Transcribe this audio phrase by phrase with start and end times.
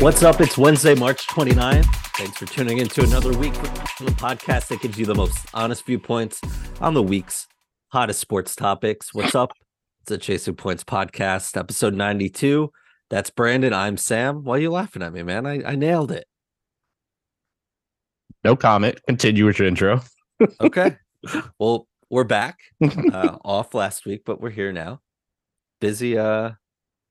[0.00, 0.40] What's up?
[0.40, 1.84] It's Wednesday, March 29th.
[2.16, 3.62] Thanks for tuning in to another week of
[4.06, 6.40] the podcast that gives you the most honest viewpoints
[6.80, 7.46] on the week's
[7.88, 9.12] hottest sports topics.
[9.12, 9.52] What's up?
[10.00, 12.72] It's the Chasing Points podcast, episode 92.
[13.10, 13.74] That's Branden.
[13.74, 14.42] I'm Sam.
[14.42, 15.44] Why are you laughing at me, man?
[15.44, 16.24] I, I nailed it.
[18.42, 18.98] No comment.
[19.06, 20.00] Continue with your intro.
[20.62, 20.96] okay.
[21.58, 22.56] Well, we're back.
[22.82, 25.02] Uh, off last week, but we're here now.
[25.78, 26.52] Busy uh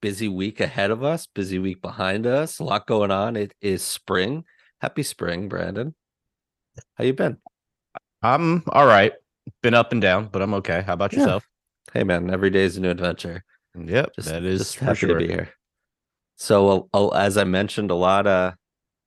[0.01, 3.35] busy week ahead of us, busy week behind us, a lot going on.
[3.35, 4.45] It is spring.
[4.81, 5.93] Happy spring, Branden.
[6.95, 7.37] How you been?
[8.21, 9.13] I'm all right.
[9.61, 10.81] Been up and down, but I'm okay.
[10.81, 11.19] How about Yeah.
[11.19, 11.45] yourself?
[11.93, 13.43] Hey man, every day is a new adventure.
[13.75, 15.09] Yep, Just, that is just happy sure.
[15.09, 15.49] to be here.
[16.35, 18.53] So, uh, uh, as I mentioned, a lot uh,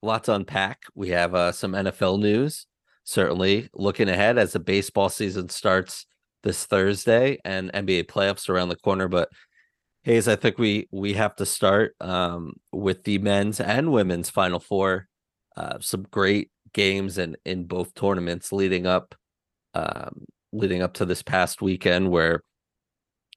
[0.02, 0.82] a lot to unpack.
[0.94, 2.66] We have uh, some NFL news.
[3.04, 6.06] Certainly, looking ahead as the baseball season starts
[6.42, 9.08] this Thursday and NBA playoffs around the corner.
[9.08, 9.28] But
[10.04, 14.58] Hayes, I think we we have to start um, with the men's and women's Final
[14.58, 15.08] Four.
[15.56, 19.14] Uh, some great games and in both tournaments leading up,
[19.74, 22.42] um, leading up to this past weekend, where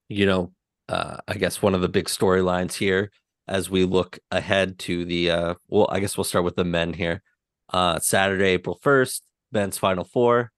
[0.10, 0.54] you know,
[0.90, 3.12] uh, I guess one of the big storylines here
[3.48, 6.94] as we look ahead to the uh, well, I guess we'll start with the men
[6.94, 7.22] here.
[7.70, 10.52] Uh, Saturday, April first, men's Final Four.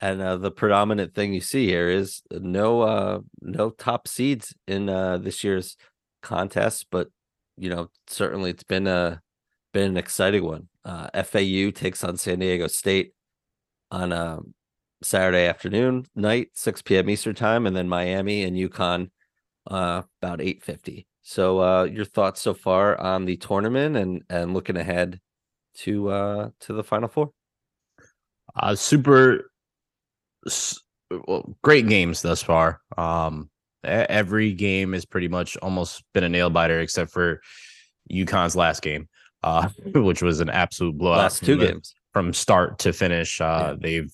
[0.00, 4.88] And uh, the predominant thing you see here is no uh no top seeds in
[4.88, 5.76] uh this year's
[6.22, 7.08] contest, but
[7.56, 9.20] you know certainly it's been a
[9.72, 10.68] been an exciting one.
[10.84, 13.12] Uh, FAU takes on San Diego State
[13.90, 14.54] on um,
[15.02, 17.10] Saturday afternoon night, six p.m.
[17.10, 19.10] Eastern time, and then Miami and UConn
[19.68, 21.06] uh, about eight fifty.
[21.22, 25.20] So uh, your thoughts so far on the tournament and and looking ahead
[25.78, 27.30] to uh to the Final Four?
[28.56, 29.47] Uh, super,
[31.10, 32.80] well, great games thus far.
[32.96, 33.50] Um,
[33.84, 37.40] every game has pretty much almost been a nail biter, except for
[38.12, 39.08] UConn's last game,
[39.42, 41.18] uh, which was an absolute blowout.
[41.18, 41.94] Last two games.
[42.12, 43.40] from start to finish.
[43.40, 44.12] Uh, They've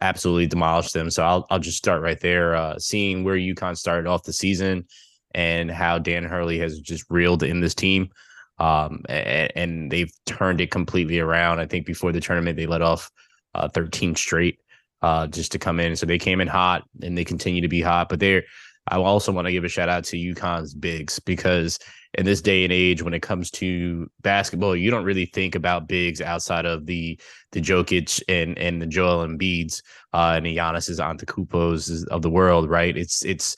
[0.00, 1.10] absolutely demolished them.
[1.10, 2.54] So I'll I'll just start right there.
[2.54, 4.86] Uh, seeing where UConn started off the season
[5.34, 8.10] and how Dan Hurley has just reeled in this team.
[8.58, 11.60] Um, and, and they've turned it completely around.
[11.60, 13.10] I think before the tournament they let off
[13.54, 14.58] uh, 13 straight
[15.02, 15.96] uh, just to come in.
[15.96, 18.08] So they came in hot and they continue to be hot.
[18.08, 18.44] But they're
[18.90, 21.78] I also want to give a shout out to UConn's bigs because
[22.14, 25.88] in this day and age, when it comes to basketball, you don't really think about
[25.88, 27.20] bigs outside of the
[27.52, 29.82] the Jokic and and the Joel Embiid's
[30.14, 32.96] uh, and the Giannis's Antetokounmpos of the world, right?
[32.96, 33.56] It's it's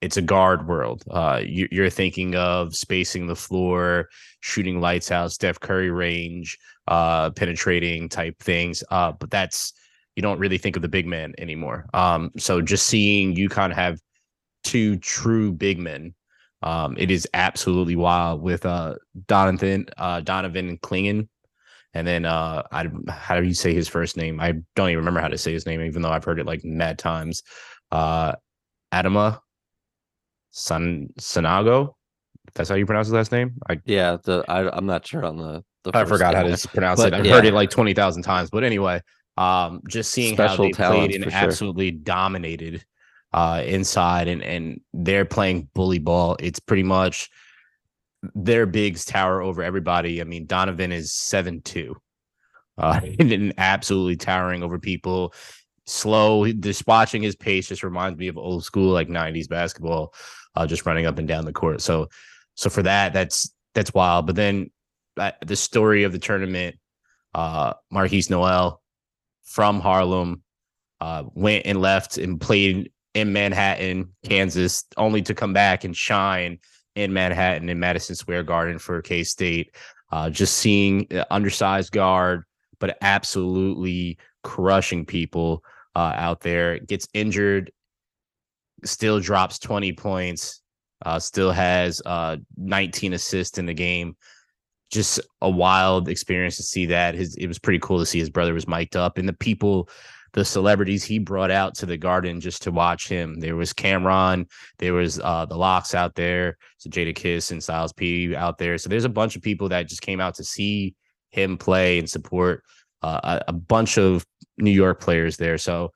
[0.00, 1.02] it's a guard world.
[1.10, 4.08] Uh, you, you're thinking of spacing the floor,
[4.40, 8.84] shooting lights out, Steph Curry range, uh, penetrating type things.
[8.90, 9.72] Uh, but that's
[10.18, 11.86] you don't really think of the big man anymore.
[11.94, 14.00] Um, so just seeing UConn have
[14.64, 16.12] two true big men,
[16.62, 18.96] um, it is absolutely wild with uh
[19.28, 21.28] Donovan uh Donovan Clingan.
[21.94, 24.40] And then uh I how do you say his first name?
[24.40, 26.64] I don't even remember how to say his name, even though I've heard it like
[26.64, 27.44] mad times.
[27.92, 28.32] Uh
[28.92, 29.38] Adama
[30.50, 31.94] San Sanogo.
[32.56, 33.54] That's how you pronounce his last name.
[33.68, 35.62] I Yeah, the I, I'm not sure on the.
[35.84, 37.16] the I forgot how to pronounce But, it.
[37.16, 37.34] I've yeah.
[37.34, 38.50] heard it like twenty thousand times.
[38.50, 39.00] But anyway,
[39.38, 41.32] um, just seeing how they played and sure.
[41.32, 42.84] absolutely dominated
[43.34, 46.36] uh inside and and they're playing bully ball.
[46.40, 47.30] It's pretty much
[48.34, 50.20] their bigs tower over everybody.
[50.20, 51.96] I mean, Donovan is seven two.
[52.76, 55.34] Uh and absolutely towering over people.
[55.86, 60.12] Slow, just watching his pace just reminds me of old school like 90s basketball,
[60.54, 61.80] uh, just running up and down the court.
[61.80, 62.08] So
[62.56, 64.26] so for that, that's that's wild.
[64.26, 64.70] But then
[65.16, 66.76] uh, the story of the tournament,
[67.34, 68.82] uh, Markquis Nowell
[69.48, 70.42] from Harlem
[71.00, 76.58] uh, went and left and played in Manhattan, Kansas, only to come back and shine
[76.94, 79.74] in Manhattan in Madison Square Garden for K State.
[80.10, 82.44] Uh, just seeing undersized guard,
[82.78, 85.62] but absolutely crushing people
[85.94, 86.78] uh, out there.
[86.78, 87.70] Gets injured,
[88.84, 90.62] still drops 20 points,
[91.04, 94.16] uh, still has uh, 19 assists in the game.
[94.90, 97.14] Just a wild experience to see that.
[97.14, 99.88] His it was pretty cool to see his brother was mic'd up and the people,
[100.32, 103.40] the celebrities he brought out to the garden just to watch him.
[103.40, 104.46] There was Cameron,
[104.78, 108.78] there was uh, the LOX out there, so Jadakiss and Styles P out there.
[108.78, 110.94] So there's a bunch of people that just came out to see
[111.30, 112.62] him play and support
[113.02, 114.24] uh, a, a bunch of
[114.56, 115.58] New York players there.
[115.58, 115.92] So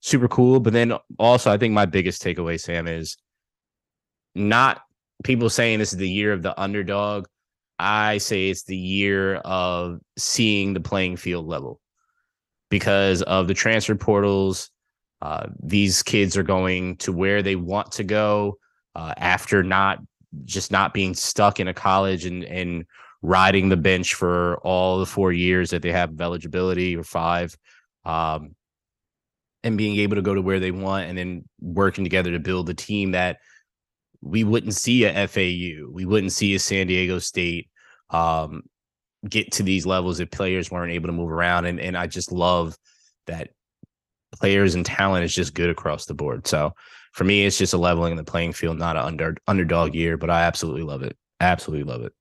[0.00, 0.60] super cool.
[0.60, 3.16] But then also, I think my biggest takeaway, Sam, is
[4.34, 4.82] not
[5.24, 7.26] people saying this is the year of the underdog.
[7.78, 11.80] I say it's the year of seeing the playing field level
[12.70, 14.70] because of the transfer portals.
[15.22, 18.58] Uh, these kids are going to where they want to go
[18.94, 19.98] uh, after not
[20.44, 22.84] just not being stuck in a college and and
[23.22, 27.56] riding the bench for all the four years that they have of eligibility or five,
[28.04, 28.54] um,
[29.64, 32.68] and being able to go to where they want and then working together to build
[32.70, 33.38] a team that
[34.22, 37.68] we wouldn't see a FAU, we wouldn't see a San Diego State
[38.10, 38.62] um,
[39.28, 41.66] get to these levels if players weren't able to move around.
[41.66, 42.76] And and I just love
[43.26, 43.50] that
[44.32, 46.46] players and talent is just good across the board.
[46.46, 46.72] So
[47.12, 50.16] for me, it's just a leveling in the playing field, not an under underdog year,
[50.16, 51.16] but I absolutely love it.
[51.40, 52.12] Absolutely love it.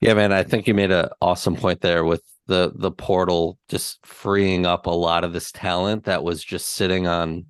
[0.00, 4.04] Yeah, man, I think you made an awesome point there with the the portal just
[4.04, 7.46] freeing up a lot of this talent that was just sitting on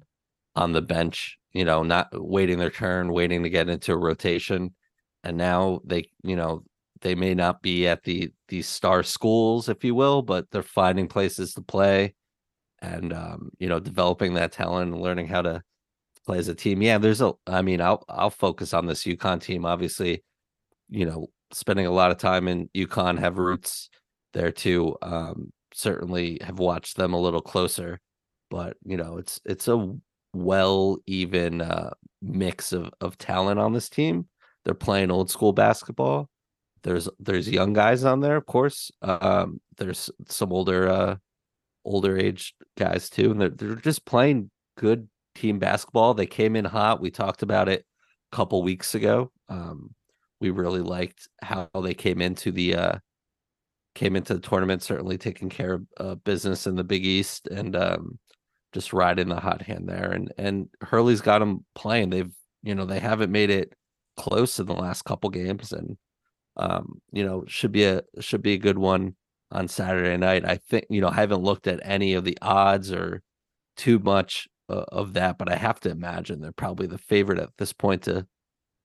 [0.54, 4.74] on the bench, you know, not waiting their turn, waiting to get into a rotation.
[5.22, 6.64] And now they, you know,
[7.00, 11.08] they may not be at the these star schools, if you will, but they're finding
[11.08, 12.14] places to play
[12.82, 15.62] and um, you know, developing that talent and learning how to
[16.26, 16.82] play as a team.
[16.82, 19.64] Yeah, there's a I mean, I'll I'll focus on this UConn team.
[19.64, 20.22] Obviously,
[20.90, 23.90] you know, spending a lot of time in UConn, have roots
[24.32, 24.96] there too.
[25.02, 28.00] Um, certainly have watched them a little closer,
[28.50, 29.94] but you know, it's it's a
[30.34, 31.90] well even uh,
[32.22, 34.28] mix of of talent on this team.
[34.64, 36.28] They're playing old school basketball.
[36.82, 38.90] There's there's young guys on there, of course.
[39.02, 41.16] Um, there's some older uh,
[41.84, 46.14] older age guys too, and they're they're just playing good team basketball.
[46.14, 47.00] They came in hot.
[47.00, 47.84] We talked about it
[48.32, 49.30] a couple weeks ago.
[49.48, 49.94] Um,
[50.40, 52.98] we really liked how they came into the uh,
[53.94, 57.76] came into the tournament, certainly taking care of uh, business in the Big East and
[57.76, 58.18] um,
[58.74, 60.10] just riding the hot hand there.
[60.10, 62.10] And and Hurley's got them playing.
[62.10, 62.32] They've
[62.62, 63.72] you know they haven't made it
[64.16, 65.96] close in the last couple games, and
[66.56, 69.16] um, you know should be a should be a good one
[69.50, 70.44] on Saturday night.
[70.44, 73.22] I think you know I haven't looked at any of the odds or
[73.76, 77.72] too much of that, but I have to imagine they're probably the favorite at this
[77.72, 78.26] point to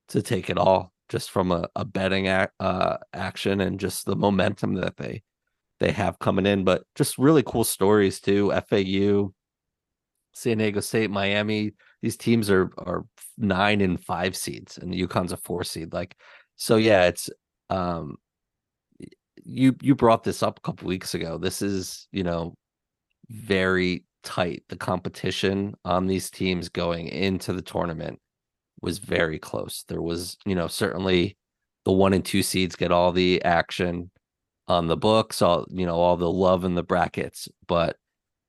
[0.10, 4.16] to take it all, just from a, a betting ac- uh, action and just the
[4.16, 5.24] momentum that they
[5.80, 6.64] they have coming in.
[6.64, 8.52] But just really cool stories too.
[8.70, 9.34] FAU,
[10.34, 11.74] San Diego State, Miami.
[12.02, 13.06] These teams are are
[13.38, 15.94] nine and five seeds, and UConn's a four seed.
[15.94, 16.16] Like,
[16.56, 17.30] so yeah, it's
[17.70, 18.18] um,
[19.44, 21.38] you you brought this up a couple weeks ago.
[21.38, 22.56] This is you know
[23.30, 24.64] very tight.
[24.70, 28.20] The competition on these teams going into the tournament
[28.82, 29.84] was very close.
[29.88, 31.38] There was, you know, certainly
[31.86, 34.12] the one and two seeds get all the action
[34.68, 37.98] on the books, all you know, all the love in the brackets, but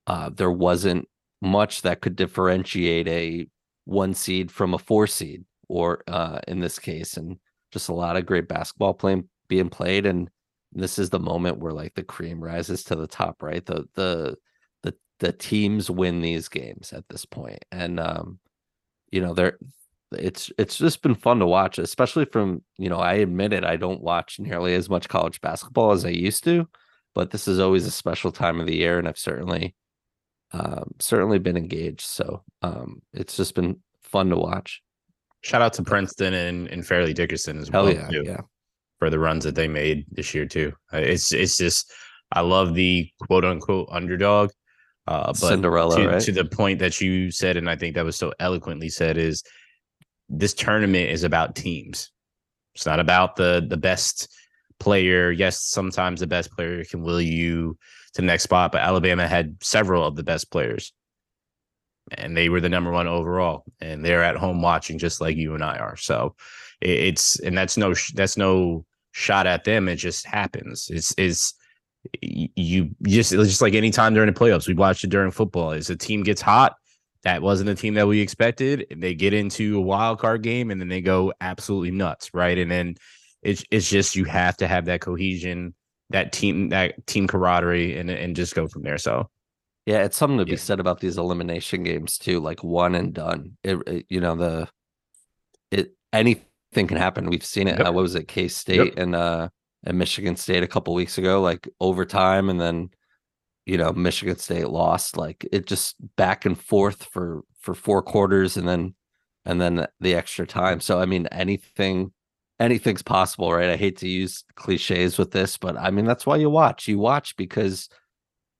[0.06, 1.08] uh, there wasn't
[1.40, 3.46] much that could differentiate a
[3.84, 7.38] one seed from a four seed, or uh, in this case, and
[7.72, 10.30] just a lot of great basketball playing being played, and
[10.72, 13.64] this is the moment where like the cream rises to the top, right?
[13.64, 14.36] The the
[14.82, 18.38] the the teams win these games at this point and um
[19.10, 19.58] you know they're
[20.12, 23.76] it's it's just been fun to watch especially from you know i admit it i
[23.76, 26.66] don't watch nearly as much college basketball as i used to
[27.14, 29.74] but this is always a special time of the year and i've certainly
[30.52, 34.82] um certainly been engaged so um it's just been fun to watch
[35.42, 38.40] shout out to princeton and, and fairleigh dickinson as Hell well yeah, too, yeah
[38.98, 41.92] for the runs that they made this year too Uh, it's it's just
[42.32, 44.50] i love the quote unquote underdog
[45.06, 46.20] uh, but Cinderella, to, right?
[46.22, 49.42] to the point that you said, and I think that was so eloquently said, is
[50.28, 52.12] this tournament is about teams.
[52.76, 54.28] It's not about the the best
[54.78, 55.32] player.
[55.32, 57.76] Yes, sometimes the best player can will you
[58.14, 60.92] to the next spot, but Alabama had several of the best players,
[62.12, 65.54] and they were the number one overall, and they're at home watching just like you
[65.54, 65.96] and I are.
[65.96, 66.34] So
[66.80, 69.88] it's and that's no that's no shot at them.
[69.88, 70.88] It just happens.
[70.90, 71.54] It's it's
[72.22, 75.72] you just just like any time during the playoffs, we watched it during football.
[75.72, 76.74] As a team gets hot,
[77.22, 78.86] that wasn't the team that we expected.
[78.96, 82.56] They get into a wild card game and then they go absolutely nuts, right?
[82.56, 82.96] And then
[83.42, 85.74] it's it's just you have to have that cohesion,
[86.10, 88.98] that team that team camaraderie, and and just go from there.
[88.98, 89.28] So
[89.86, 90.58] yeah it's something to be Yeah.
[90.58, 94.68] said about these elimination games too like one and done it, it- you know the
[95.70, 96.44] it anything
[96.86, 97.86] can happen we've seen it Yep.
[97.88, 99.48] uh, what was it k-state and uh
[99.84, 102.90] and michigan state a couple weeks ago like overtime and then
[103.64, 108.58] you know michigan state lost like it just back and forth for for four quarters
[108.58, 108.94] and then
[109.46, 112.12] and then the extra time so i mean anything
[112.60, 113.70] anything's possible right?
[113.70, 116.86] I hate to use cliches with this but i mean that's why you watch.
[116.86, 117.88] You watch because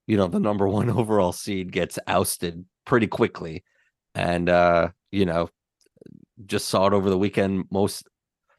[0.07, 3.63] you know the number one overall seed gets ousted pretty quickly.
[4.15, 5.49] And uh you know
[6.45, 7.65] just saw it over the weekend.
[7.71, 8.07] Most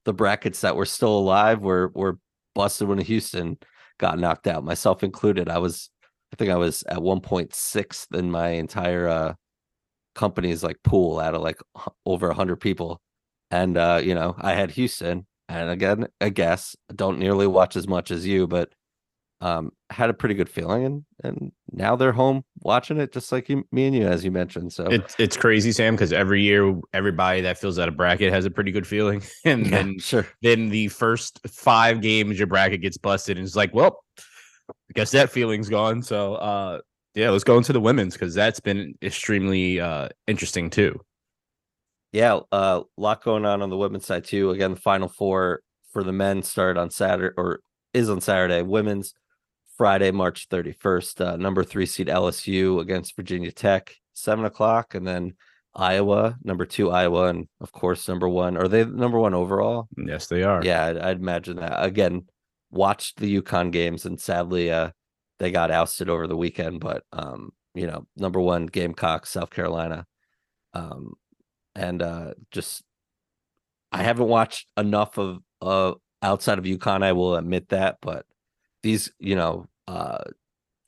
[0.05, 2.19] the brackets that were still alive were were
[2.55, 3.59] busted when Houston
[3.99, 5.49] got knocked out myself included.
[5.49, 5.91] I was
[6.33, 9.35] I think I was at one point sixth in my entire uh
[10.15, 11.59] company's like pool out of like
[12.07, 13.01] over hundred people.
[13.51, 15.27] And uh you know I had Houston
[15.61, 18.73] and again, I guess don't nearly watch as much as you, but
[19.41, 23.49] um, had a pretty good feeling, and and now they're home watching it, just like
[23.49, 24.73] you, me and you, as you mentioned.
[24.73, 28.45] So it's it's crazy, Sam, because every year everybody that fills out a bracket has
[28.45, 32.83] a pretty good feeling, and yeah, then sure, then the first five games your bracket
[32.83, 34.05] gets busted, and it's like, well,
[34.71, 36.03] I guess that feeling's gone.
[36.03, 36.81] So uh,
[37.17, 41.01] yeah, let's go into the women's because that's been extremely uh interesting too.
[42.13, 44.51] Yeah, a uh, lot going on on the women's side too.
[44.51, 47.61] Again, the final four for the men start on Saturday or
[47.95, 48.63] is on Saturday.
[48.63, 49.15] Women's
[49.77, 51.27] Friday, March 31st.
[51.27, 55.35] Uh, number three seed LSU against Virginia Tech, seven o'clock, and then
[55.75, 58.57] Iowa, number two Iowa, and of course number one.
[58.59, 59.89] Are they number one overall?
[59.97, 60.63] Yes, they are.
[60.63, 61.83] Yeah, I'd, I'd imagine that.
[61.83, 62.27] Again,
[62.71, 64.91] watched the UConn games, and sadly, uh,
[65.39, 66.81] they got ousted over the weekend.
[66.81, 70.07] But um, you know, number one Gamecock, South Carolina.
[70.75, 71.15] Um,
[71.75, 72.83] and uh just
[73.91, 78.27] I haven't watched enough of uh outside of UConn, I will admit that, but
[78.83, 80.25] these, you know, uh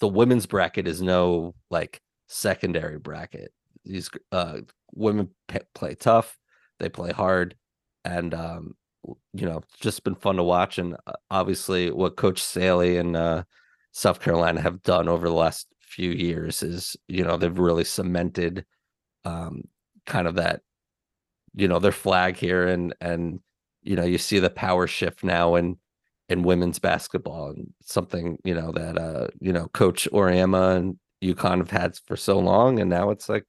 [0.00, 3.52] the women's bracket is no like secondary bracket.
[3.84, 4.60] These uh
[4.94, 6.38] women p- play tough,
[6.78, 7.56] they play hard,
[8.04, 8.74] and um
[9.32, 10.78] you know, just been fun to watch.
[10.78, 13.44] And uh, obviously, what Coach Staley and uh,
[13.92, 18.64] South Carolina have done over the last few years is, you know, they've really cemented
[19.24, 19.62] um,
[20.06, 20.62] kind of that
[21.54, 23.40] you know their flag here and and
[23.82, 25.76] you know you see the power shift now in
[26.28, 31.58] in women's basketball and something you know that uh you know coach Auriemma and UConn
[31.58, 33.44] have had for so long and now it's like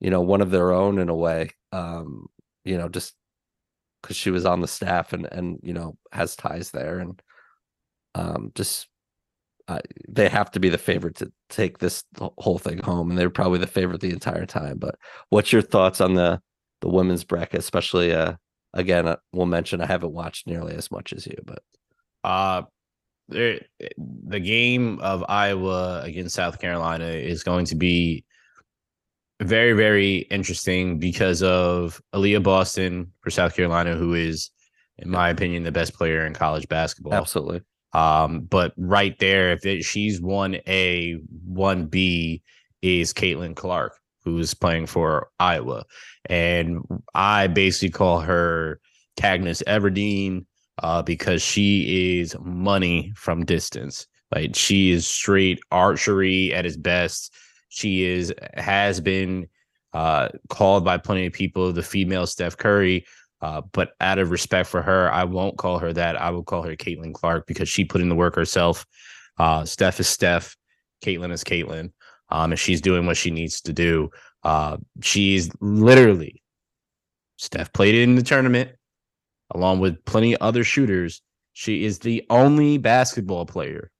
[0.00, 2.26] you know one of their own in a way um
[2.64, 3.14] you know just
[4.02, 7.22] because she was on the staff and and you know has ties there and
[8.14, 8.88] um just
[9.68, 12.02] uh, they have to be the favorite to take this
[12.38, 14.96] whole thing home and they're probably the favorite the entire time but
[15.30, 16.40] what's your thoughts on the
[16.82, 18.34] the women's bracket, especially uh
[18.74, 21.62] again, uh, we'll mention I haven't watched nearly as much as you, but
[22.24, 22.62] uh
[23.28, 23.60] there,
[23.96, 28.24] the game of Iowa against South Carolina is going to be
[29.40, 34.50] very, very interesting because of Aliyah Boston for South Carolina, who is,
[34.98, 37.14] in my opinion, the best player in college basketball.
[37.14, 37.62] Absolutely.
[37.92, 42.42] Um, but right there, if it, she's one A, one B
[42.82, 45.84] is Caitlin Clark who's playing for Iowa.
[46.26, 46.80] And
[47.14, 48.80] I basically call her
[49.16, 50.46] Katniss Everdeen
[50.82, 54.06] uh, because she is money from distance.
[54.34, 57.34] Like she is straight archery at its best.
[57.68, 59.48] She is has been
[59.92, 63.04] uh, called by plenty of people the female Steph Curry.
[63.40, 66.20] Uh, but out of respect for her, I won't call her that.
[66.20, 68.86] I will call her Caitlin Clark because she put in the work herself.
[69.36, 70.56] Uh, Steph is Steph.
[71.04, 71.90] Caitlin is Caitlin
[72.32, 74.10] um, and she's doing what she needs to do.
[74.42, 76.42] Uh, she's literally
[77.36, 78.70] Steph played in the tournament
[79.54, 81.20] along with plenty other shooters.
[81.52, 83.90] She is the only basketball player,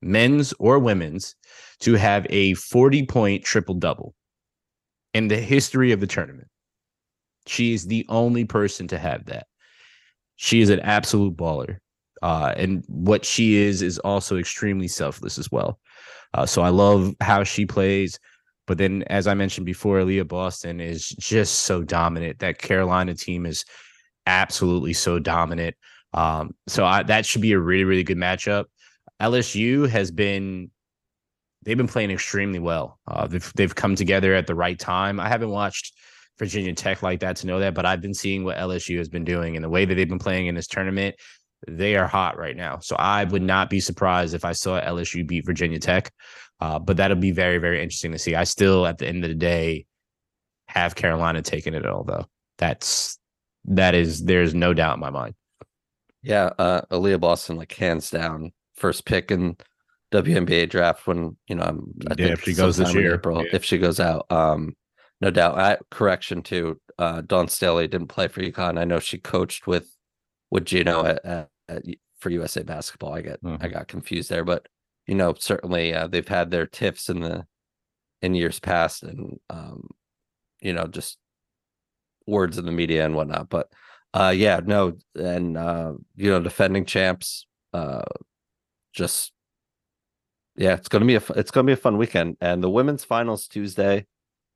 [0.00, 1.34] men's or women's,
[1.80, 4.14] to have a 40 point triple double
[5.12, 6.48] in the history of the tournament.
[7.46, 9.48] She is the only person to have that.
[10.36, 11.78] She is an absolute baller.
[12.22, 15.78] Uh, and what she is is also extremely selfless as well.
[16.34, 18.18] Uh, so I love how she plays.
[18.66, 22.38] But then, as I mentioned before, Leah Boston is just so dominant.
[22.38, 23.64] That Carolina team is
[24.26, 25.76] absolutely so dominant.
[26.14, 28.66] Um, so I, that should be a really, really good matchup.
[29.20, 30.70] LSU has been
[31.64, 32.98] they've been playing extremely well.
[33.06, 35.18] Uh, they've they've come together at the right time.
[35.18, 35.94] I haven't watched
[36.38, 39.24] Virginia Tech like that to know that, but I've been seeing what LSU has been
[39.24, 41.16] doing and the way that they've been playing in this tournament
[41.68, 42.78] they are hot right now.
[42.80, 46.12] So I would not be surprised if I saw LSU beat Virginia Tech.
[46.60, 48.36] Uh, but that'll be very, very interesting to see.
[48.36, 49.86] I still, at the end of the day,
[50.66, 52.26] have Carolina taking it all, though.
[52.58, 53.18] That's
[53.64, 55.34] that is there's no doubt in my mind.
[56.22, 59.56] Yeah, uh Aliyah Boston, like hands down, first pick in
[60.12, 63.14] WNBA draft when you know I'm I yeah, if she goes this year.
[63.14, 63.50] April, yeah.
[63.52, 64.30] if she goes out.
[64.30, 64.76] Um
[65.20, 65.58] no doubt.
[65.58, 66.80] I, correction too.
[66.98, 68.78] Uh Dawn Staley didn't play for UConn.
[68.78, 69.88] I know she coached with
[70.50, 71.48] with Geno at at,
[72.18, 73.14] for USA basketball.
[73.14, 73.62] I get mm-hmm.
[73.62, 74.66] I got confused there, but
[75.06, 77.46] you know certainly uh, they've had their tiffs in the
[78.22, 79.88] in years past, and um,
[80.60, 81.18] you know just
[82.26, 83.48] words in the media and whatnot.
[83.48, 83.68] But
[84.14, 88.02] uh, yeah, no, and uh, you know defending champs, uh,
[88.92, 89.32] just
[90.56, 93.48] yeah, it's gonna be a it's gonna be a fun weekend, and the women's finals
[93.48, 94.06] Tuesday,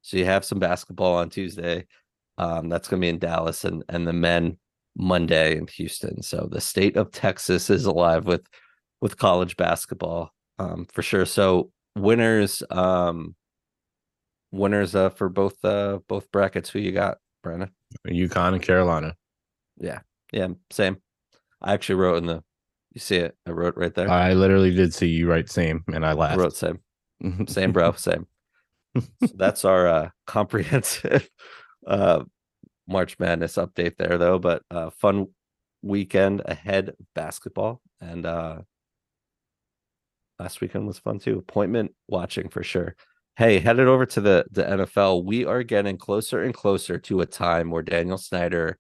[0.03, 1.87] so you have some basketball on Tuesday.
[2.39, 4.59] Um, that's gonna be in Dallas, and and the men
[4.97, 6.23] Monday in Houston.
[6.23, 8.47] So the state of Texas is alive with
[9.01, 11.27] with college basketball um, for sure.
[11.27, 13.35] So winners um
[14.53, 17.71] winners uh for both uh both brackets who you got, Branden?
[18.09, 19.15] UConn and Carolina.
[19.79, 20.01] Yeah.
[20.33, 20.99] Yeah, same.
[21.63, 22.43] I actually wrote in the.
[22.93, 23.37] You see it?
[23.47, 24.09] I wrote right there.
[24.09, 26.39] I literally did see you write same, and I I laughed.
[26.39, 26.81] wrote same,
[27.47, 28.27] same, bro, same.
[28.97, 31.29] So that's our uh, comprehensive
[31.87, 32.25] uh,
[32.89, 34.39] March Madness update there, though.
[34.39, 35.29] But uh, fun
[35.83, 38.59] weekend ahead of basketball, and uh,
[40.39, 41.39] last weekend was fun too.
[41.39, 42.97] Appointment watching for sure.
[43.37, 45.25] Hey, headed over to the the NFL.
[45.25, 48.79] We are getting closer and closer to a time where Daniel Snyder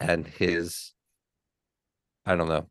[0.00, 0.92] and his,
[2.24, 2.68] I don't know,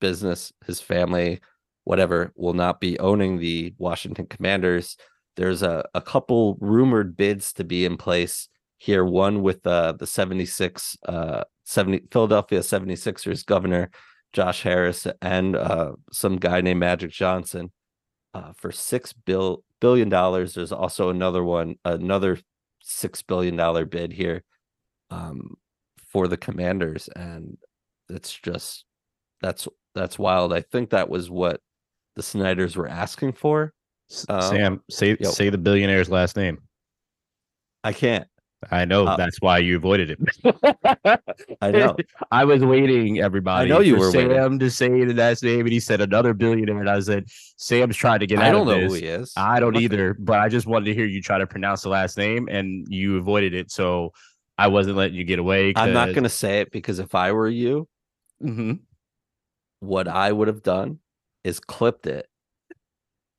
[0.00, 1.40] business, his family,
[1.84, 4.96] whatever, will not be owning the Washington Commanders.
[5.36, 8.48] There's a, a couple rumored bids to be in place
[8.80, 9.04] here.
[9.04, 13.90] One with uh, the 76, uh, 70 Philadelphia 76ers governor,
[14.32, 17.70] Josh Harris, and uh, some guy named Magic Johnson
[18.34, 20.54] uh, for six bill billion dollars.
[20.54, 22.38] There's also another one, another
[22.80, 24.42] six billion dollar bid here
[25.10, 25.56] um,
[26.08, 27.58] for the Commanders, and
[28.08, 28.84] it's just
[29.42, 30.52] that's that's wild.
[30.52, 31.60] I think that was what
[32.16, 33.74] the Snyders were asking for.
[34.28, 35.30] Um, Sam, say yo.
[35.30, 36.58] say the billionaire's last name.
[37.84, 38.26] I can't.
[38.70, 40.18] I know Uh, that's why you avoided it.
[41.62, 41.96] I know.
[42.30, 43.64] I was waiting, everybody.
[43.70, 44.58] I know you were Sam waiting.
[44.58, 47.24] to say the last name, and he said another billionaire, and I said
[47.56, 48.88] Sam's trying to get out I don't know this.
[48.92, 49.32] who he is.
[49.36, 49.84] I don't Nothing.
[49.84, 52.86] either, but I just wanted to hear you try to pronounce the last name, and
[52.88, 54.12] you avoided it, so
[54.58, 55.72] I wasn't letting you get away.
[55.74, 57.88] I'm not going to say it because if I were you,
[58.44, 58.78] to.
[59.80, 60.98] what I would have done
[61.44, 62.26] is clipped it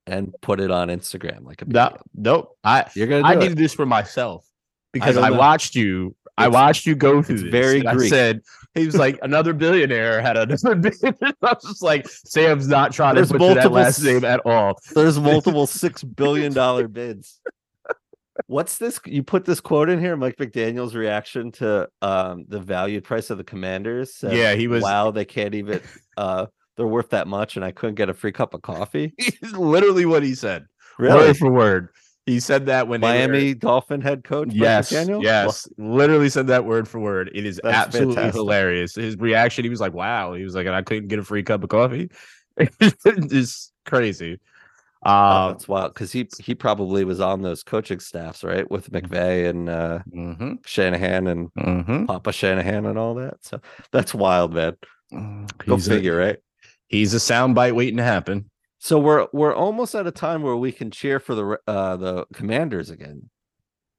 [0.08, 2.58] and put it on Instagram like a No, nope.
[2.64, 3.40] I You're gonna do I it.
[3.40, 4.44] needed this for myself
[4.94, 6.16] because don't I, watched you.
[6.38, 7.52] I watched you go through it's this.
[7.52, 8.42] very and I said
[8.74, 11.34] he was like another billionaire had another billionaire.
[11.44, 14.80] I was just like Sam's not trying There's to butcher that last name at all.
[14.94, 17.40] There's multiple six billion dollar bids.
[18.48, 19.00] What's this?
[19.06, 23.38] You put this quote in here, Mike McDaniel's reaction to um the valued price of
[23.38, 24.16] the commanders.
[24.16, 25.82] said, Yeah, he was- wow, they can't even
[26.18, 26.46] uh
[26.78, 29.14] they're worth that much and I couldn't get a free cup of coffee.
[29.52, 30.66] literally what he said,
[30.98, 31.18] Really?
[31.28, 31.90] word for word.
[32.26, 35.24] He said that when they were- Miami Dolphin head coach Yes, McDaniel?
[35.24, 37.32] yes, literally said that word for word.
[37.34, 38.36] It is absolutely fantastic.
[38.40, 38.96] hilarious.
[38.96, 41.44] His reaction, he was like, "Wow!" He was like, "And I couldn't get a free
[41.44, 42.10] cup of coffee."
[42.58, 44.40] it's crazy.
[45.04, 48.70] Oh, Um, that's wild because he he probably was on those coaching staffs, right?
[48.70, 52.06] With McVay and uh mhm, Shanahan and mhm.
[52.06, 53.38] Papa Shanahan and all that.
[53.42, 54.78] So that's wild, man.
[55.12, 56.38] Go He's a, figure, right?
[56.88, 58.51] he's a soundbite waiting to happen.
[58.84, 62.26] So we're we're almost at a time where we can cheer for the uh the
[62.34, 63.30] Commanders again.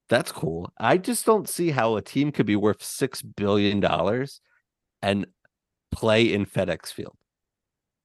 [0.08, 0.72] That's cool.
[0.76, 4.40] I just don't see how a team could be worth six billion dollars
[5.00, 5.26] and
[5.92, 7.16] play in FedEx Field,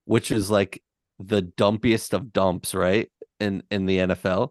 [0.06, 0.84] which is like
[1.20, 3.10] the dumpiest of dumps, right?
[3.40, 4.50] In in the NFL,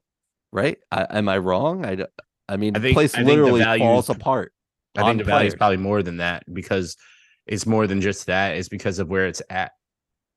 [0.53, 0.79] right?
[0.91, 1.87] I, am I wrong?
[1.87, 2.07] I
[2.49, 4.53] I mean, I the think- place I think the literally falls apart.
[4.99, 6.97] I think the value is probably more than that because
[7.47, 8.57] it's more than just that.
[8.57, 9.71] It's because of where it's at,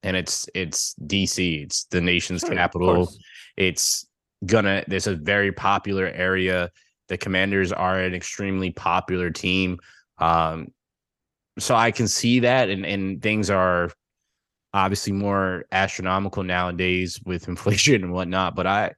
[0.04, 1.64] and it's it's DC.
[1.64, 3.12] It's the nation's Sure, capital.
[3.58, 4.06] it's
[4.46, 6.70] gonna This is a very popular area
[7.10, 9.80] the commanders are an extremely popular team
[10.20, 10.68] um
[11.58, 13.92] so i can see that and and things are
[14.74, 18.94] obviously more astronomical nowadays with inflation and whatnot but i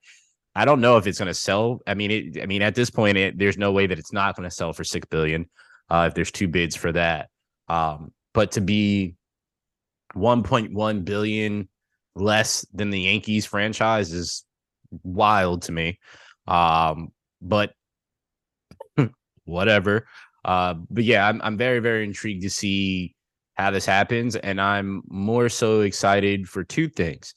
[0.55, 2.89] i don't know if it's going to sell i mean it i mean at this
[2.91, 5.49] point it, there's no way that it's not going to sell for six billion
[5.89, 7.29] uh if there's two bids for that
[7.69, 9.15] um but to be
[10.15, 11.69] 1.1 billion
[12.15, 14.43] less than the yankees franchise is
[15.03, 15.99] wild to me.
[16.47, 17.73] Um, but
[19.45, 20.07] whatever.
[20.43, 23.15] Uh, but yeah, I'm I'm very very intrigued to see
[23.55, 27.33] how this happens, and I'm more so excited for two things.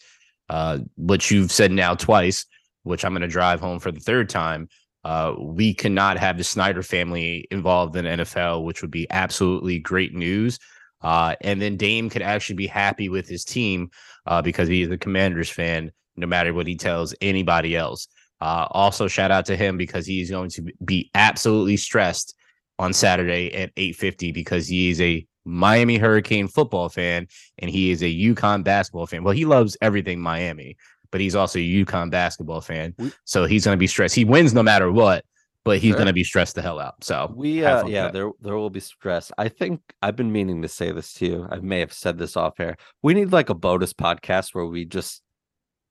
[0.49, 2.47] Uh, what you've said now twice,
[2.83, 4.69] which I'm going to drive home for the third time.
[5.05, 10.15] Uh, we cannot have the Snyder family involved in NFL, which would be absolutely great
[10.15, 10.59] news.
[11.05, 13.90] Uh, and then Dame could actually be happy with his team
[14.27, 18.09] uh, because he is a Commanders fan, no matter what he tells anybody else.
[18.40, 22.35] Uh, also, shout out to him because he is going to be absolutely stressed
[22.79, 28.03] on Saturday at 8:50 because he is a Miami Hurricane football fan and he is
[28.03, 29.23] a UConn basketball fan.
[29.23, 30.77] Well, he loves everything Miami,
[31.12, 34.14] but he's also a UConn basketball fan, so he's going to be stressed.
[34.14, 35.25] He wins no matter what,
[35.64, 35.96] but he's Sure.
[35.96, 37.03] going to be stressed the hell out.
[37.03, 39.33] So We uh yeah, there there will be stress.
[39.38, 41.48] I think I've been meaning to say this to you.
[41.50, 42.77] I may have said this off air.
[43.03, 45.22] We need like a bonus podcast where we just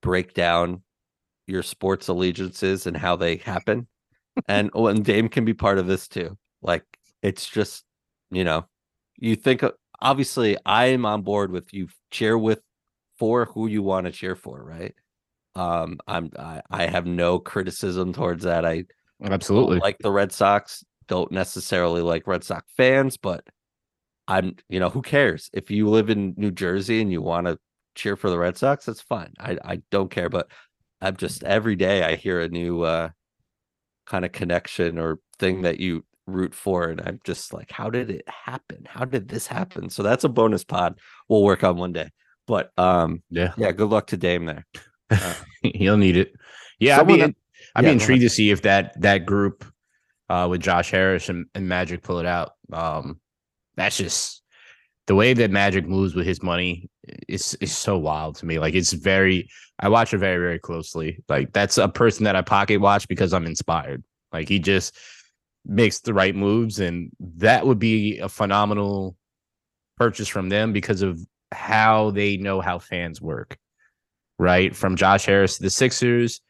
[0.01, 0.83] break down
[1.47, 3.88] your sports allegiances and how they happen.
[4.47, 6.38] and oh, and Dame can be part of this too.
[6.62, 6.83] Like
[7.21, 7.83] it's just,
[8.31, 8.65] you know,
[9.17, 12.62] you think of- obviously I am on board with you cheer with
[13.19, 14.93] for who you want to cheer for, right?
[15.55, 18.65] Um I'm I, I have no criticism towards that.
[18.65, 18.86] I
[19.31, 19.75] absolutely.
[19.75, 20.83] don't like the Red Sox.
[21.07, 23.45] Don't necessarily like Red Sox fans, but
[24.27, 27.59] I'm, you know, who cares if you live in New Jersey and you want to
[27.95, 28.86] cheer for the Red Sox?
[28.86, 29.33] That's fine.
[29.39, 30.49] I I don't care, but
[31.01, 33.09] I'm just every day I hear a new uh
[34.05, 38.09] kind of connection or thing that you root for, and I'm just like, how did
[38.09, 38.86] it happen?
[38.88, 39.89] How did this happen?
[39.89, 42.09] So that's a bonus pod we'll work on one day.
[42.47, 44.65] But um, Yeah, yeah, good luck to Dame there.
[45.09, 45.33] Uh,
[45.63, 46.33] he'll need it.
[46.79, 47.36] Yeah, Someone be, that-
[47.75, 49.65] I'd yeah, go intrigued to see if that that group
[50.29, 52.53] uh, with Josh Harris and, and Magic pull it out.
[52.71, 53.19] Um,
[53.75, 54.41] that's just
[55.07, 56.89] the way that Magic moves with his money
[57.27, 58.59] is is so wild to me.
[58.59, 61.23] Like it's very, I watch it very very closely.
[61.27, 64.03] Like that's a person that I pocket watch because I'm inspired.
[64.31, 64.97] Like he just
[65.65, 69.17] makes the right moves, and that would be a phenomenal
[69.97, 71.19] purchase from them because of
[71.51, 73.57] how they know how fans work.
[74.39, 76.41] Right from Josh Harris to the Sixers,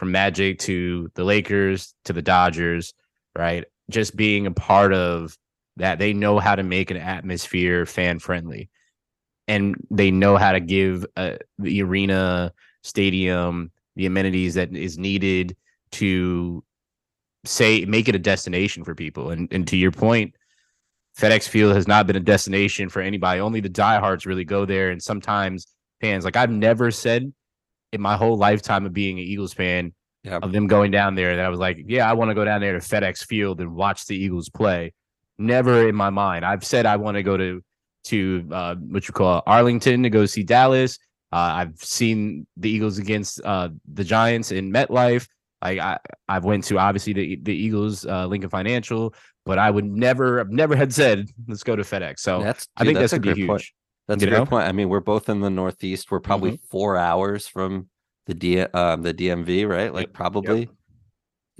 [0.00, 2.94] from Magic to the Lakers to the Dodgers,
[3.36, 3.66] right?
[3.90, 5.36] Just being a part of
[5.76, 8.70] that, they know how to make an atmosphere fan friendly,
[9.46, 12.50] and they know how to give uh, the arena,
[12.82, 15.54] stadium, the amenities that is needed
[15.92, 16.64] to
[17.44, 19.30] say make it a destination for people.
[19.30, 20.34] And and to your point,
[21.18, 23.38] FedEx Field has not been a destination for anybody.
[23.38, 25.66] Only the diehards really go there, and sometimes
[26.00, 26.24] fans.
[26.24, 27.34] Like I've never said
[27.92, 29.92] in my whole lifetime of being an Eagles fan
[30.24, 30.38] Yeah.
[30.42, 32.60] of them going down there that I was like, yeah, I want to go down
[32.60, 34.92] there to FedEx Field and watch the Eagles play.
[35.38, 36.44] Never in my mind.
[36.44, 37.62] I've said I want to go to
[38.04, 40.98] to uh, what you call Arlington to go see Dallas.
[41.32, 45.26] Uh, I've seen the Eagles against uh, the Giants in MetLife.
[45.62, 45.98] Like I,
[46.28, 50.50] I've went to obviously the the Eagles uh, Lincoln Financial, but I would never, I've
[50.50, 52.20] never had said let's go to FedEx.
[52.20, 53.48] So that's I think dude, that's, a be huge.
[53.48, 53.64] point.
[54.10, 54.46] That's you a great know?
[54.46, 54.66] point.
[54.68, 56.10] I mean, we're both in the Northeast.
[56.10, 56.70] We're probably Mm-hmm.
[56.70, 57.90] four hours from
[58.26, 59.94] the D um the DMV, right?
[59.94, 60.70] Like Yep, probably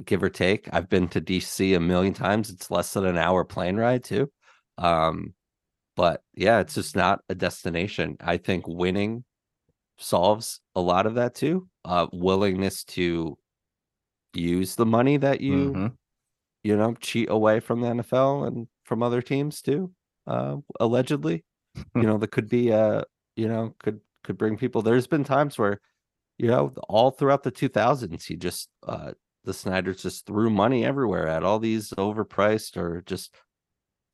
[0.04, 0.68] give or take.
[0.72, 2.50] I've been to DC a million times.
[2.50, 4.32] It's less than an hour plane ride too.
[4.78, 5.34] Um,
[5.96, 8.16] but yeah, it's just not a destination.
[8.20, 9.24] I think winning
[9.98, 11.68] solves a lot of that too.
[11.84, 13.38] Uh, willingness to
[14.34, 15.96] use the money that you Mhm.
[16.64, 19.92] you know cheat away from the NFL and from other teams too.
[20.26, 21.44] Uh, allegedly,
[21.94, 23.02] you know that could be uh
[23.36, 24.82] you know could could bring people.
[24.82, 25.80] There's been times where
[26.38, 29.12] you know all throughout the 2000s he just uh
[29.44, 33.34] the Snyders just threw money everywhere at all these overpriced or just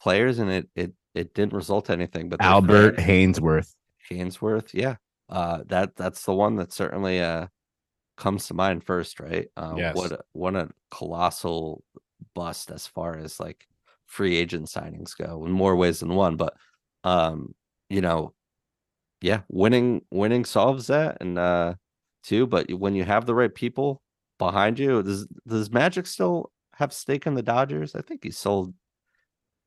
[0.00, 2.28] players, and it it it didn't result to anything.
[2.28, 3.74] But Albert Haynesworth.
[4.10, 4.96] Haynesworth, yeah,
[5.28, 7.48] uh, that that's the one that certainly uh
[8.16, 9.48] comes to mind first, right?
[9.56, 9.96] Uh, Yes.
[9.96, 11.82] What a, what a colossal
[12.34, 13.66] bust as far as like
[14.06, 16.36] free agent signings go in more ways than one.
[16.36, 16.54] But
[17.06, 17.54] um,
[17.88, 18.34] you know,
[19.20, 21.74] yeah, winning winning solves that, and uh,
[22.24, 22.46] too.
[22.46, 24.02] But when you have the right people
[24.38, 27.94] behind you, does does Magic still have stake in the Dodgers?
[27.94, 28.74] I think he sold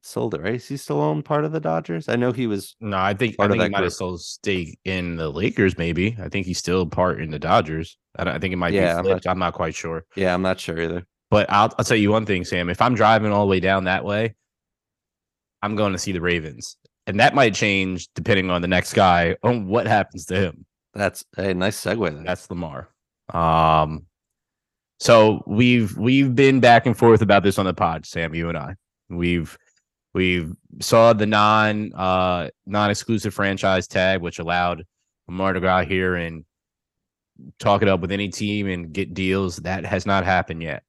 [0.01, 0.55] sold it, right?
[0.55, 2.07] Is he still own part of the Dodgers?
[2.09, 3.97] I know he was No, I think Part I of think he might have group.
[3.97, 5.77] sold stake in the Lakers.
[5.77, 7.97] Maybe I think he's still part in the Dodgers.
[8.17, 10.05] I, don't, I think it might Yeah, be I'm not- I'm not quite sure.
[10.15, 11.05] Yeah, I'm not sure either.
[11.31, 12.69] But I'll I'll tell you one thing, Sam.
[12.69, 14.35] If I'm driving all the way down that way,
[15.61, 16.77] I'm going to see the Ravens,
[17.09, 20.65] and that might change depending on the next guy on what happens to him.
[20.93, 22.13] That's a nice segue.
[22.13, 22.23] There.
[22.23, 22.89] That's Lamar.
[23.33, 24.05] Um,
[24.99, 28.35] so we've we've been back and forth about this on the pod, Sam.
[28.35, 28.75] You and I.
[29.09, 29.57] We've
[30.13, 34.85] we've saw the non uh non exclusive franchise tag, which allowed
[35.27, 36.45] Lamar to go out here and
[37.57, 39.57] talk it up with any team and get deals.
[39.57, 40.83] That has not happened yet.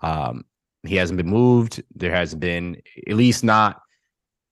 [0.00, 0.44] Um,
[0.84, 1.82] he hasn't been moved.
[1.96, 3.80] There hasn't been, at least not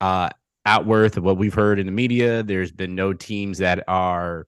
[0.01, 0.31] uh
[0.67, 2.43] outworth of what we've heard in the media.
[2.43, 4.47] There's been no teams that are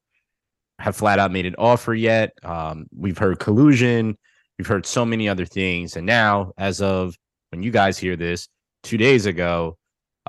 [0.78, 2.32] have flat out made an offer yet.
[2.42, 4.16] Um, we've heard collusion.
[4.58, 5.96] We've heard so many other things.
[5.96, 7.14] And now, as of
[7.50, 8.48] when you guys hear this,
[8.82, 9.76] two days ago,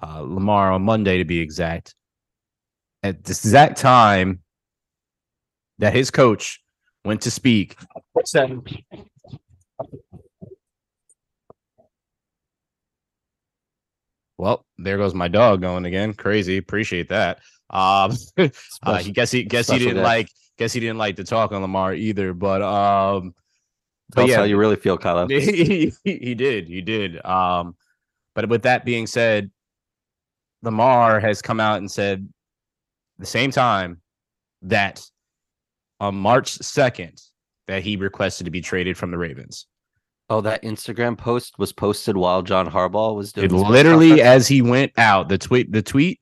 [0.02, 1.96] uh, Lamar on Monday to be exact,
[3.04, 4.42] at this exact time
[5.80, 6.62] that his coach
[7.04, 7.78] went to speak.
[14.42, 16.16] Well, there goes my dog going again.
[16.16, 16.58] Crazy.
[16.58, 17.38] Appreciate that.
[17.70, 18.18] Um,
[18.82, 20.02] uh, he guess he guess he didn't day.
[20.02, 22.34] like guess he didn't like to talk on Lamar either.
[22.34, 23.36] But um,
[24.14, 25.30] Tell but yeah, how you really feel, Kylo.
[25.30, 26.68] he, he did.
[26.68, 27.24] He did.
[27.24, 27.76] Um,
[28.34, 29.52] but with that being said,
[30.64, 32.28] Lamar has come out and said
[33.20, 34.02] the same time
[34.64, 35.06] that
[36.00, 37.22] on March 2nd
[37.68, 39.68] that he requested to be traded from the Ravens.
[40.32, 43.46] Oh, that Instagram post was posted while John Harbaugh was doing.
[43.46, 46.22] It literally as he went out, the tweet, the tweet,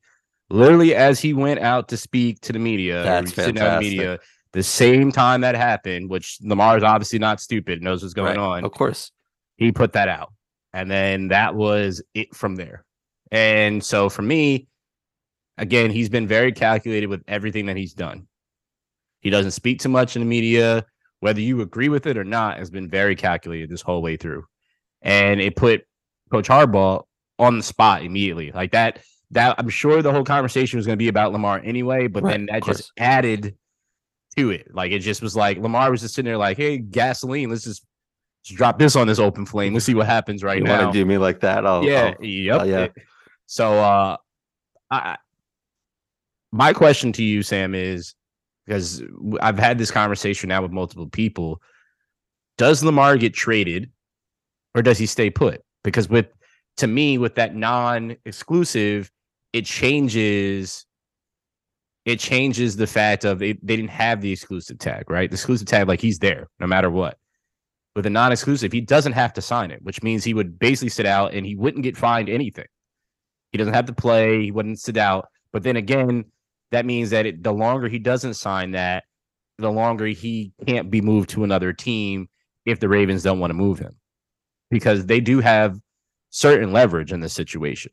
[0.50, 4.18] literally as he went out to speak to the media, That's with the media,
[4.52, 8.58] the same time that happened, which Lamar is obviously not stupid, knows what's going Right,
[8.58, 8.64] on.
[8.64, 9.12] Of course.
[9.58, 10.32] he put that out
[10.72, 12.84] and then that was it from there
[13.30, 14.66] and so for me
[15.58, 18.26] Again, he's been very calculated with everything that he's done.
[19.20, 20.86] He doesn't speak too much in the media.
[21.20, 24.44] Whether you agree with it or not, has been very calculated this whole way through.
[25.02, 25.82] And it put
[26.30, 27.04] Coach Harbaugh
[27.38, 28.52] on the spot immediately.
[28.52, 32.06] Like that, that I'm sure the whole conversation was going to be about Lamar anyway,
[32.06, 33.56] but Right, then that just added
[34.36, 34.74] to it.
[34.74, 37.84] Like it just was like Lamar was just sitting there like, hey, gasoline, let's just,
[38.44, 39.74] just drop this on this open flame.
[39.74, 40.80] Let's see what happens right you now.
[40.82, 41.66] want to do me like that?
[41.66, 42.60] I'll, yeah, I'll- yep.
[42.60, 42.88] uh, yeah.
[43.46, 44.16] So uh
[44.90, 45.16] I
[46.52, 48.14] my question to you, Sam, is
[48.70, 49.02] because
[49.40, 51.60] I've had this conversation now with multiple people.
[52.56, 53.90] Does Lamar get traded
[54.76, 55.64] or does he stay put?
[55.82, 56.28] Because with
[56.76, 59.10] to me, with that non-exclusive,
[59.52, 60.86] it changes
[62.04, 65.28] it changes the fact of they, they didn't have the exclusive tag, right?
[65.28, 67.18] The exclusive tag, like he's there no matter what.
[67.96, 71.06] With a non-exclusive, he doesn't have to sign it, which means he would basically sit
[71.06, 72.66] out and he wouldn't get fined anything.
[73.50, 74.42] He doesn't have to play.
[74.44, 75.26] He wouldn't sit out.
[75.52, 76.26] But then again,
[76.70, 79.04] that means that it, the longer he doesn't sign that,
[79.58, 82.28] the longer he can't be moved to another team
[82.64, 83.96] if the Ravens don't want to move him,
[84.70, 85.78] because they do have
[86.30, 87.92] certain leverage in this situation,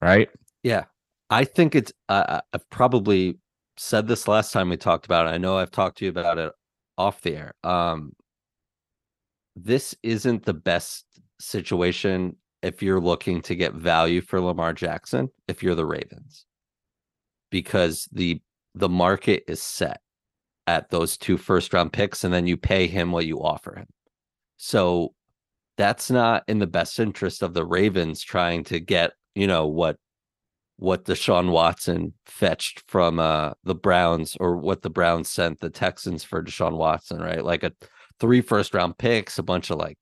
[0.00, 0.28] right?
[0.62, 0.84] Yeah,
[1.30, 1.92] I think it's.
[2.08, 3.38] Uh, I've probably
[3.76, 5.30] said this last time we talked about it.
[5.30, 6.52] I know I've talked to you about it
[6.98, 7.54] off the air.
[7.64, 8.12] Um,
[9.56, 11.04] this isn't the best
[11.40, 15.30] situation if you're looking to get value for Lamar Jackson.
[15.48, 16.46] If you're the Ravens,
[17.52, 18.42] because the
[18.74, 20.00] the market is set
[20.66, 23.86] at those two first round picks, and then you pay him what you offer him.
[24.56, 25.14] So
[25.76, 29.96] that's not in the best interest of the Ravens trying to get you know what
[30.76, 36.24] what Deshaun Watson fetched from uh the Browns or what the Browns sent the Texans
[36.24, 37.44] for Deshaun Watson, right?
[37.44, 37.72] Like a
[38.18, 39.98] three first round picks, a bunch of like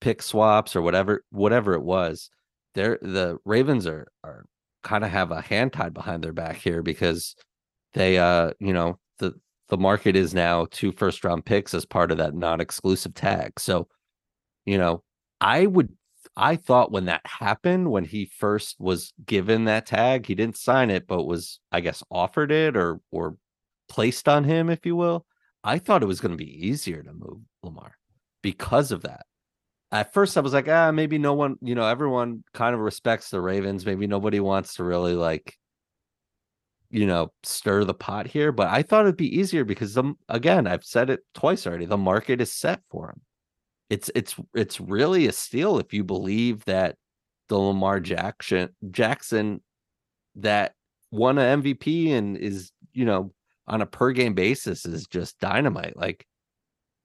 [0.00, 2.30] pick swaps or whatever whatever it was.
[2.74, 4.44] They're the Ravens are are
[4.82, 7.34] kind of have a hand tied behind their back here because
[7.94, 9.34] they uh you know the
[9.68, 13.58] the market is now two first round picks as part of that non-exclusive tag.
[13.60, 13.88] So,
[14.64, 15.02] you know,
[15.40, 15.90] I would
[16.36, 20.90] I thought when that happened, when he first was given that tag, he didn't sign
[20.90, 23.36] it, but was I guess offered it or or
[23.88, 25.26] placed on him, if you will.
[25.64, 27.94] I thought it was going to be easier to move Lamar
[28.42, 29.26] because of that.
[29.90, 33.30] At first, I was like, ah, maybe no one, you know, everyone kind of respects
[33.30, 33.86] the Ravens.
[33.86, 35.56] Maybe nobody wants to really like,
[36.90, 38.52] you know, stir the pot here.
[38.52, 41.86] But I thought it'd be easier because the again, I've said it twice already.
[41.86, 43.22] The market is set for him
[43.90, 46.96] it's it's it's really a steal if you believe that
[47.48, 49.62] the Lamar Jackson Jackson
[50.36, 50.74] that
[51.10, 53.32] won an MVP and is you know
[53.66, 55.96] on a per game basis is just dynamite.
[55.96, 56.26] Like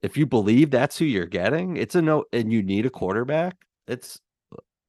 [0.04, 3.56] if you believe that's who you're getting, it's a no and you need a quarterback.
[3.88, 4.20] It's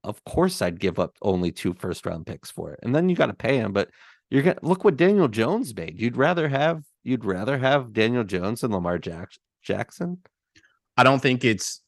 [0.04, 3.16] of course I'd give up only two first round picks for it, and then you
[3.16, 3.72] got to pay him.
[3.72, 3.90] But
[4.30, 6.00] you're gonna look what Daniel Jones made.
[6.00, 9.32] You'd rather have you'd rather have Daniel Jones and Lamar Jack-
[9.64, 10.20] Jackson.
[10.98, 11.82] I don't think it's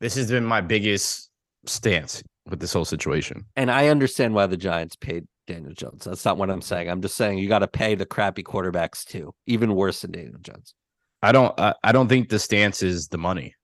[0.00, 1.28] this has been my biggest
[1.66, 3.44] stance with this whole situation.
[3.56, 6.04] And I understand why the Giants paid Daniel Jones.
[6.04, 6.88] That's not what I'm saying.
[6.88, 10.38] I'm just saying you got to pay the crappy quarterbacks too, even worse than Daniel
[10.40, 10.74] Jones.
[11.22, 13.54] I don't I, I don't think the stance is the money.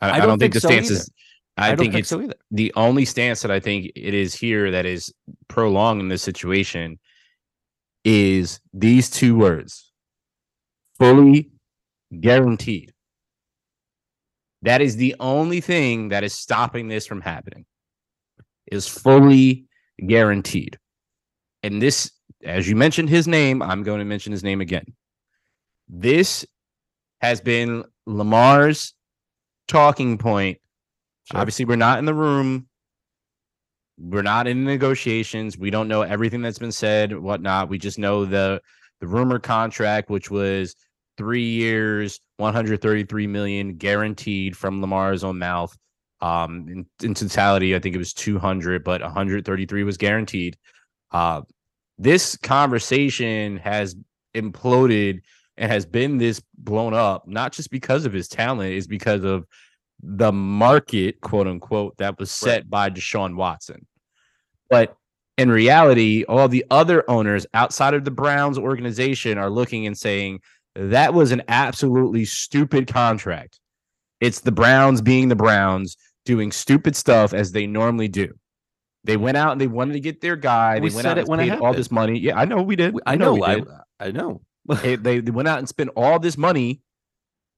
[0.00, 1.00] I, I I don't don't, think, think the so stance either.
[1.00, 1.10] is
[1.58, 2.34] I, don't think, it's so either.
[2.50, 5.12] the only stance that I think it is here that is
[5.48, 6.98] prolonged in this situation
[8.04, 9.90] is these two words
[10.98, 11.50] fully
[12.20, 12.92] guaranteed.
[14.62, 17.64] That is the only thing that is stopping this from happening.
[18.70, 19.66] Is fully
[20.04, 20.78] guaranteed.
[21.62, 22.10] And this,
[22.44, 24.84] as you mentioned his name, I'm going to mention his name again.
[25.88, 26.44] This
[27.20, 28.94] has been Lamar's
[29.68, 30.58] talking point
[31.30, 31.40] Sure.
[31.40, 32.68] Obviously, we're not in the room.
[33.98, 35.58] We're not in negotiations.
[35.58, 37.68] We don't know everything that's been said, whatnot.
[37.68, 38.60] We just know the
[39.00, 40.76] the rumor contract, which was
[41.18, 45.76] three years, 133 million guaranteed from Lamar's own mouth.
[46.20, 50.56] Um, in, in totality, I think it was 200, but 133 was guaranteed.
[51.10, 51.42] Uh,
[51.98, 53.96] this conversation has
[54.34, 55.20] imploded
[55.56, 59.46] and has been this blown up, not just because of his talent, is because of
[60.02, 63.86] the market, quote unquote, that was set by Deshaun Watson.
[64.68, 64.96] But
[65.38, 70.40] in reality, all the other owners outside of the Browns organization are looking and saying
[70.74, 73.58] that was an absolutely stupid contract.
[74.20, 78.34] It's the Browns being the Browns doing stupid stuff as they normally do.
[79.04, 80.80] They went out and they wanted to get their guy.
[80.80, 82.18] We they went out it and paid all this money.
[82.18, 82.96] Yeah, I know we did.
[83.06, 83.34] I know.
[83.34, 83.62] we I,
[84.00, 84.42] I know.
[84.82, 86.80] They, they went out and spent all this money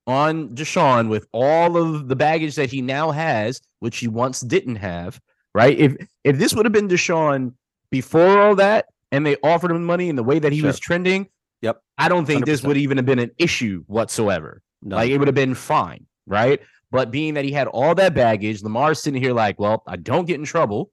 [0.06, 4.76] on Deshaun with all of the baggage that he now has, which he once didn't
[4.76, 5.20] have.
[5.54, 5.78] Right?
[5.78, 7.54] If if this would have been Deshaun
[7.90, 10.68] before all that, and they offered him money in the way that he Sure.
[10.68, 11.28] was trending,
[11.62, 11.82] Yep.
[11.96, 12.68] I don't think this 100%.
[12.68, 14.62] would even have been an issue whatsoever.
[14.82, 14.96] No.
[14.96, 16.60] Like it would have been fine, right?
[16.92, 20.24] But being that he had all that baggage, Lamar's sitting here like, well, I don't
[20.26, 20.90] get in trouble,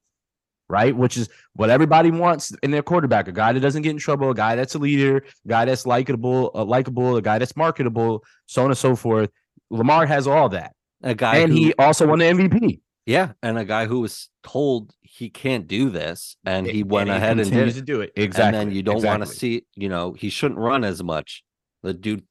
[0.69, 0.95] right?
[0.95, 4.31] Which is what everybody wants in their quarterback: a guy that doesn't get in trouble,
[4.31, 8.23] a guy that's a leader, a guy that's likable, uh, likable, a guy that's marketable,
[8.45, 9.29] so on and so forth.
[9.69, 10.73] Lamar has all that,
[11.03, 12.79] a guy and who, he also won the MVP.
[13.05, 17.09] yeah, and a guy who was told he can't do this, and he And went
[17.09, 18.59] he ahead and did to do it exactly.
[18.59, 19.35] And then you don't want to exactly.
[19.59, 21.43] see, you know, he shouldn't run as much.
[21.83, 22.23] The dude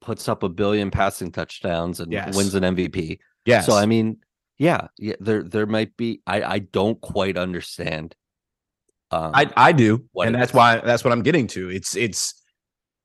[0.00, 2.36] puts up a billion passing touchdowns and Yes.
[2.36, 3.20] wins an MVP.
[3.46, 3.60] Yeah.
[3.60, 4.18] So I mean,
[4.62, 6.20] yeah, yeah, there there might be.
[6.24, 8.14] I I don't quite understand.
[9.10, 10.54] Um, I I do, and that's is.
[10.54, 11.68] why that's what I'm getting to.
[11.68, 12.40] It's it's.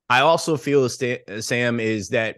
[0.07, 2.37] I also feel Sam is that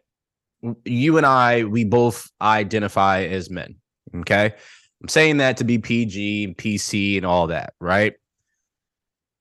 [0.85, 3.75] you and I we both identify as men.
[4.19, 4.53] Okay,
[5.01, 8.13] I'm saying that to be PG and PC and all that, right?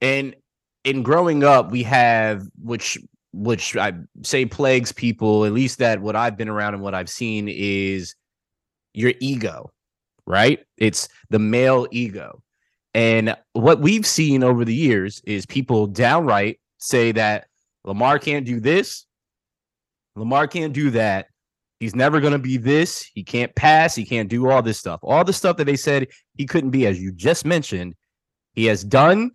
[0.01, 0.35] And
[0.83, 2.97] in growing up, we have which
[3.31, 5.45] which I say plagues people.
[5.45, 8.15] At least that what I've been around and what I've seen is
[8.99, 9.71] your ego,
[10.27, 10.59] right?
[10.77, 12.41] It's the male ego.
[12.93, 17.47] And what we've seen over the years is people downright say that
[17.85, 19.05] Lamar can't do this,
[20.15, 21.27] Lamar can't do that.
[21.79, 23.09] He's never going to be this.
[23.13, 23.95] He can't pass.
[23.95, 24.99] He can't do all this stuff.
[25.01, 27.95] All the stuff that they said he couldn't be, as you just mentioned,
[28.53, 29.31] he has done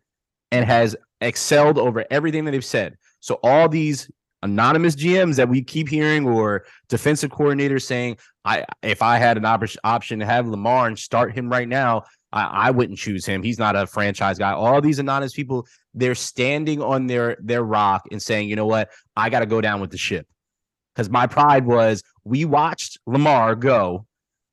[0.52, 2.96] and has excelled over everything that they've said.
[3.20, 4.10] So all these
[4.44, 9.44] anonymous GMs that we keep hearing or defensive coordinators saying, I if I had an
[9.44, 13.42] op- option to have Lamar and start him right now, I, I wouldn't choose him.
[13.42, 14.52] He's not a franchise guy.
[14.52, 18.90] All these anonymous people, they're standing on their their rock and saying, you know what,
[19.16, 20.26] I got to go down with the ship.
[20.94, 24.06] Because my pride was we watched Lamar go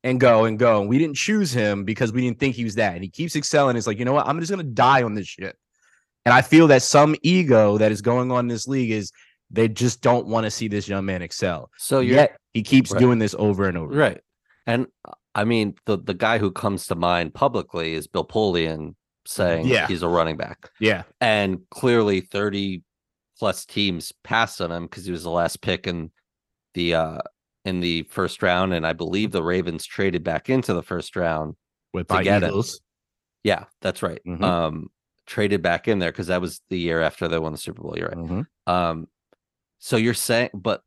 [0.03, 2.75] and go and go, and we didn't choose him because we didn't think he was
[2.75, 2.95] that.
[2.95, 3.75] And he keeps excelling.
[3.75, 5.55] It's like, you know what, I'm just gonna die on this ship.
[6.25, 9.11] And I feel that some ego that is going on in this league is
[9.51, 11.69] they just don't want to see this young man excel.
[11.77, 12.99] so Yet he keeps Right.
[12.99, 13.93] doing this over and over.
[13.93, 14.21] right,
[14.67, 18.95] and uh, I mean the the guy who comes to mind publicly is Bill Polian
[19.25, 19.87] saying Yeah.
[19.87, 21.03] he's a running back, Yeah.
[21.19, 22.83] and clearly thirty
[23.39, 26.11] plus teams passed on him because he was the last pick in
[26.73, 27.17] the uh
[27.65, 31.55] in the first round, and I believe the Ravens traded back into the first round
[31.93, 32.49] With To my get him.
[32.49, 32.81] Eagles.
[33.43, 34.19] Yeah, that's right.
[34.25, 34.41] Mhm.
[34.43, 34.89] Um,
[35.27, 37.95] traded back in there because that was the year after they won the Super Bowl.
[37.97, 38.17] You're right.
[38.17, 38.45] Mhm.
[38.67, 39.07] Um,
[39.83, 40.83] so you're saying, but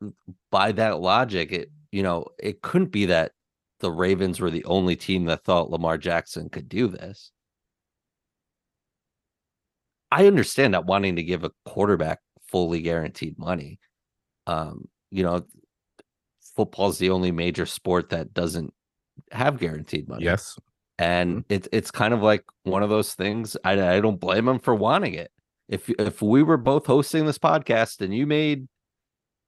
[0.52, 3.32] by that logic, it you know it couldn't be that
[3.80, 7.32] the Ravens were the only team that thought Lamar Jackson could do this.
[10.12, 13.80] I understand not wanting to give a quarterback fully guaranteed money.
[14.46, 15.44] Um, you know,
[16.54, 18.72] football's the only major sport that doesn't
[19.32, 20.56] have guaranteed money Yes.
[20.98, 23.56] and it's it's kind of like one of those things.
[23.64, 25.32] I I don't blame him for wanting it.
[25.68, 28.68] If if we were both hosting this podcast and you made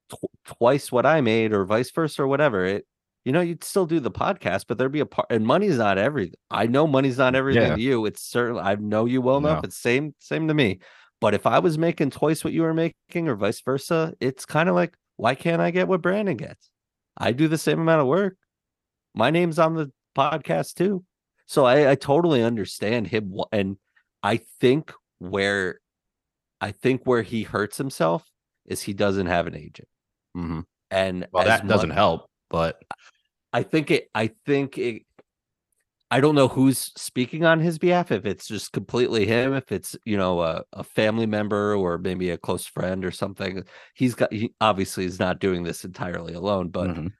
[0.09, 2.85] tw- twice what I made, or vice versa, or whatever, it
[3.25, 5.27] you know you'd still do the podcast, but there'd be a part.
[5.29, 6.35] And money's not everything.
[6.49, 7.75] I know money's not everything Yeah.
[7.75, 8.05] to you.
[8.05, 9.63] It's certainly I know you well enough.
[9.63, 9.67] No.
[9.67, 10.79] It's same same to me.
[11.19, 14.69] But if I was making twice what you were making, or vice versa, it's kind
[14.69, 16.69] of like why can't I get what Branden gets?
[17.17, 18.37] I do the same amount of work.
[19.15, 21.03] My name's on the podcast too.
[21.47, 23.77] So I, I totally understand him, and
[24.21, 25.79] I think where,
[26.61, 28.29] I think where he hurts himself
[28.65, 29.87] is he doesn't have an agent,
[30.37, 30.63] Mhm.
[30.91, 32.81] and Well, that doesn't much- help, but
[33.53, 34.09] I think it.
[34.15, 35.03] I think it.
[36.09, 38.11] I don't know who's speaking on his behalf.
[38.13, 42.29] If it's just completely him, if it's you know a, a family member or maybe
[42.29, 43.63] a close friend or something.
[43.95, 44.31] He's got.
[44.31, 47.11] He obviously is not doing this entirely alone, but Mhm.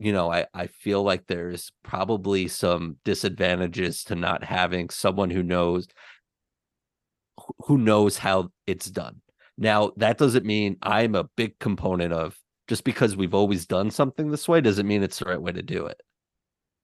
[0.00, 5.42] you know, I, I feel like there's probably some disadvantages to not having someone who
[5.44, 5.86] knows
[7.66, 9.20] who knows how it's done.
[9.58, 12.36] Now, that doesn't mean I'm a big component of
[12.68, 15.62] just because we've always done something this way doesn't mean it's the right way to
[15.62, 16.00] do it.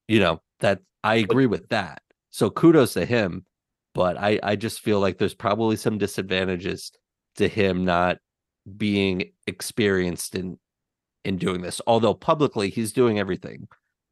[0.07, 2.01] You know, that I agree with that.
[2.31, 3.45] So kudos to him,
[3.93, 6.91] but I I just feel like there's probably some disadvantages
[7.35, 8.17] to him not
[8.77, 10.59] being experienced in
[11.23, 11.81] in doing this.
[11.87, 13.67] Although publicly he's doing everything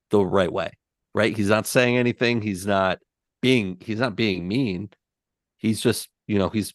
[0.10, 0.72] the right way,
[1.14, 1.36] right?
[1.36, 2.42] He's not saying anything.
[2.42, 3.00] He's not
[3.42, 4.90] being he's not being mean.
[5.58, 6.74] He's just, you know, he's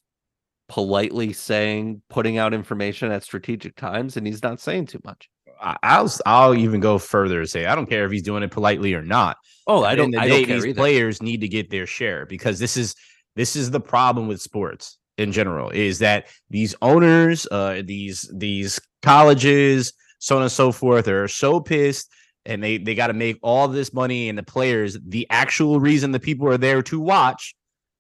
[0.73, 5.29] politely saying putting out information at strategic times and he's not saying too much.
[5.61, 8.95] I'll I'll even go further and say I don't care if he's doing it politely
[8.95, 9.37] or not.
[9.67, 10.81] Oh, I don't of I the don't care these either.
[10.81, 12.95] players need to get their share because this is
[13.37, 18.81] this is the problem with sports in general is that these owners, uh, these these
[19.03, 22.11] colleges, so on and so forth, are so pissed
[22.47, 26.13] and they they got to make all this money and the players the actual reason
[26.13, 27.55] the people are there to watch,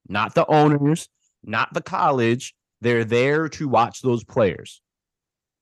[0.08, 1.10] not the owners,
[1.44, 4.82] not the college, They're there to watch those players.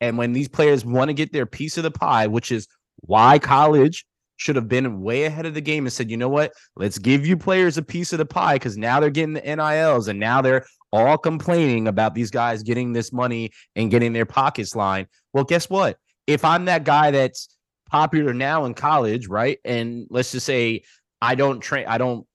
[0.01, 2.67] And when these players want to get their piece of the pie, which is
[3.03, 4.07] why college
[4.39, 6.53] should have been way ahead of the game and said, you know what?
[6.77, 10.09] Let's give you players a piece of the pie because now they're getting the NILs
[10.09, 14.75] and now they're all complaining about these guys getting this money and getting their pockets
[14.75, 15.09] lined.
[15.35, 15.99] Well, guess what?
[16.27, 17.55] If I'm that guy that's
[17.91, 19.59] popular now in college, right?
[19.67, 20.85] And let's just say
[21.21, 22.27] I don't train, I don't,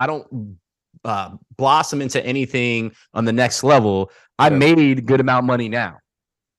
[0.00, 0.56] I don't
[1.04, 4.10] uh, blossom into anything on the next level.
[4.38, 4.56] I Yeah.
[4.58, 5.98] made good amount of money now,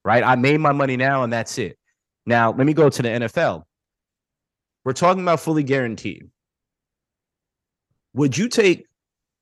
[0.04, 0.24] right?
[0.24, 1.78] I made my money now, and that's it.
[2.26, 3.64] Now let me go to the NFL.
[4.86, 6.30] We're talking about fully guaranteed.
[8.14, 8.86] Would you take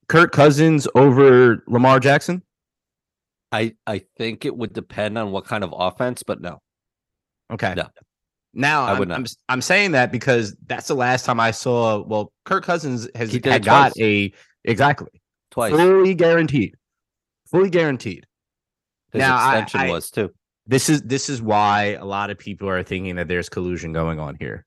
[0.07, 2.43] Kirk Cousins over Lamar Jackson?
[3.51, 6.61] I I think it would depend on what kind of offense, but no.
[7.51, 7.73] Okay.
[7.75, 7.87] No.
[8.53, 9.11] Now I not.
[9.17, 12.01] I'm I'm saying that because that's the last time I saw.
[12.03, 14.31] Well, Kirk Cousins has had got a
[14.63, 15.73] exactly Twice.
[15.73, 16.75] fully guaranteed,
[17.49, 18.25] fully guaranteed.
[19.11, 20.31] His Now, I- extension I- was too.
[20.67, 24.19] This is this is why a lot of people are thinking that there's collusion going
[24.19, 24.65] on here.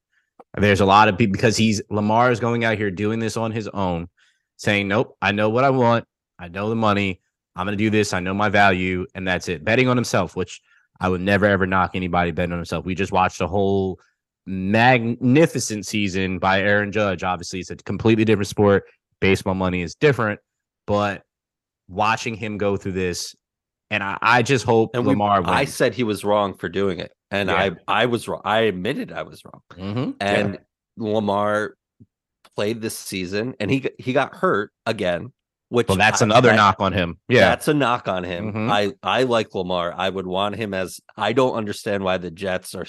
[0.59, 3.53] There's a lot of people because he's Lamar is going out here doing this on
[3.53, 4.09] his own,
[4.57, 6.05] saying, "Nope, I know what I want.
[6.39, 7.21] I know the money.
[7.57, 8.13] I'm going to do this.
[8.13, 10.61] I know my value, and that's it." Betting on himself, which
[11.01, 12.85] I would never ever knock anybody betting on himself.
[12.85, 13.99] We just watched a whole
[14.47, 17.23] magnificent season by Aaron Judge.
[17.23, 18.85] Obviously, it's a completely different sport.
[19.25, 20.39] Baseball money is different,
[20.87, 21.23] but
[21.89, 23.35] watching him go through this,
[23.91, 25.43] and I, I just hope And we, Lamar.
[25.47, 27.55] I said he was wrong for doing it, and Yeah.
[27.89, 28.43] I I was wrong.
[28.45, 29.63] I admitted I was wrong.
[29.73, 30.17] Mhm.
[30.21, 30.27] Yeah.
[30.29, 30.59] And
[30.99, 31.75] Lamar
[32.55, 35.33] played this season, and he got- he got hurt again.
[35.71, 37.19] Which well, that's I- another that- knock on him.
[37.27, 38.53] Yeah, That's a knock on him.
[38.53, 38.71] Mhm.
[38.71, 39.95] I I like Lamar.
[39.97, 41.01] I would want him as.
[41.17, 42.87] I don't understand why the Jets are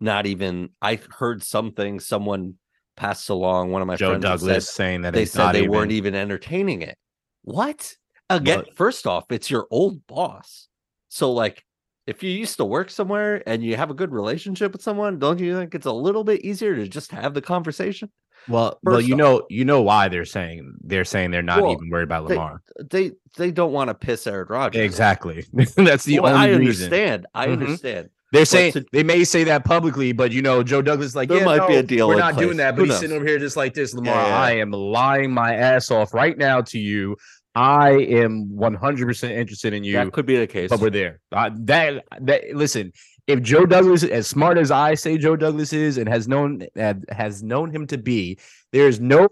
[0.00, 0.70] not even.
[0.82, 2.00] I heard something.
[2.00, 2.54] Someone
[2.98, 3.70] passed along.
[3.70, 6.14] One of my Joe friends Douglas Said, saying that they said they even, weren't even
[6.14, 6.96] entertaining it.
[7.42, 7.94] What?
[8.28, 10.68] Again, But- first off, it's your old boss.
[11.08, 11.64] So like,
[12.06, 15.38] if you used to work somewhere and you have a good relationship with someone, don't
[15.38, 18.10] you think it's a little bit easier to just have the conversation?
[18.48, 21.72] Well, well, you off- know, you know why they're saying they're saying they're not Well,
[21.72, 22.62] even worried about Lamar.
[22.90, 24.80] They they don't want to piss Aaron Rodgers.
[24.82, 25.44] Exactly.
[25.76, 26.84] That's the Well, only I reason.
[26.92, 27.26] understand.
[27.34, 27.52] I Mhm.
[27.52, 28.10] understand.
[28.32, 31.28] They're saying to- they may say that publicly, but you know, Joe Douglas is like,
[31.28, 32.46] There yeah, might be a deal We're not place.
[32.46, 33.00] doing that, but Who he's knows?
[33.00, 34.14] sitting over here just like this, Lamar.
[34.14, 34.38] Yeah, yeah.
[34.38, 37.16] I am lying my ass off right now to you.
[37.54, 39.94] I am 100 percent interested in you.
[39.94, 40.70] That could be the case.
[40.70, 41.20] but we're there.
[41.32, 42.92] Uh, that that listen,
[43.26, 46.66] if Joe Douglas, as smart as I say Joe Douglas is, and has known
[47.10, 48.38] has known him to be,
[48.72, 49.26] there's no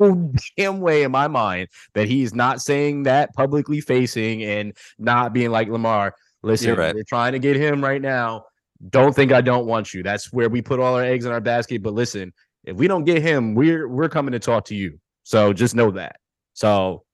[0.57, 5.51] damn way in my mind that he's not saying that publicly facing and not being
[5.51, 6.14] like Lamar.
[6.42, 6.94] Listen, right.
[6.94, 8.47] we're trying to get him right now.
[8.91, 10.03] Don't think I don't want you.
[10.03, 11.83] That's where we put all our eggs in our basket.
[11.83, 12.33] But listen,
[12.64, 14.99] if we don't get him, we're we're coming to talk to you.
[15.22, 16.16] So just know that.
[16.55, 17.05] So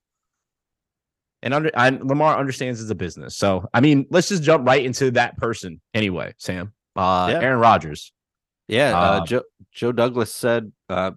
[1.42, 3.36] and under I, Lamar understands it's a business.
[3.36, 6.72] So I mean, let's just jump right into that person anyway, Sam.
[6.96, 7.40] Uh Yeah.
[7.40, 8.12] Aaron Rodgers.
[8.68, 9.42] Yeah, uh, Uh, Joe
[9.72, 11.12] Joe Douglas said, uh,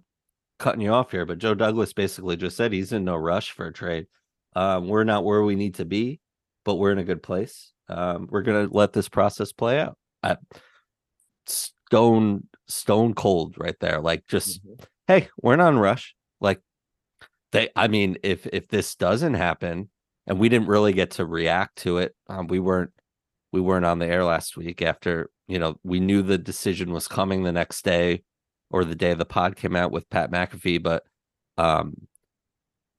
[0.58, 3.68] cutting you off here, but Joe Douglas basically just said he's in no rush for
[3.68, 4.08] a trade.
[4.56, 6.20] Um, we're not where we need to be,
[6.64, 7.72] but we're in a good place.
[7.88, 9.98] Um, we're gonna let this process play out.
[10.26, 10.38] I,
[11.48, 14.00] stone stone cold right there.
[14.02, 14.62] Like just
[15.08, 16.16] hey, we're not in rush.
[16.42, 16.62] Like
[17.52, 19.90] they, I mean, if if this doesn't happen,
[20.28, 22.92] and we didn't really get to react to it, um, we weren't
[23.52, 27.08] we weren't on the air last week after you know we knew the decision was
[27.08, 28.24] coming the next day
[28.72, 31.04] or the day the pod came out with Pat McAfee, but
[31.58, 32.08] um,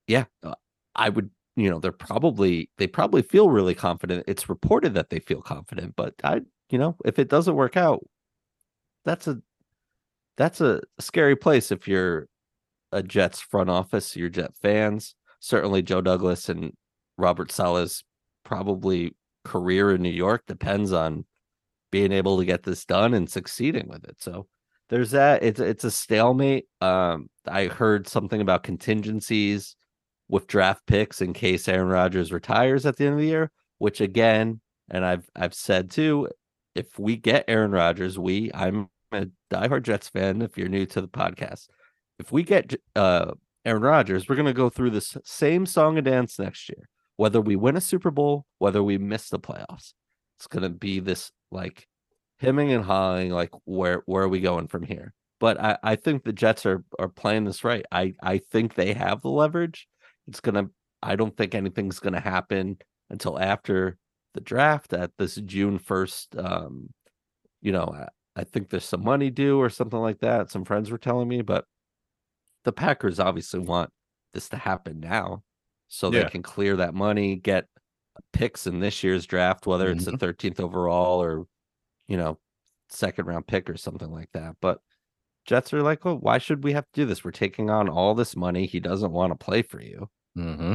[0.06, 0.54] yeah, uh,
[0.94, 4.24] I would you know they're probably they probably feel really confident.
[4.26, 8.04] It's reported that they feel confident, but I you know if it doesn't work out,
[9.04, 9.40] that's a
[10.36, 12.28] that's a scary place if you're
[12.92, 15.14] a Jets front office, your Jet fans.
[15.40, 16.72] Certainly, Joe Douglas and
[17.18, 18.04] Robert Saleh's
[18.44, 19.14] probably
[19.44, 21.24] career in New York depends on
[21.90, 24.16] being able to get this done and succeeding with it.
[24.20, 24.46] So
[24.88, 25.42] there's that.
[25.42, 26.66] It's it's a stalemate.
[26.80, 29.76] Um, I heard something about contingencies
[30.28, 33.50] with draft picks in case Aaron Rodgers retires at the end of the year.
[33.78, 34.60] Which again,
[34.90, 36.28] and I've I've said too,
[36.76, 40.42] if we get Aaron Rodgers, we I'm a diehard Jets fan.
[40.42, 41.68] If you're new to the podcast,
[42.18, 43.32] if we get uh
[43.64, 46.88] Aaron Rodgers, we're gonna go through this same song and dance next year.
[47.16, 49.94] Whether we win a Super Bowl, whether we miss the playoffs,
[50.38, 51.88] it's gonna be this like
[52.38, 55.14] hemming and hawing, like where where are we going from here?
[55.40, 57.84] But I, I think the Jets are are playing this right.
[57.90, 59.88] I I think they have the leverage.
[60.28, 60.68] It's gonna.
[61.02, 62.78] I don't think anything's gonna happen
[63.10, 63.98] until after
[64.36, 66.36] the draft at this June first.
[66.36, 66.90] Um,
[67.60, 70.50] you know, I, I think there's some money due or something like that.
[70.50, 71.64] Some friends were telling me, but
[72.64, 73.90] the Packers obviously want
[74.34, 75.42] this to happen now,
[75.88, 76.24] so Yeah.
[76.24, 77.66] they can clear that money, get
[78.32, 80.16] picks in this year's draft, whether it's Mm-hmm.
[80.16, 81.46] the 13th overall or,
[82.08, 82.38] you know,
[82.90, 84.56] second round pick or something like that.
[84.60, 84.78] But
[85.46, 87.24] Jets are like, well, why should we have to do this?
[87.24, 88.66] We're taking on all this money.
[88.66, 90.08] He doesn't want to play for you.
[90.36, 90.74] Mm-hmm.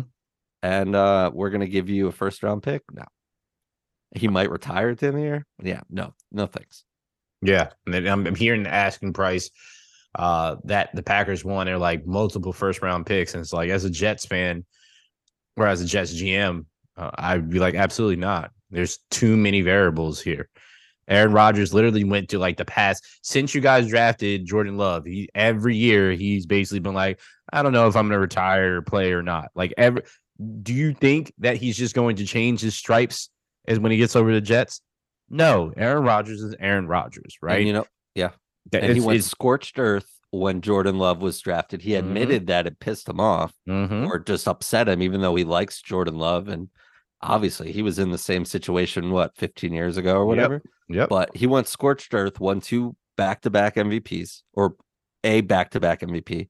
[0.63, 2.83] And uh, we're going to give you a first round pick.
[2.91, 3.03] No.
[4.15, 5.45] He might retire at the end of the year.
[5.61, 5.81] Yeah.
[5.89, 6.83] No, no thanks.
[7.41, 9.49] Yeah, and then I'm, I'm hearing the asking price
[10.15, 11.67] uh, that the Packers want.
[11.67, 14.65] They're like multiple first round picks, and it's like as a Jets fan
[15.57, 16.65] or as a Jets GM,
[16.97, 18.51] uh, I'd be like, absolutely not.
[18.69, 20.49] There's too many variables here.
[21.07, 25.05] Aaron Rodgers literally went to like the past since you guys drafted Jordan Love.
[25.05, 27.19] He every year he's basically been like,
[27.51, 29.49] I don't know if I'm going to retire or play or not.
[29.55, 30.03] Like every,
[30.61, 33.29] do you think that he's just going to change his stripes
[33.67, 34.81] as when he gets over the Jets?
[35.29, 37.65] No, Aaron Rodgers is Aaron Rodgers, And, right?
[37.65, 37.85] you know,
[38.15, 38.31] yeah.
[38.73, 41.81] and he went scorched earth when Jordan Love was drafted.
[41.81, 41.99] He Mhm.
[41.99, 44.07] admitted that it pissed him off Mhm.
[44.07, 46.47] or just upset him, even though he likes Jordan Love.
[46.47, 46.69] And
[47.21, 50.61] obviously, he was in the same situation, what, 15 years ago or whatever.
[50.89, 51.09] Yep.
[51.09, 54.75] But he went scorched earth, won two back to back MVPs or
[55.23, 56.49] a back to back MVP.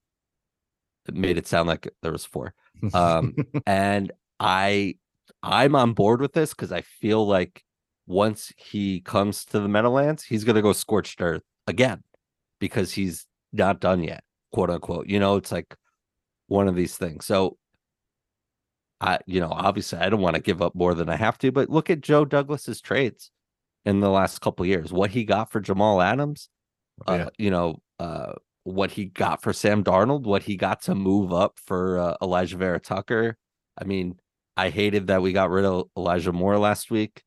[1.07, 2.53] It made it sound like there was four.
[2.93, 3.36] Um,
[3.68, 4.95] and I,
[5.43, 7.63] I'm on board with this because I feel like
[8.07, 12.03] once he comes to the Meadowlands, he's gonna go scorched earth again
[12.59, 15.07] because he's not done yet, quote unquote.
[15.07, 15.75] You know, it's like
[16.47, 17.25] one of these things.
[17.25, 17.57] So
[19.01, 21.51] I, you know, obviously I don't want to give up more than I have to,
[21.51, 23.31] but look at Joe Douglas's trades
[23.83, 24.93] in the last couple of years.
[24.93, 26.49] What he got for Jamal Adams,
[27.07, 28.33] uh, you know, uh,
[28.63, 32.55] what he got for Sam Darnold, what he got to move up for uh, Alijah
[32.55, 33.37] Vera-Tucker.
[33.75, 34.19] I mean,
[34.58, 37.24] I hated that we got rid of Elijah Moore last week,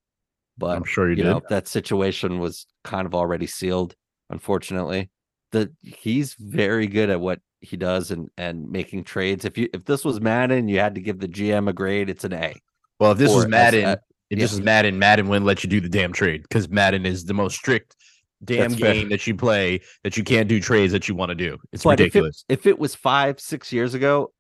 [0.59, 1.31] but I'm sure you, you did.
[1.31, 3.95] know that situation was kind of already sealed
[4.31, 5.11] unfortunately
[5.53, 9.85] That he's very good at what he does and and making trades if you if
[9.85, 12.55] this was madden you had to give the gm a grade it's an a
[12.99, 13.97] well, if this or was Madden, uh,
[14.31, 14.45] if yeah.
[14.45, 17.35] this was Madden, Madden wouldn't let you do the damn trade because Madden is the
[17.35, 17.97] most strict
[18.45, 18.95] damn That's fair.
[18.95, 21.59] game that you play that you can't do trades that you want to do.
[21.73, 22.45] It's but ridiculous.
[22.49, 24.33] if it, if it was five six years ago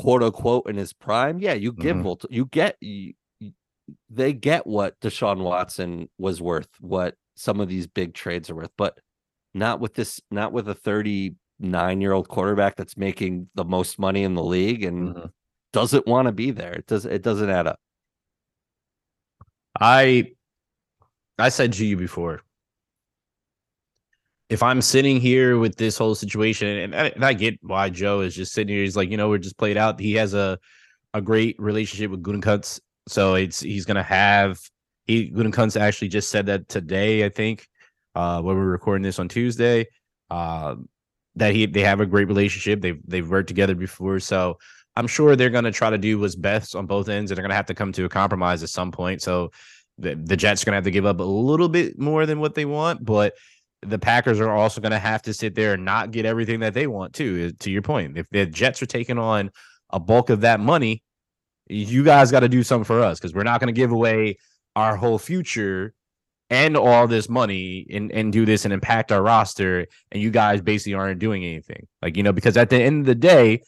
[0.00, 2.02] quote unquote in his prime yeah you give Mhm.
[2.02, 3.14] Volt- you get you,
[4.08, 8.70] they get what deshaun watson was worth what some of these big trades are worth
[8.76, 8.98] but
[9.54, 14.22] not with this not with a 39 year old quarterback that's making the most money
[14.22, 15.32] in the league and Mhm.
[15.72, 16.72] doesn't want to be there.
[16.72, 17.78] It does it doesn't add up.
[19.80, 20.32] I
[21.38, 22.42] I said to you before.
[24.50, 28.20] If I'm sitting here with this whole situation, and I, and I get why Joe
[28.20, 30.00] is just sitting here, he's like, you know, we're just played out.
[30.00, 30.58] He has a
[31.14, 34.58] a great relationship with Gutekunst, so it's he's gonna have
[35.06, 37.68] he Gutekunst actually just said that today, I think,
[38.16, 39.86] uh, when we're recording this on Tuesday,
[40.30, 40.74] uh,
[41.36, 42.80] that he they have a great relationship.
[42.80, 44.58] They've they've worked together before, so
[44.96, 47.54] I'm sure they're gonna try to do what's best on both ends, and they're gonna
[47.54, 49.22] have to come to a compromise at some point.
[49.22, 49.52] So
[49.98, 52.54] the, the Jets are to have to give up a little bit more than what
[52.54, 53.34] they want, but
[53.82, 56.74] the Packers are also going to have to sit there and not get everything that
[56.74, 57.52] they want too.
[57.52, 59.50] To your point, if the Jets are taking on
[59.90, 61.02] a bulk of that money,
[61.68, 64.36] you guys got to do something for us because we're not going to give away
[64.76, 65.94] our whole future
[66.50, 69.86] and all this money and, and do this and impact our roster.
[70.10, 71.86] And you guys basically aren't doing anything.
[72.02, 73.62] Like, you know, because at the end of the day,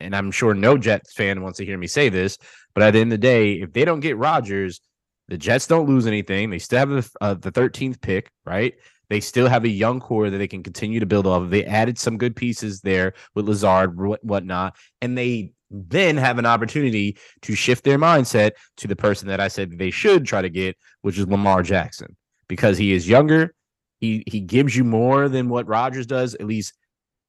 [0.00, 2.36] and I'm sure no Jets fan wants to hear me say this,
[2.74, 4.80] but at the end of the day, if they don't get Rodgers,
[5.28, 6.50] the Jets don't lose anything.
[6.50, 8.74] They still have the, uh, the 13th pick, right?
[9.08, 11.50] They still have a young core that they can continue to build off of.
[11.50, 17.16] They added some good pieces there with Lazard, whatnot, and they then have an opportunity
[17.42, 20.76] to shift their mindset to the person that I said they should try to get,
[21.02, 22.16] which is Lamar Jackson,
[22.48, 23.54] because he is younger.
[24.00, 26.74] He he gives you more than what Rodgers does, at least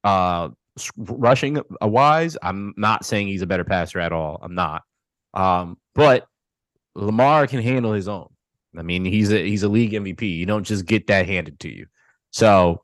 [0.03, 0.49] uh
[0.97, 2.37] rushing a wise.
[2.41, 4.39] I'm not saying he's a better passer at all.
[4.41, 4.83] I'm not.
[5.33, 6.27] Um, but
[6.95, 8.27] Lamar can handle his own.
[8.77, 10.37] I mean, he's a he's a league MVP.
[10.37, 11.87] You don't just get that handed to you.
[12.31, 12.83] So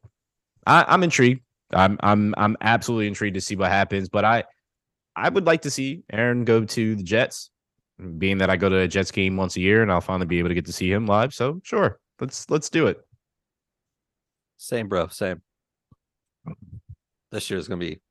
[0.66, 1.42] I, I'm intrigued.
[1.74, 4.10] I'm I'm I'm absolutely intrigued to see what happens.
[4.10, 4.44] But I
[5.16, 7.50] I would like to see Aaron go to the Jets,
[8.18, 10.40] being that I go to a Jets game once a year and I'll finally be
[10.40, 11.34] able to get to see him live.
[11.34, 12.98] So sure, let's let's do it.
[14.58, 15.08] Same, bro.
[15.08, 15.42] Same.
[17.32, 18.02] This year's gonna be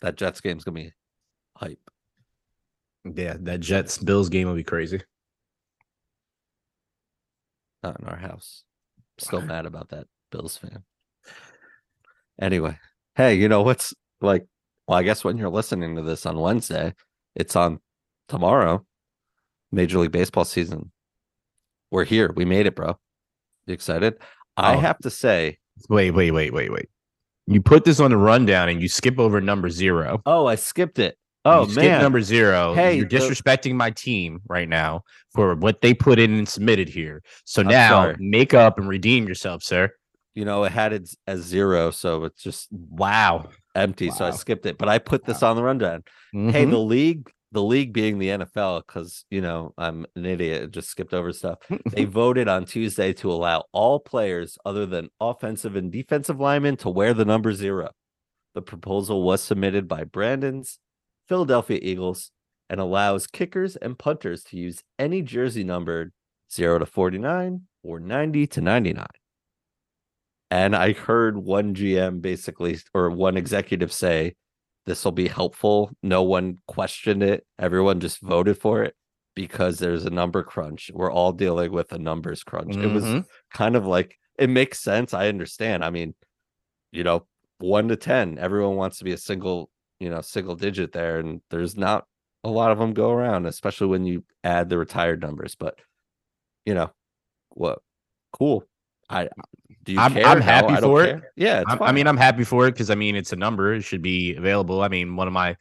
[0.00, 0.92] that Jets game's gonna be
[1.56, 1.78] hype.
[3.04, 5.02] Yeah, that Jets Bills game will be crazy.
[7.82, 8.64] Not in our house.
[9.18, 10.84] Still mad about that Bills fan.
[12.40, 12.78] Anyway,
[13.16, 14.46] hey, you know what's like?
[14.88, 16.94] Well, I guess when you're listening to this on Wednesday,
[17.34, 17.80] it's on
[18.28, 18.84] tomorrow.
[19.72, 20.90] Major League Baseball season.
[21.90, 22.32] We're here.
[22.34, 22.98] We made it, bro.
[23.66, 24.14] You excited?
[24.56, 24.78] I Oh.
[24.80, 25.58] have to say,
[25.88, 26.88] Wait, wait, wait, wait, wait.
[27.46, 30.20] You put this on the rundown and you skip over number zero.
[30.26, 31.16] oh, I skipped it.
[31.44, 32.74] Oh you skip man, number zero.
[32.74, 35.02] Hey, you're the- disrespecting my team right now
[35.34, 37.22] for what they put in and submitted here.
[37.44, 38.16] So I'm now sorry.
[38.18, 39.90] make up and redeem yourself, sir.
[40.34, 43.48] you know it had it as zero, so it's just Wow.
[43.74, 44.10] empty.
[44.10, 46.02] So I skipped it, but I put this on the rundown.
[46.32, 46.70] Hey, Mhm.
[46.70, 51.12] the league, the league being the NFL, because you know I'm an idiot, just skipped
[51.14, 51.58] over stuff.
[51.86, 56.88] They voted on Tuesday to allow all players other than offensive and defensive linemen to
[56.90, 57.90] wear the number zero.
[58.54, 60.78] The proposal was submitted by Branden's
[61.28, 62.30] Philadelphia Eagles
[62.70, 66.12] and allows kickers and punters to use any jersey numbered
[66.50, 69.06] 0 to 49 or 90 to 99.
[70.50, 74.34] And I heard one GM basically, or one executive say,
[74.86, 75.90] this will be helpful.
[76.02, 77.44] No one questioned it.
[77.58, 78.94] Everyone just voted for it
[79.34, 80.90] because there's a number crunch.
[80.92, 82.76] We're all dealing with a numbers crunch.
[82.76, 83.26] It was Mhm.
[83.52, 85.12] kind of like, it makes sense.
[85.14, 85.84] I understand.
[85.84, 86.14] I mean,
[86.92, 87.26] you know,
[87.58, 91.18] one to 10, everyone wants to be a single, you know, single digit there.
[91.20, 92.06] And there's not
[92.44, 95.54] a lot of them go around, especially when you add the retired numbers.
[95.54, 95.78] But,
[96.64, 96.90] you know,
[97.50, 97.80] what
[98.32, 98.64] cool.
[99.08, 99.28] I
[99.82, 100.24] do you I'm- care?
[100.26, 101.20] I'm happy don't for it.
[101.20, 101.32] care.
[101.36, 103.74] Yeah, I mean, I'm happy for it because I mean, it's a number.
[103.74, 104.82] It should be available.
[104.82, 105.56] I mean, one of my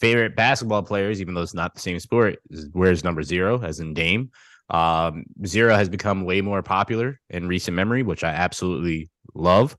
[0.00, 3.80] favorite basketball players, even though it's not the same sport, is, wears number zero, as
[3.80, 4.30] in Dame.
[4.70, 9.76] Um, zero has become way more popular in recent memory, which I absolutely love.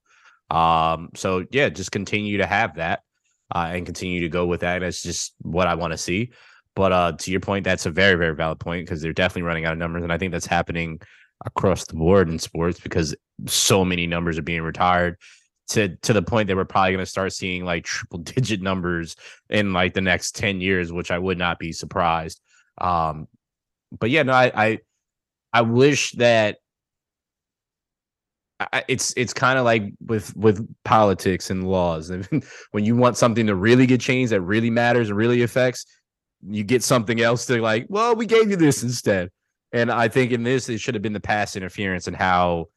[0.51, 3.01] Um, so yeah, just continue to have that
[3.55, 4.79] uh, and continue to go with that.
[4.79, 6.31] That's just what I want to see.
[6.75, 9.65] But uh, to your point, that's a very, very valid point because they're definitely running
[9.65, 10.99] out of numbers, and I think that's happening
[11.45, 13.15] across the board in sports because
[13.47, 15.17] so many numbers are being retired
[15.67, 19.15] to to the point that we're probably going to start seeing like triple digit numbers
[19.49, 22.39] in like the next 10 years which i would not be surprised
[22.79, 23.27] um
[23.99, 24.79] but yeah no i i,
[25.51, 26.57] I wish that
[28.59, 32.09] I, it's it's kind of like with with politics and laws
[32.71, 35.85] when you want something to really get changed that really matters and really affects
[36.47, 39.29] you get something else to like well we gave you this instead
[39.73, 42.67] and i think in this it should have been the pass interference and how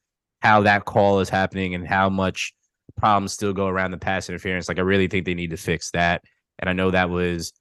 [0.40, 2.52] how that call is happening and how much
[2.96, 4.68] problems still go around the pass interference.
[4.68, 6.22] Like I really think they need to fix that.
[6.58, 7.52] And I know that was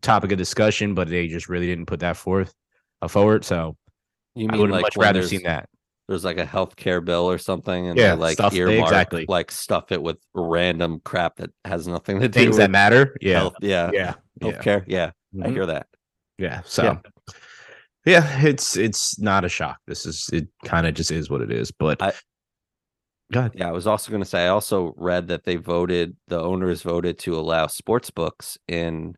[0.00, 2.54] topic of discussion, but they just really didn't put that forth
[3.02, 3.44] uh, forward.
[3.44, 3.76] So
[4.34, 5.68] you I would have like much rather seen that.
[6.08, 9.26] There's like a healthcare bill or something, and Yeah, they like stuff- earmark, exactly.
[9.28, 13.14] like stuff it with random crap that has nothing to do Things with that matter.
[13.20, 13.38] Yeah.
[13.40, 13.54] health.
[13.60, 14.14] Yeah, Yeah.
[14.40, 14.50] Yeah.
[14.52, 14.84] healthcare.
[14.86, 15.10] Yeah,
[15.42, 15.52] I Mhm.
[15.52, 15.86] hear that.
[16.38, 16.62] Yeah.
[16.64, 16.98] So
[18.06, 18.40] yeah.
[18.46, 19.78] it's it's not a shock.
[19.86, 21.70] This is it kind of just is what it is.
[21.70, 22.12] But I-
[23.30, 23.52] God.
[23.54, 26.80] Yeah, I was also going to say I also read that they voted the owners
[26.80, 29.14] voted to allow sports books in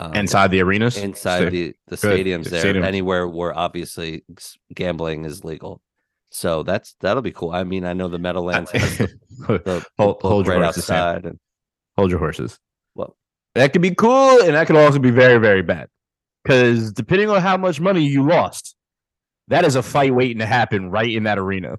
[0.00, 0.96] um, Inside the arenas.
[0.96, 2.84] inside So- the the stadiums there Stadiums.
[2.86, 4.24] anywhere where obviously
[4.74, 5.80] gambling is legal.
[6.30, 7.50] So that's that'll be cool.
[7.50, 9.08] I mean, I know the Meadowlands has the,
[9.46, 11.38] the hold, hold your right outside, and
[11.96, 12.58] hold your horses.
[12.94, 13.16] Well-
[13.54, 15.88] that could be cool, and that could also be very, very bad.
[16.44, 18.76] Because depending on how much money you lost,
[19.48, 21.76] that is a fight waiting to happen right in that arena.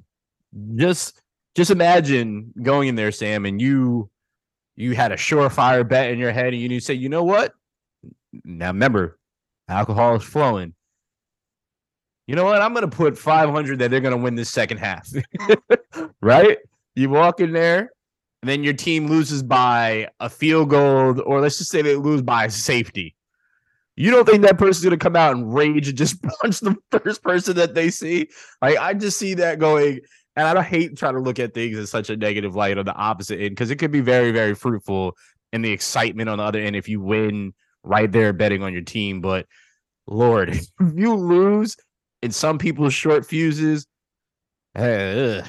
[0.76, 1.20] Just,
[1.56, 4.10] just imagine going in there, Sam, and you,
[4.76, 7.54] you had a surefire bet in your head, and you say, you know what?
[8.44, 9.18] Now remember,
[9.68, 10.74] alcohol is flowing.
[12.28, 12.62] You know what?
[12.62, 15.10] I'm going to put 500 that they're going to win this second half.
[16.22, 16.58] right?
[16.96, 17.92] You walk in there,
[18.42, 22.22] and then your team loses by a field goal, or let's just say they lose
[22.22, 23.16] by safety.
[23.96, 27.24] You don't think that person's gonna come out and rage and just punch the first
[27.24, 28.30] person that they see?
[28.62, 30.00] Like I just see that going,
[30.36, 32.86] and I don't hate trying to look at things in such a negative light on
[32.86, 35.16] the opposite end because it could be very, very fruitful
[35.54, 37.54] in the excitement on the other end if you win
[37.84, 39.22] right there betting on your team.
[39.22, 39.46] But
[40.08, 41.76] Lord, if you lose
[42.22, 43.86] in some people's short fuses,
[44.76, 45.46] ugh,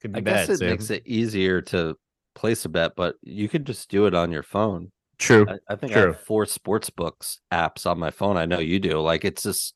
[0.00, 0.70] could be I guess it Sam.
[0.70, 1.96] makes it easier to
[2.34, 4.90] place a bet, but you could just do it on your phone.
[5.18, 5.46] True.
[5.48, 6.06] I, I think I True.
[6.12, 8.36] have four sports books apps on my phone.
[8.36, 9.00] I know you do.
[9.00, 9.74] Like it's just.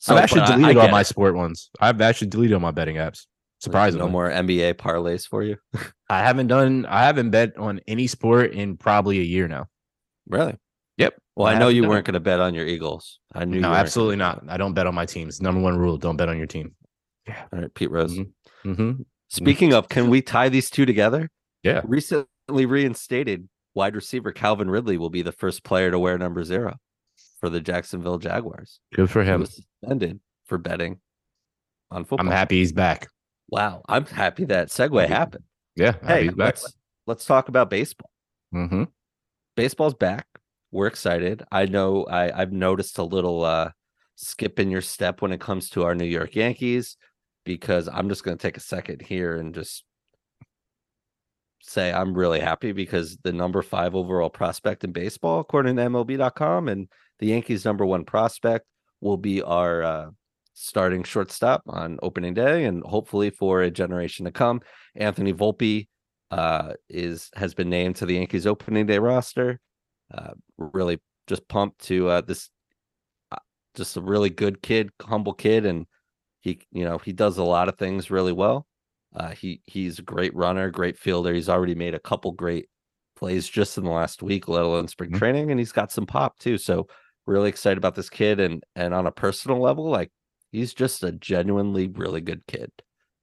[0.00, 1.06] So, I've actually but I- I deleted all my it.
[1.06, 1.70] sport ones.
[1.80, 3.26] I've actually deleted all my betting apps.
[3.60, 5.56] Surprisingly, No more NBA parlays for you.
[6.10, 6.86] I haven't done.
[6.86, 9.66] I haven't bet on any sport in probably a year now.
[10.28, 10.56] Really?
[10.98, 11.14] Yep.
[11.36, 13.20] Well, I I, know you done weren't going to bet on your Eagles.
[13.32, 13.60] I knew.
[13.60, 14.42] No, absolutely not.
[14.48, 15.40] I don't bet on my teams.
[15.40, 16.74] Number one rule: don't bet on your team.
[17.28, 18.18] on- All right, Pete Rose.
[18.18, 18.32] Mhm.
[18.66, 19.02] Mm-hmm.
[19.28, 21.30] Speaking of, can we tie these two together?
[21.62, 21.82] Yeah.
[21.84, 26.76] Recently reinstated wide receiver Calvin Ridley will be the first player to wear number zero
[27.38, 28.80] for the Jacksonville Jaguars.
[28.94, 29.40] Good for He him.
[29.40, 30.98] was suspended for betting
[31.90, 32.26] on football.
[32.26, 33.08] I'm happy he's back.
[33.50, 35.44] Wow, I'm happy that segue Happy- happened.
[35.76, 36.46] Yeah, happy Hey, he's back.
[36.56, 36.74] let's
[37.06, 38.10] let's talk about baseball.
[38.54, 38.84] Mm-hmm.
[39.56, 40.26] Baseball's back.
[40.70, 41.42] We're excited.
[41.50, 43.70] I know I, I've noticed a little uh
[44.16, 46.96] skip in your step when it comes to our New York Yankees
[47.44, 49.84] because I'm just going to take a second here and just
[51.60, 56.68] say I'm really happy because the number five overall prospect in baseball, according to MLB.com,
[56.68, 56.88] and
[57.20, 58.66] the Yankees' number one prospect
[59.00, 60.10] will be our uh,
[60.54, 64.60] starting shortstop on opening day, and hopefully for a generation to come.
[64.96, 65.86] Anthony Volpe
[66.30, 69.60] uh, is has been named to the Yankees opening day roster.
[70.12, 72.50] Uh, really, just pumped to uh, this.
[73.32, 73.36] Uh,
[73.74, 75.86] just a really good kid, humble kid, and
[76.42, 78.66] he, you know, he does a lot of things really well.
[79.14, 81.34] Uh, he he's a great runner, great fielder.
[81.34, 82.68] He's already made a couple great
[83.16, 85.18] plays just in the last week, let alone spring Mhm.
[85.18, 86.58] training, and he's got some pop too.
[86.58, 86.88] So
[87.26, 90.10] really excited about this kid, and and on a personal level, like
[90.52, 92.70] he's just a genuinely really good kid,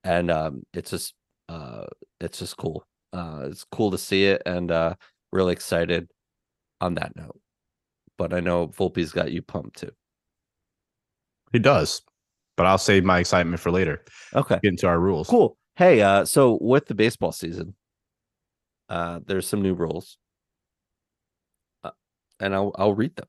[0.04, 1.16] and um, it's just
[1.50, 1.86] uh,
[2.20, 2.86] it's just cool.
[3.14, 4.96] Uh, it's cool to see it, and uh,
[5.32, 6.10] really excited
[6.82, 7.40] on that note.
[8.18, 9.92] But I know Volpe's got you pumped too.
[11.52, 12.02] He does,
[12.58, 14.04] but I'll save my excitement for later.
[14.34, 14.60] Okay.
[14.62, 15.28] Get into our rules.
[15.28, 15.58] Cool.
[15.76, 17.76] Hey, uh, so with the baseball season,
[18.90, 20.18] uh, there's some new rules,
[21.84, 21.92] uh,
[22.40, 23.28] and I'll I'll read them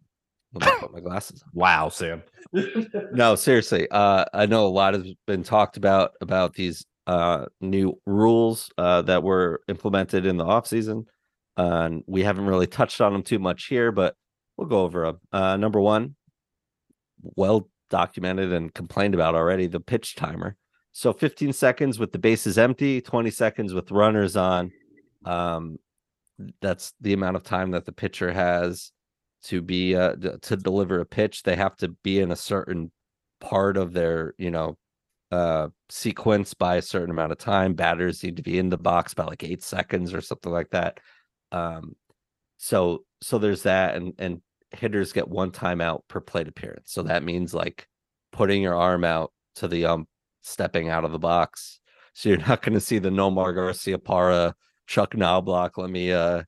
[0.52, 1.50] when I put my glasses on.
[1.54, 2.22] Wow, Sam.
[3.12, 3.88] No, seriously.
[3.90, 9.00] Uh, I know a lot has been talked about about these uh new rules uh
[9.02, 11.06] that were implemented in the off season,
[11.56, 14.14] and we haven't really touched on them too much here, but
[14.56, 15.20] we'll go over them.
[15.32, 16.16] Uh, number one,
[17.22, 20.56] well documented and complained about already, the pitch timer.
[20.92, 24.72] So 15 seconds with the bases empty, 20 seconds with runners on.
[25.24, 25.78] Um,
[26.60, 28.92] that's the amount of time that the pitcher has
[29.44, 31.42] to be uh, to deliver a pitch.
[31.42, 32.90] They have to be in a certain
[33.40, 34.76] part of their, you know,
[35.32, 37.74] uh sequence by a certain amount of time.
[37.74, 41.00] Batters need to be in the box by like eight seconds or something like that.
[41.52, 41.96] Um,
[42.58, 46.92] so so there's that, and and hitters get one timeout per plate appearance.
[46.92, 47.88] So that means like
[48.32, 50.08] putting your arm out to the ump,
[50.42, 51.80] stepping out of the box.
[52.14, 54.54] So you're not going to see the Nomar Garciaparra,
[54.86, 56.42] Chuck Knobloch, let me uh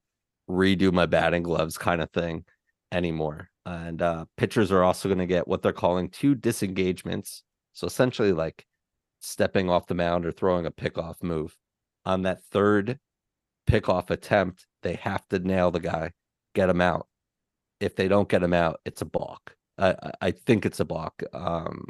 [0.48, 2.44] redo my batting gloves kind of thing
[2.92, 3.50] anymore.
[3.66, 7.42] And uh pitchers are also going to get what they're calling two disengagements.
[7.74, 8.64] So essentially like
[9.20, 11.56] stepping off the mound or throwing a pickoff move.
[12.04, 12.98] On that third
[13.68, 16.12] pickoff attempt, they have to nail the guy,
[16.54, 17.06] get him out.
[17.80, 19.54] If they don't get him out, it's a balk.
[19.78, 21.22] I I- think it's a balk.
[21.32, 21.84] Um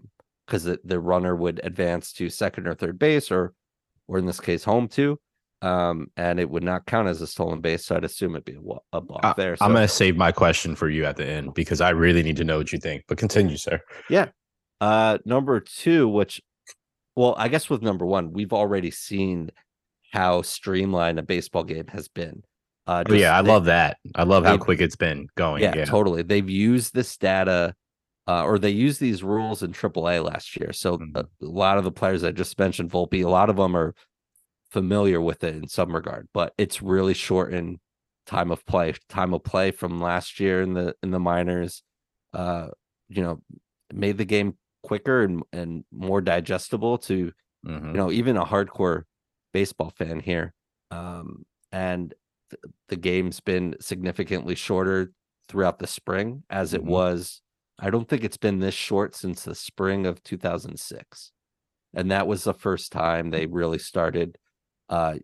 [0.46, 3.52] because the, the runner would advance to second or third base or
[4.06, 5.18] or in this case home to
[5.60, 8.54] um and it would not count as a stolen base so i'd assume it'd be
[8.54, 11.16] a, a balk I, there so am going to save my question for you at
[11.16, 13.04] the end because I really need to know what you think.
[13.08, 13.80] But continue, sir.
[14.08, 14.28] Yeah.
[14.80, 16.40] Uh number two which
[17.16, 19.50] well i guess with number one we've already seen
[20.12, 22.42] how streamlined a baseball game has been
[22.88, 23.98] uh Oh, yeah, I they- love that.
[24.16, 25.62] I love how quick it's been going.
[25.62, 25.84] yeah, Yeah.
[25.84, 26.22] totally.
[26.22, 27.74] They've used this data,
[28.26, 30.72] uh, or they used these rules in AAA last year.
[30.72, 31.16] So a, Mhm.
[31.16, 33.94] a lot of the players I just mentioned, Volpe, a lot of them are
[34.70, 36.28] familiar with it in some regard.
[36.34, 37.78] But it's really shortened
[38.26, 38.94] time of play.
[39.08, 41.82] Time of play from last year in the in the minors,
[42.32, 42.68] uh,
[43.08, 43.40] you know,
[43.92, 47.32] made the game quicker and and more digestible to
[47.66, 47.86] Mhm.
[47.88, 49.02] you know even a hardcore
[49.52, 50.54] baseball fan here
[50.92, 52.14] um and
[52.88, 55.12] the game's been significantly shorter
[55.48, 56.86] throughout the spring as it Mhm.
[56.86, 57.42] was
[57.78, 61.32] i don't think it's been this short since the spring of 2006
[61.94, 64.36] and that was the first time they really started
[64.88, 65.16] uh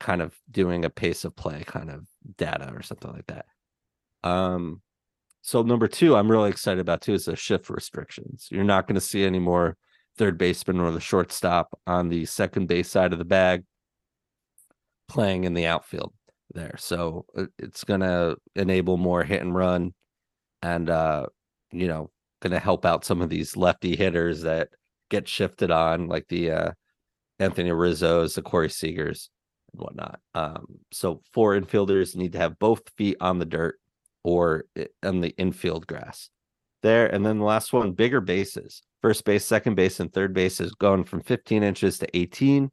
[0.00, 2.06] kind of doing a pace of play kind of
[2.36, 3.46] data or something like that.
[4.22, 4.80] Um
[5.42, 8.48] so number two i'm really excited about too is the shift restrictions.
[8.50, 9.76] You're not going to see any more
[10.16, 13.64] third baseman or the shortstop on the second base side of the bag
[15.08, 16.12] playing in the outfield
[16.54, 16.76] there.
[16.78, 19.92] So uh, it's going to enable more hit and run
[20.62, 21.26] and, uh,
[21.72, 24.68] you know, going to help out some of these lefty hitters that
[25.10, 26.70] get shifted on, like the uh,
[27.38, 29.28] Anthony Rizzo's, the Corey Seagers,
[29.72, 30.20] and whatnot.
[30.34, 33.78] Um, so four infielders need to have both feet on the dirt
[34.22, 34.64] or
[35.02, 36.30] on the infield grass
[36.82, 37.06] there.
[37.06, 38.82] And then the last one, bigger bases.
[39.02, 42.70] First base, second base, and third base is going from 15 inches to 18.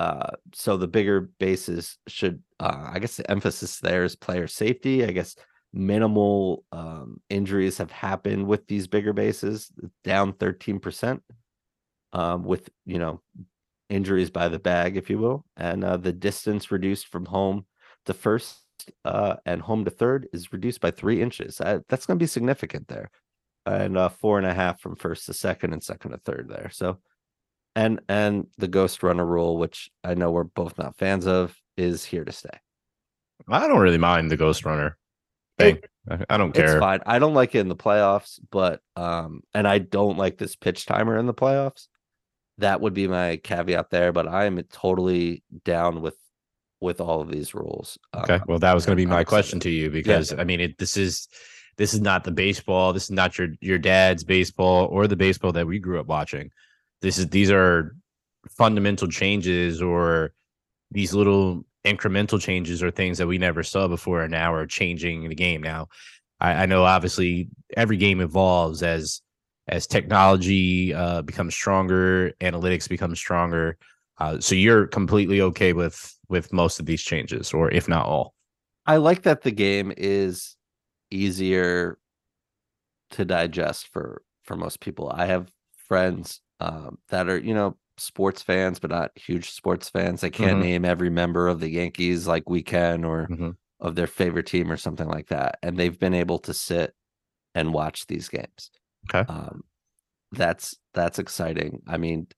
[0.00, 5.04] Uh, so the bigger bases should, uh, I guess the emphasis there is player safety.
[5.04, 5.36] I guess
[5.74, 9.70] minimal um, injuries have happened with these bigger bases,
[10.02, 11.20] down 13%,
[12.14, 13.20] um, with, you know,
[13.90, 15.44] injuries by the bag, if you will.
[15.58, 17.66] And uh, the distance reduced from home
[18.06, 18.56] to first
[19.04, 21.60] uh, and home to third is reduced by three inches.
[21.60, 23.10] Uh, that's going to be significant there
[23.66, 26.70] and uh, four and a half from first to second and second to third there.
[26.72, 27.00] So,
[27.76, 32.04] and and the ghost runner rule, which I know we're both not fans of, is
[32.04, 32.58] here to stay.
[33.48, 34.96] I don't really mind the Ghost Runner
[35.58, 35.76] thing.
[35.76, 36.80] I- I don't It's care.
[36.80, 37.00] fine.
[37.06, 40.86] I don't like it in the playoffs, but um, and I don't like this pitch
[40.86, 41.86] timer in the playoffs.
[42.58, 46.16] That would be my caveat there, but I am totally down with
[46.80, 47.98] with all of these rules.
[48.14, 48.36] Okay.
[48.36, 50.78] Uh, Well, that was going to be my question to you because I mean, it,
[50.78, 51.28] this is
[51.76, 52.92] this is not the baseball.
[52.92, 56.50] This is not your your dad's baseball or the baseball that we grew up watching.
[57.02, 57.96] This is these are
[58.48, 60.32] fundamental changes or
[60.90, 65.28] these little incremental changes or things that we never saw before and now are changing
[65.28, 65.62] the game.
[65.62, 65.88] Now,
[66.40, 69.22] I, I know obviously every game evolves as
[69.68, 73.76] as technology uh, becomes stronger, analytics becomes stronger.
[74.18, 78.34] Uh, so you're completely okay with with most of these changes, or if not all.
[78.86, 80.56] I like that the game is
[81.10, 81.98] easier
[83.10, 85.10] to digest for for most people.
[85.14, 85.50] I have
[85.88, 90.20] friends um, that are you know sports fans, but not huge sports fans.
[90.20, 90.60] They can't Mhm.
[90.60, 93.52] name every member of the Yankees like we can, or Mhm.
[93.80, 96.94] of their favorite team or something like that, and they've been able to sit
[97.54, 98.70] and watch these games.
[99.08, 99.26] Okay.
[99.28, 99.62] Um,
[100.32, 101.82] that's that's exciting.
[101.86, 102.28] I mean,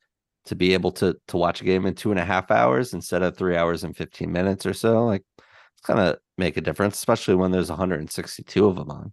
[0.47, 3.23] to be able to to watch a game in two and a half hours instead
[3.23, 6.97] of three hours and fifteen minutes or so, like it's kind of make a difference,
[6.97, 9.13] especially when there's 162 of them on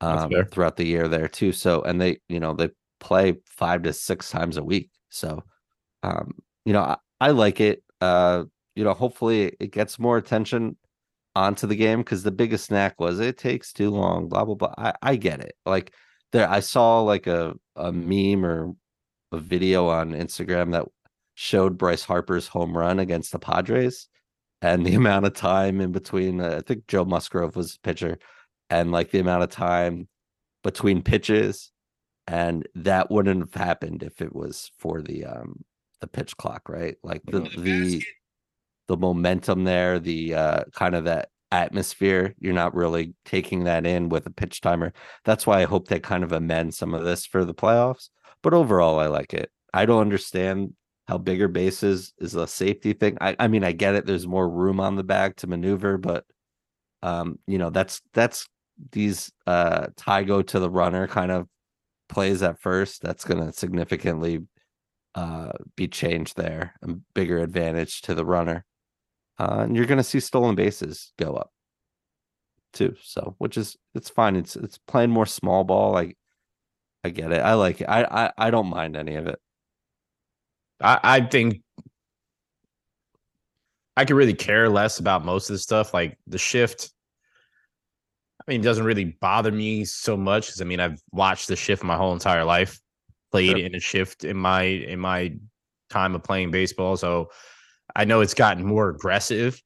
[0.00, 1.52] um, throughout the year there too.
[1.52, 2.70] So, and they, you know, they
[3.00, 4.90] play five to six times a week.
[5.10, 5.42] So,
[6.02, 6.34] um,
[6.64, 7.82] you know, I, I like it.
[8.00, 8.44] Uh,
[8.74, 10.76] you know, hopefully it gets more attention
[11.34, 14.74] onto the game because the biggest snack was it takes too long, blah blah blah.
[14.76, 15.54] I, I get it.
[15.64, 15.92] Like
[16.32, 18.72] there, I saw like a a meme or
[19.32, 20.86] a video on Instagram that
[21.34, 24.08] showed Bryce Harper's home run against the Padres
[24.62, 26.40] and the amount of time in between.
[26.40, 28.18] Uh, I think Joe Musgrove was pitcher,
[28.70, 30.08] and like the amount of time
[30.64, 31.70] between pitches,
[32.26, 35.64] and that wouldn't have happened if it was for the um
[36.00, 36.96] the pitch clock, right?
[37.02, 38.02] Like the the
[38.88, 42.34] the momentum there, the uh kind of that atmosphere.
[42.38, 44.92] You're not really taking that in with a pitch timer.
[45.24, 48.10] That's why I hope they kind of amend some of this for the playoffs.
[48.42, 49.50] But overall, I like it.
[49.72, 50.74] I don't understand
[51.08, 53.16] how bigger bases is a safety thing.
[53.20, 54.06] I, I mean, I get it.
[54.06, 56.24] There's more room on the bag to maneuver, but
[57.02, 58.48] um, you know, that's that's
[58.92, 61.48] these uh tie go to the runner kind of
[62.08, 63.02] plays at first.
[63.02, 64.40] That's gonna significantly
[65.14, 66.74] uh be changed there.
[66.82, 68.64] A bigger advantage to the runner.
[69.38, 71.50] Uh, and you're going to see stolen bases go up
[72.72, 72.96] too.
[73.02, 74.36] So, which is it's fine.
[74.36, 75.92] It's it's playing more small ball.
[75.92, 76.16] Like
[77.04, 77.40] I get it.
[77.40, 77.84] I like it.
[77.84, 79.38] I I, I don't mind any of it.
[80.80, 81.62] I, I think
[83.96, 86.90] I could really care less about most of the stuff, like the shift.
[88.46, 91.56] I mean, it doesn't really bother me so much because I mean, I've watched the
[91.56, 92.80] shift my whole entire life,
[93.32, 93.58] played Sure.
[93.58, 95.34] in a shift in my in my
[95.90, 96.96] time of playing baseball.
[96.96, 97.30] So
[97.94, 99.60] I know it's gotten more aggressive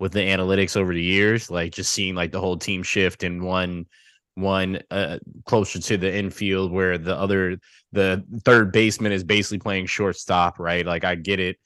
[0.00, 3.42] with the analytics over the years, like just seeing like the whole team shift in
[3.44, 3.86] one
[4.34, 7.58] one uh, closer to the infield where the other
[7.92, 10.86] the third baseman is basically playing shortstop, right?
[10.86, 11.58] Like I get it.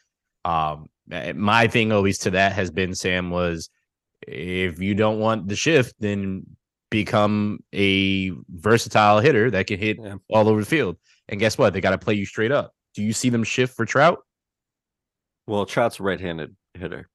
[0.44, 0.86] Um,
[1.34, 3.70] my thing always to that has been Sam was
[4.26, 6.44] if you don't want the shift, then
[6.91, 10.16] become a versatile hitter that can hit Yeah.
[10.30, 10.97] all over the field.
[11.28, 11.72] And guess what?
[11.72, 12.72] They got to play you straight up.
[12.95, 14.18] Do you see them shift for Trout?
[15.47, 17.09] Well, Trout's a right-handed hitter.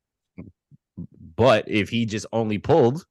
[1.35, 3.05] But if he just only pulled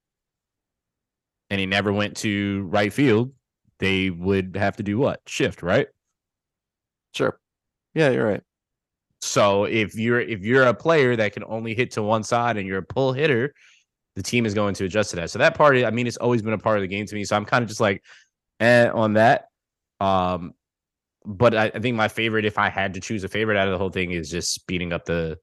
[1.49, 3.33] and he never went to right field,
[3.79, 5.21] they would have to do what?
[5.27, 5.89] Shift, right?
[7.15, 7.41] Sure.
[7.95, 8.43] Yeah, you're right.
[9.23, 12.67] So if you're if you're a player that can only hit to one side and
[12.67, 13.53] you're a pull hitter,
[14.21, 15.31] the team is going to adjust to that.
[15.31, 17.25] So that part, I mean, it's always been a part of the game to me.
[17.25, 18.03] So I'm kind of just like,
[18.61, 19.47] eh, on that.
[19.99, 20.53] Um,
[21.25, 23.73] but I, I think my favorite, if I had to choose a favorite out of
[23.73, 25.39] the whole thing, is just speeding up the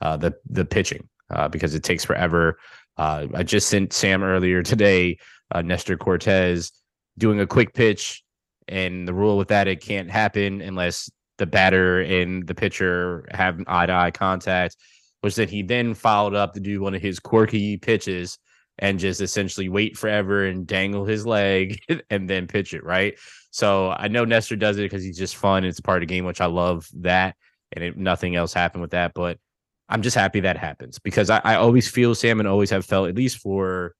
[0.00, 2.58] uh the the pitching uh because it takes forever.
[2.96, 5.18] Uh I just sent Sam earlier today,
[5.52, 6.72] uh Nestor Cortes
[7.18, 8.24] doing a quick pitch,
[8.68, 13.60] and the rule with that it can't happen unless the batter and the pitcher have
[13.66, 14.76] eye to eye contact,
[15.24, 18.38] which then he then followed up to do one of his quirky pitches
[18.76, 23.18] and just essentially wait forever and dangle his leg and then pitch it right.
[23.50, 25.64] So I know Nestor does it because he's just fun.
[25.64, 27.36] It's part of the game, which I love that.
[27.72, 29.12] And it, nothing else happened with that.
[29.14, 29.38] But
[29.88, 33.08] I'm just happy that happens because I, I always feel Sam and always have felt,
[33.08, 33.94] at least for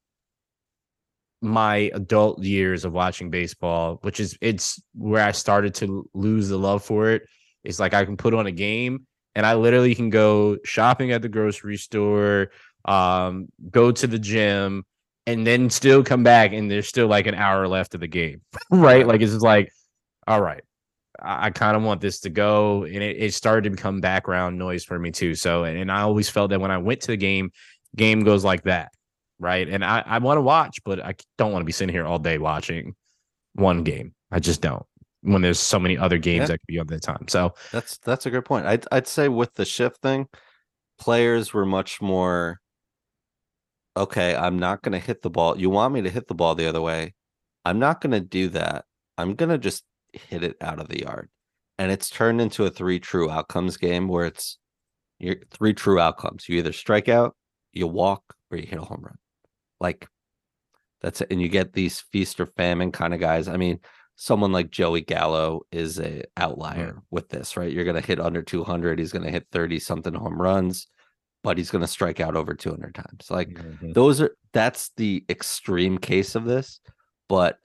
[1.41, 6.59] my adult years of watching baseball, which is it's where I started to lose the
[6.59, 7.23] love for it.
[7.63, 11.23] It's like I can put on a game and I literally can go shopping at
[11.23, 12.51] the grocery store,
[12.85, 14.85] um, go to the gym,
[15.27, 18.43] and then still come back and there's still like an hour left of the game.
[18.71, 19.07] right.
[19.07, 19.73] Like it's just like,
[20.27, 20.63] all right.
[21.21, 22.85] I, I kind of want this to go.
[22.85, 25.35] And it, it started to become background noise for me too.
[25.35, 27.53] So and, and I always felt that when I went to the game,
[27.97, 28.93] game goes like that.
[29.39, 29.69] Right.
[29.69, 32.19] And I, I want to watch, but I don't want to be sitting here all
[32.19, 32.95] day watching
[33.55, 34.15] one game.
[34.31, 34.85] I just don't.
[35.25, 36.47] When there's so many other games Yeah.
[36.47, 37.27] that could be on the time.
[37.29, 38.67] So That's that's a good point.
[38.67, 40.29] I'd I'd say with the shift thing,
[40.99, 42.61] players were much more
[43.97, 45.59] okay, I'm not going to hit the ball.
[45.59, 47.15] You want me to hit the ball the other way.
[47.65, 48.85] I'm not going to do that.
[49.17, 51.31] I'm going to just hit it out of the yard.
[51.79, 54.59] And it's turned into a three true outcomes game where it's
[55.19, 56.49] your three true outcomes.
[56.49, 57.37] You either strike out,
[57.73, 59.17] you walk, or you hit a home run.
[59.81, 60.09] Like
[61.01, 61.29] that's it.
[61.31, 63.49] And you get these feast or famine kind of guys.
[63.49, 63.79] I mean,
[64.17, 67.03] someone like Joey Gallo is a outlier mm.
[67.11, 67.71] with this, right?
[67.71, 68.99] You're going to hit under 200.
[68.99, 70.87] He's going to hit 30 something home runs,
[71.43, 73.31] but he's going to strike out over 200 times.
[73.31, 73.93] Like mm-hmm.
[73.93, 76.81] those are that's the extreme case of this.
[77.29, 77.59] But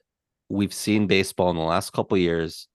[0.48, 2.66] we've seen baseball in the last couple years.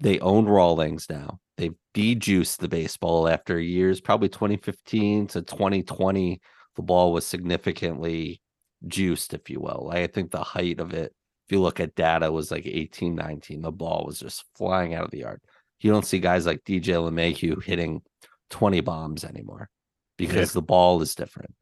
[0.00, 1.40] They own Rawlings now.
[1.56, 6.40] They've de-juiced the baseball after years, probably 2015 to 2020.
[6.76, 8.42] The ball was significantly
[8.86, 9.90] juiced, if you will.
[9.90, 11.14] I think the height of it
[11.46, 13.62] if you look at data, was like 18, 19.
[13.62, 15.40] The ball was just flying out of the yard.
[15.80, 18.02] You don't see guys like DJ LeMahieu hitting
[18.50, 19.68] 20 bombs anymore
[20.16, 20.54] because yeah.
[20.54, 21.54] the ball is different.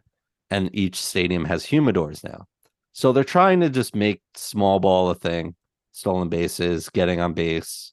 [0.50, 2.46] And each stadium has humidors now.
[2.92, 5.56] So they're trying to just make small ball a thing,
[5.92, 7.92] stolen bases, getting on base,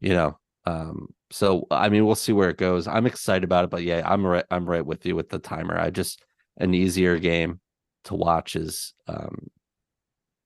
[0.00, 0.38] you know.
[0.66, 2.86] Um, so I mean, we'll see where it goes.
[2.86, 4.44] I'm excited about it, but yeah, I'm right.
[4.50, 5.78] I'm right with you with the timer.
[5.78, 6.22] I just
[6.58, 7.60] an easier game
[8.04, 9.48] to watch is um,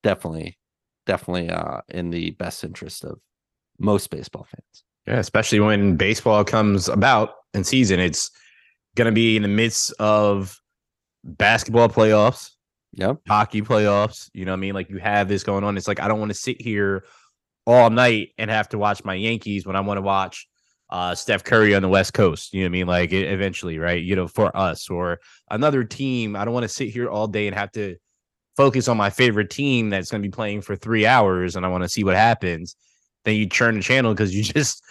[0.02, 0.57] definitely
[1.08, 3.18] definitely uh, in the best interest of
[3.80, 4.84] most baseball fans.
[5.06, 8.30] Yeah, especially when baseball comes about in season, it's
[8.94, 10.60] going to be in the midst of
[11.24, 12.50] basketball playoffs,
[12.92, 14.28] yep, hockey playoffs.
[14.34, 14.74] You know what I mean?
[14.74, 15.76] Like you have this going on.
[15.76, 17.04] It's like I don't want to sit here
[17.66, 20.46] all night and have to watch my Yankees when I want to watch
[20.90, 22.52] uh, Steph Curry on the West Coast.
[22.52, 22.86] You know what I mean?
[22.86, 24.02] Like it, eventually, right?
[24.02, 27.46] You know, for us or another team, I don't want to sit here all day
[27.46, 27.96] and have to
[28.58, 31.68] focus on my favorite team that's going to be playing for three hours and I
[31.68, 32.74] want to see what happens,
[33.24, 34.82] then you turn the channel because you just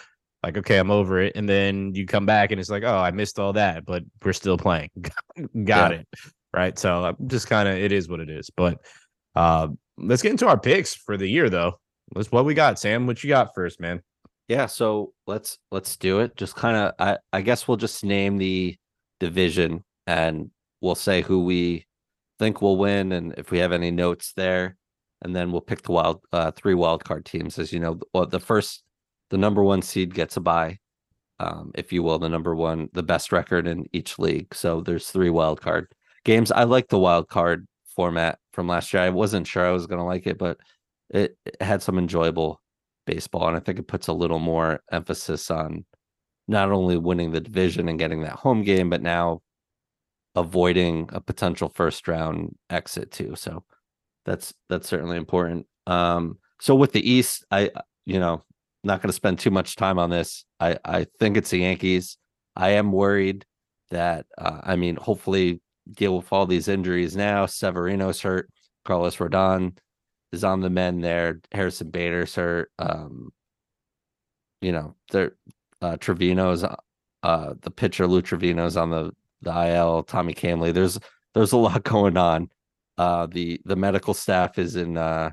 [0.42, 1.34] like, okay, I'm over it.
[1.36, 4.32] And then you come back and it's like, oh, I missed all that, but we're
[4.32, 4.88] still playing.
[5.64, 5.98] Got yeah.
[5.98, 6.08] it.
[6.54, 6.78] Right.
[6.78, 8.48] So I'm just kind of, it is what it is.
[8.56, 8.78] But
[9.36, 11.78] uh, let's get into our picks for the year, though.
[12.14, 13.06] Let's what we got, Sam.
[13.06, 14.00] What you got first, man?
[14.48, 16.36] Yeah, so let's let's do it.
[16.36, 18.76] Just kind of I I guess we'll just name the
[19.20, 20.50] division and
[20.80, 21.84] we'll say who we
[22.38, 24.76] think we'll win, and if we have any notes there,
[25.22, 27.58] and then we'll pick the wild uh, three wild card teams.
[27.58, 28.84] As you know, the first,
[29.30, 30.78] the number one seed gets a bye,
[31.40, 34.54] um, if you will, the number one, the best record in each league.
[34.54, 35.88] So there's three wild card
[36.24, 36.52] games.
[36.52, 37.66] I like the wild card
[37.96, 39.02] format from last year.
[39.02, 40.58] I wasn't sure I was going to like it, but
[41.10, 42.60] it, it had some enjoyable
[43.06, 45.84] baseball, and I think it puts a little more emphasis on
[46.46, 49.40] not only winning the division and getting that home game, but now
[50.34, 53.34] avoiding a potential first round exit too.
[53.36, 53.64] So
[54.24, 55.66] that's that's certainly important.
[55.86, 57.70] Um, so with the East, I
[58.06, 58.44] you know
[58.84, 60.44] not going to spend too much time on this.
[60.60, 62.18] I I think it's the Yankees.
[62.56, 63.44] I am worried
[63.90, 65.60] that uh, I mean, hopefully
[65.92, 67.46] deal with all these injuries now.
[67.46, 68.50] Severino's hurt.
[68.84, 69.76] Carlos Rodon
[70.32, 71.40] is on the men there.
[71.52, 72.70] Harrison Bader's hurt.
[72.78, 73.32] Um,
[74.60, 75.36] you know, they're
[75.80, 76.64] uh, Trevino's
[77.22, 79.12] uh, the pitcher Lou Trivino's on the
[79.42, 80.72] the IL, Tommy Kahnle.
[80.72, 80.98] There's
[81.34, 82.50] there's a lot going on.
[82.96, 85.30] Uh, the the medical staff is in uh,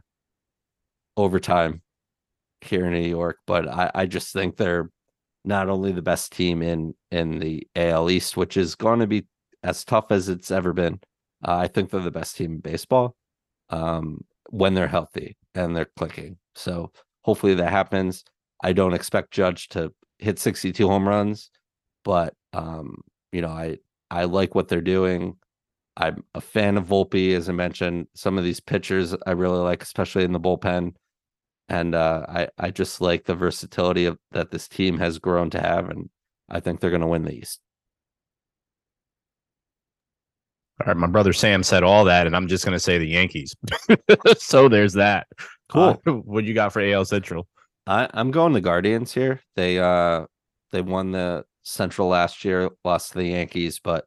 [1.18, 1.82] overtime
[2.62, 4.90] here in New York, but I, I just think they're
[5.44, 9.26] not only the best team in in the AL East, which is going to be
[9.64, 11.00] as tough as it's ever been.
[11.48, 13.16] Uh, I think they're the best team in baseball
[13.70, 16.38] um, when they're healthy and they're clicking.
[16.56, 16.92] So
[17.22, 18.24] hopefully that happens.
[18.64, 21.50] I don't expect Judge to hit 62 home runs,
[22.04, 23.02] but um,
[23.32, 23.78] you know, I
[24.16, 25.36] I like what they're doing.
[25.98, 28.08] I'm a fan of Volpe, as I mentioned.
[28.16, 30.94] Some of these pitchers I really like, especially in the bullpen.
[31.68, 35.60] And uh, I I just like the versatility of that this team has grown to
[35.60, 36.10] have, and
[36.50, 37.60] I think they're going to win the East.
[40.80, 43.08] All right, my brother Sam said all that, and I'm just going to say the
[43.08, 43.56] Yankees.
[44.38, 45.28] so there's that.
[45.70, 46.02] Cool.
[46.06, 47.48] Uh, what you got for AL Central?
[47.88, 49.42] I, I'm going the Guardians here.
[49.56, 50.26] They uh
[50.72, 54.06] they won the Central last year, lost to the Yankees, but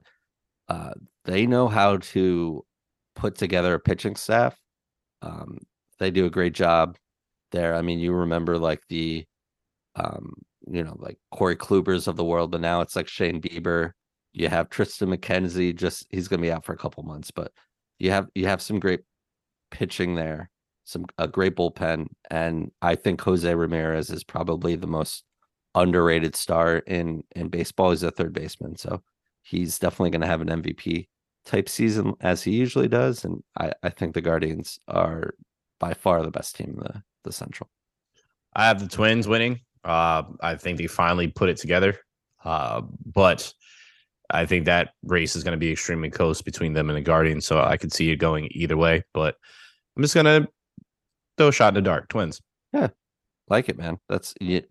[0.68, 0.92] uh,
[1.24, 2.64] they know how to
[3.16, 4.56] put together a pitching staff.
[5.22, 5.58] Um,
[5.98, 6.96] they do a great job
[7.50, 7.74] there.
[7.74, 9.24] I mean, you remember like the,
[9.96, 10.34] um,
[10.70, 13.90] you know, like Corey Klubers of the world, but now it's like Shane Bieber.
[14.32, 15.74] You have Triston McKenzie.
[15.74, 17.50] Just he's going to be out for a couple months, but
[17.98, 19.00] you have you have some great
[19.72, 20.48] pitching there,
[20.84, 25.24] some a great bullpen, and I think Jose Ramirez is probably the most
[25.78, 27.90] underrated star in in baseball.
[27.90, 29.02] He's a third baseman, so
[29.42, 31.08] he's definitely going to have an MVP
[31.44, 33.24] type season as he usually does.
[33.24, 35.34] And I, I think the Guardians are
[35.80, 37.68] by far the best team in the the Central.
[38.54, 39.60] I have the Twins winning.
[39.84, 41.98] Uh, I think they finally put it together.
[42.44, 43.52] Uh, but
[44.30, 47.46] I think that race is going to be extremely close between them and the Guardians.
[47.46, 49.04] So I could see it going either way.
[49.14, 49.36] But
[49.96, 50.48] I'm just going to
[51.36, 52.08] throw a shot in the dark.
[52.08, 52.40] Twins.
[52.72, 52.88] Yeah,
[53.48, 53.98] like it, man.
[54.08, 54.62] That's you,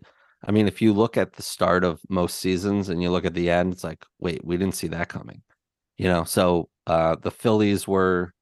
[0.44, 3.34] I mean, if you look at the start of most seasons and you look at
[3.34, 5.42] the end, it's like, wait, we didn't see that coming.
[5.98, 8.32] You know, so uh the Phillies were,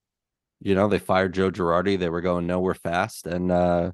[0.61, 1.99] you know, they fired Joe Girardi.
[1.99, 3.93] They were going nowhere fast, and uh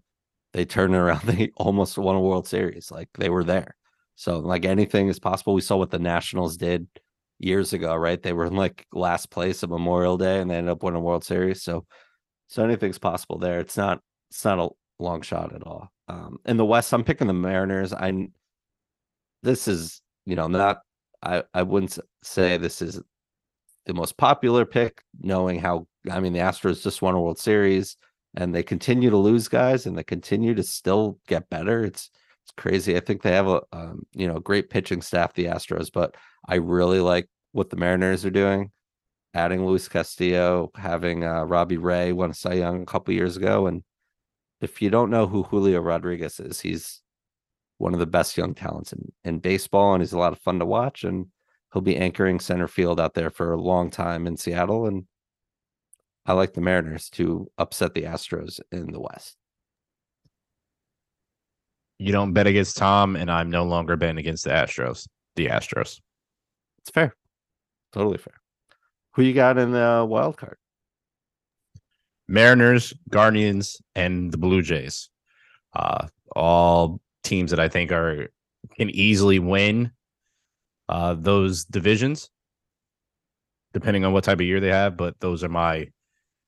[0.55, 1.23] they turned around.
[1.25, 2.91] They almost won a World Series.
[2.93, 3.77] Like they were there.
[4.17, 5.55] So like anything is possible.
[5.55, 6.89] We saw what the Nationals did
[7.39, 8.23] years ago, right?
[8.23, 11.03] They were in like last place at Memorial Day and they ended up winning a
[11.05, 11.63] World Series.
[11.63, 11.87] So
[12.49, 13.61] so anything's possible there.
[13.61, 14.01] It's not
[14.31, 15.92] it's not a long shot at all.
[16.09, 17.93] Um in the West, I'm picking the Mariners.
[17.93, 18.29] I
[19.43, 20.81] this is, you know, not
[21.23, 23.01] I I wouldn't say this is
[23.87, 27.97] the most popular pick, knowing how I mean the Astros just won a World Series
[28.35, 31.85] and they continue to lose guys and they continue to still get better.
[31.85, 32.11] It's
[32.45, 32.97] it's crazy.
[32.97, 36.17] I think they have a um, you know great pitching staff, the Astros, but
[36.49, 38.71] I really like what the Mariners are doing.
[39.35, 43.67] Adding Luis Castillo, having uh, Robbie Ray won a Cy Young a couple years ago,
[43.67, 43.83] and
[44.63, 47.03] if you don't know who Julio Rodriguez is, he's
[47.79, 50.61] one of the best young talents in, in baseball, and he's a lot of fun
[50.61, 51.03] to watch.
[51.03, 51.27] And
[51.73, 54.87] he'll be anchoring center field out there for a long time in Seattle.
[54.87, 55.05] And
[56.25, 59.37] I like the Mariners to upset the Astros in the West.
[61.99, 65.09] You don't bet against Tom, and I'm no longer betting against the Astros.
[65.35, 66.01] The Astros.
[66.79, 67.15] It's fair,
[67.93, 68.41] totally fair.
[69.15, 70.57] Who you got in the wild card?
[72.33, 75.11] Mariners, Guardians, and the Blue Jays.
[75.75, 78.29] Uh, all teams that I think are
[78.75, 79.93] can easily win
[80.89, 82.31] uh, those divisions,
[83.75, 84.97] depending on what type of year they have.
[84.97, 85.89] But those are my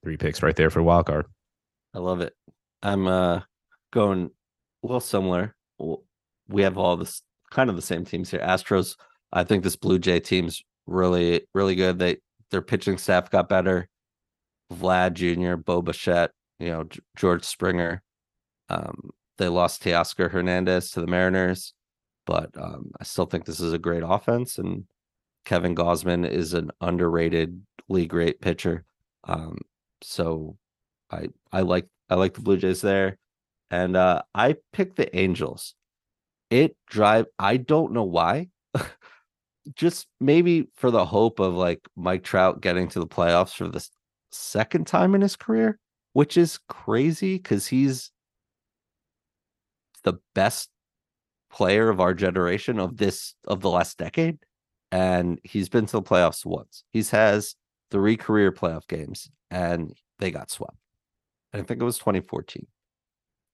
[0.02, 1.26] three picks right there for wild card.
[1.92, 2.32] I love it.
[2.82, 3.40] I'm uh
[3.92, 4.30] going
[4.82, 5.54] a little similar.
[6.48, 7.20] We have all this
[7.50, 8.40] kind of the same teams here.
[8.40, 8.96] Astros.
[9.34, 11.98] I think this Blue Jay team's really really good.
[11.98, 12.16] They
[12.50, 13.88] their pitching staff got better.
[14.74, 16.84] Vlad Jr., Bo Bichette, you know
[17.16, 18.02] George Springer.
[18.68, 21.74] Um, they lost Teoscar Hernandez to the Mariners,
[22.26, 24.58] but um, I still think this is a great offense.
[24.58, 24.84] And
[25.44, 28.84] Kevin Gausman is an underratedly great pitcher.
[29.24, 29.58] Um,
[30.02, 30.56] so
[31.10, 33.18] I I like I like the Blue Jays there.
[33.70, 35.74] And uh I picked the Angels.
[36.50, 38.48] It drive I don't know why.
[39.74, 43.78] Just maybe for the hope of like Mike Trout getting to the playoffs for the
[43.78, 43.90] s-
[44.34, 45.78] second time in his career,
[46.12, 48.10] which is crazy because he's
[50.02, 50.70] the best
[51.50, 54.38] player of our generation of this of the last decade.
[54.90, 56.84] And he's been to the playoffs once.
[56.92, 57.56] He's has
[57.90, 60.76] three career playoff games and they got swept.
[61.52, 62.66] I think it was 2014.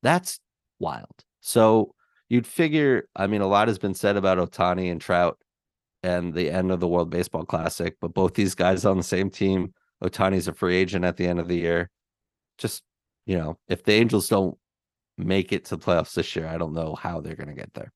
[0.03, 0.41] That's
[0.79, 1.25] wild.
[1.41, 1.95] So
[2.29, 5.39] you'd figure, I mean, a lot has been said about Ohtani and Trout
[6.03, 9.31] and the end of the World Baseball Classic, but both these guys on the same
[9.31, 9.75] team.
[10.03, 11.91] Ohtani's a free agent at the end of the year.
[12.59, 12.83] Just,
[13.27, 14.57] you know, if the Angels don't
[15.19, 17.73] make it to the playoffs this year, I don't know how they're going to get
[17.75, 17.93] there.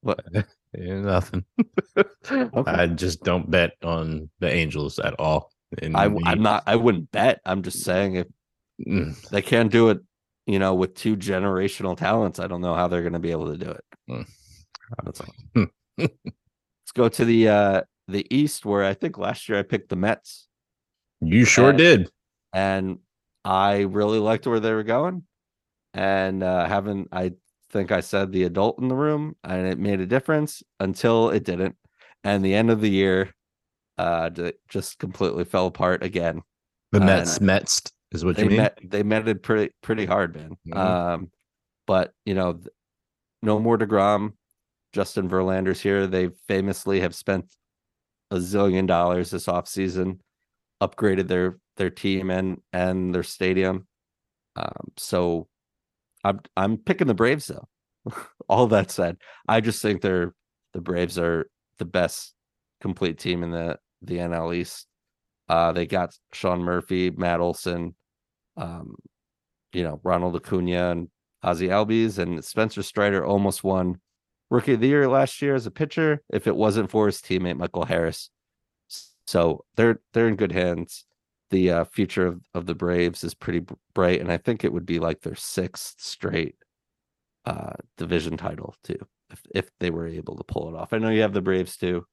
[0.00, 0.24] What?
[0.76, 1.44] Yeah, nothing.
[2.28, 2.62] Okay.
[2.70, 5.52] I just don't bet on the Angels at all.
[5.80, 7.40] I, the- I'm not, I wouldn't bet.
[7.44, 8.26] I'm just saying if
[8.84, 10.00] Mm, they can't do it,
[10.46, 13.52] you know, with two generational talents, I don't know how they're going to be able
[13.52, 13.84] to do it.
[14.10, 14.26] Mm.
[15.04, 15.66] That's all.
[15.98, 19.96] Let's go to the uh the East, where I think last year I picked the
[19.96, 20.46] Mets,
[21.20, 22.10] You sure And- did.
[22.52, 22.98] and
[23.44, 25.24] I really liked where they were going,
[25.94, 27.32] and uh haven't I
[27.70, 31.44] think I said the adult in the room, and it made a difference until it
[31.44, 31.76] didn't,
[32.22, 33.34] and the end of the year,
[33.98, 34.30] uh,
[34.68, 36.42] just completely fell apart again.
[36.92, 38.56] The Uh, Mets, Mets is what you mean.
[38.58, 40.56] met they met it pretty pretty hard, man.
[40.66, 40.76] Mhm.
[40.76, 41.30] Um,
[41.86, 42.60] but you know,
[43.42, 44.34] no more Degrom.
[44.94, 46.06] Justin Verlander's here.
[46.06, 47.52] They famously have spent
[48.30, 50.20] a zillion dollars this offseason,
[50.80, 53.88] upgraded their their team and and their stadium.
[54.54, 55.48] Um, so
[56.22, 57.68] I'm I'm picking the Braves though.
[58.48, 59.16] All that said,
[59.48, 60.32] I just think they're
[60.72, 61.48] the Braves are
[61.78, 62.32] the best
[62.80, 64.86] complete team in the the NL East.
[65.48, 67.96] Uh, they got Sean Murphy, Matt Olson,
[68.56, 68.94] um,
[69.72, 71.08] you know, Ronald Acuna and
[71.42, 74.00] Ozzie Albies and Spencer Strider almost won
[74.54, 77.56] rookie of the year last year as a pitcher if it wasn't for his teammate
[77.56, 78.30] Michael Harris.
[79.26, 81.04] So they're they're in good hands.
[81.50, 83.64] The uh, future of, of the Braves is pretty
[83.94, 86.56] bright, and I think it would be like their sixth straight
[87.44, 88.98] uh, division title too,
[89.30, 90.92] if if they were able to pull it off.
[90.92, 92.06] I know you have the Braves too.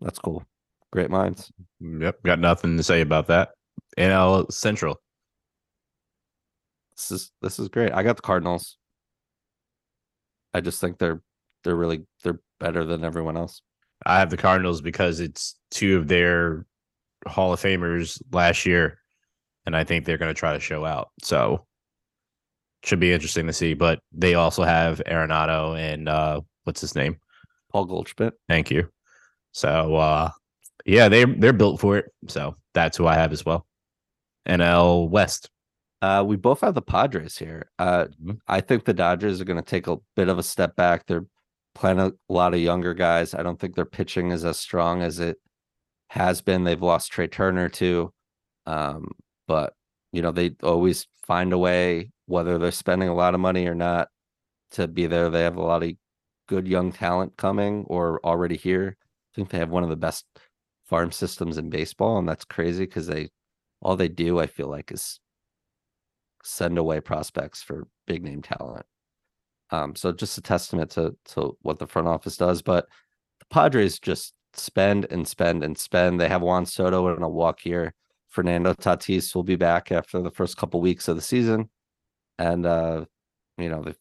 [0.00, 0.44] That's cool.
[0.92, 1.50] Great minds.
[1.80, 3.50] Yep, got nothing to say about that.
[3.98, 5.00] NL Central.
[6.96, 7.92] This is this is great.
[7.92, 8.78] I got the Cardinals.
[10.56, 11.20] I just think they're
[11.64, 13.60] they're really they're better than everyone else.
[14.06, 16.64] I have the Cardinals because it's two of their
[17.26, 18.98] Hall of Famers last year,
[19.66, 21.10] and I think they're going to try to show out.
[21.22, 21.66] So
[22.84, 23.74] should be interesting to see.
[23.74, 27.18] But they also have Arenado and uh, what's his name?
[27.70, 28.32] Paul Goldschmidt.
[28.48, 28.88] Thank you.
[29.52, 30.30] So uh,
[30.86, 32.06] yeah, they they're built for it.
[32.28, 33.66] So that's who I have as well.
[34.48, 35.50] NL West.
[36.02, 37.70] Uh, we both have the Padres here.
[37.78, 38.38] Uh, Mhm.
[38.46, 41.06] I think the Dodgers are going to take a bit of a step back.
[41.06, 41.26] They're
[41.74, 43.34] playing a lot of younger guys.
[43.34, 45.38] I don't think their pitching is as strong as it
[46.10, 46.64] has been.
[46.64, 48.12] They've lost Trea Turner too,
[48.66, 49.12] um,
[49.48, 49.74] but
[50.12, 53.74] you know they always find a way, whether they're spending a lot of money or
[53.74, 54.08] not,
[54.72, 55.30] to be there.
[55.30, 55.92] They have a lot of
[56.48, 58.96] good young talent coming or already here.
[59.00, 60.26] I think they have one of the best
[60.86, 63.30] farm systems in baseball, and that's crazy because they
[63.82, 65.20] all they do, I feel like, is
[66.46, 68.86] send away prospects for big name talent.
[69.70, 72.62] Um, so just a testament to to what the front office does.
[72.62, 72.86] But
[73.40, 76.20] the Padres just spend and spend and spend.
[76.20, 77.94] They have Juan Soto in a walk here.
[78.28, 81.70] Fernando Tatis will be back after the first couple weeks of the season,
[82.38, 83.06] and uh,
[83.58, 83.96] you know the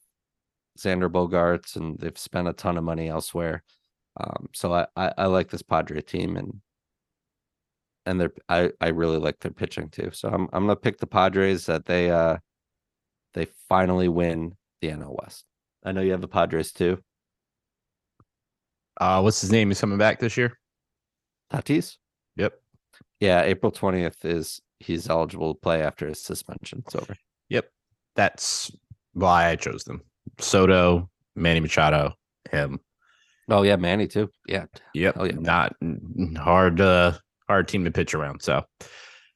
[0.77, 3.63] Xander Bogaerts, and they've spent a ton of money elsewhere.
[4.17, 6.61] Um, so I, I I like this Padre team, and
[8.05, 10.11] and they're I I really like their pitching too.
[10.13, 12.37] So I'm I'm gonna pick the Padres that they uh
[13.33, 15.45] they finally win the NL West.
[15.83, 16.99] I know you have the Padres too.
[18.99, 19.69] Uh, what's his name?
[19.69, 20.57] He's coming back this year.
[21.51, 21.97] Tatis.
[22.37, 22.53] Yep.
[23.19, 26.83] Yeah, April twentieth is he's eligible to play after his suspension.
[26.85, 27.15] It's over.
[27.49, 27.69] Yep.
[28.15, 28.71] That's
[29.13, 30.01] why I chose them.
[30.39, 32.13] Soto, Manny Machado,
[32.51, 32.79] him.
[33.49, 34.29] Oh yeah, Manny too.
[34.47, 34.65] Yeah.
[34.93, 35.15] Yep.
[35.19, 35.35] Oh, yeah.
[35.37, 35.75] Not
[36.37, 37.13] hard uh
[37.47, 38.41] hard team to pitch around.
[38.41, 38.65] So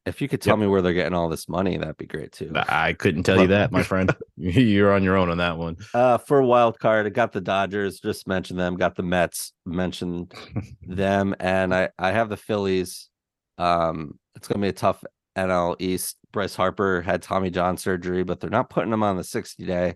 [0.05, 2.51] If you could tell me where they're getting all this money, that'd be great too.
[2.55, 4.15] I couldn't tell you that, my friend.
[4.37, 5.77] You're on your own on that one.
[5.93, 7.99] Uh, for wild card, I got the Dodgers.
[7.99, 8.77] Just mentioned them.
[8.77, 9.53] Got the Mets.
[9.65, 10.33] Mentioned
[10.81, 13.09] them, and I I have the Phillies.
[13.57, 15.03] Um, it's gonna be a tough
[15.37, 16.17] NL East.
[16.31, 19.95] Bryce Harper had Tommy John surgery, but they're not putting him on the sixty day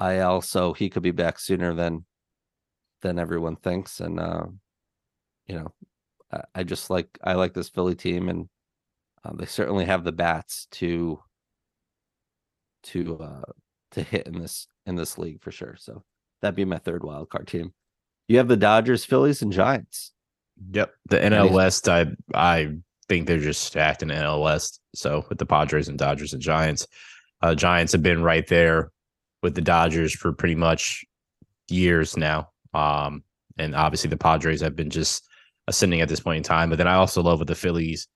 [0.00, 2.04] IL, so he could be back sooner than
[3.00, 3.98] than everyone thinks.
[4.00, 4.44] And uh,
[5.46, 5.72] you know,
[6.54, 8.48] I, just like I like this Philly team, and
[9.24, 11.20] uh, they certainly have the bats to
[12.84, 13.52] to uh
[13.92, 15.76] to hit in this in this league for sure.
[15.78, 16.02] So
[16.40, 17.72] that'd be my third wild card team.
[18.28, 20.12] You have the Dodgers, Phillies, and Giants.
[20.72, 20.92] Yep.
[21.08, 22.76] The NL West, I I
[23.08, 24.80] think they're just stacked in the NL West.
[24.94, 26.86] So with the Padres and Dodgers and Giants,
[27.42, 28.90] uh, Giants have been right there
[29.42, 31.04] with the Dodgers for pretty much
[31.68, 32.50] years now.
[32.74, 33.24] Um,
[33.58, 35.26] and obviously the Padres have been just
[35.66, 36.70] ascending at this point in time.
[36.70, 38.08] But then I also love what the Phillies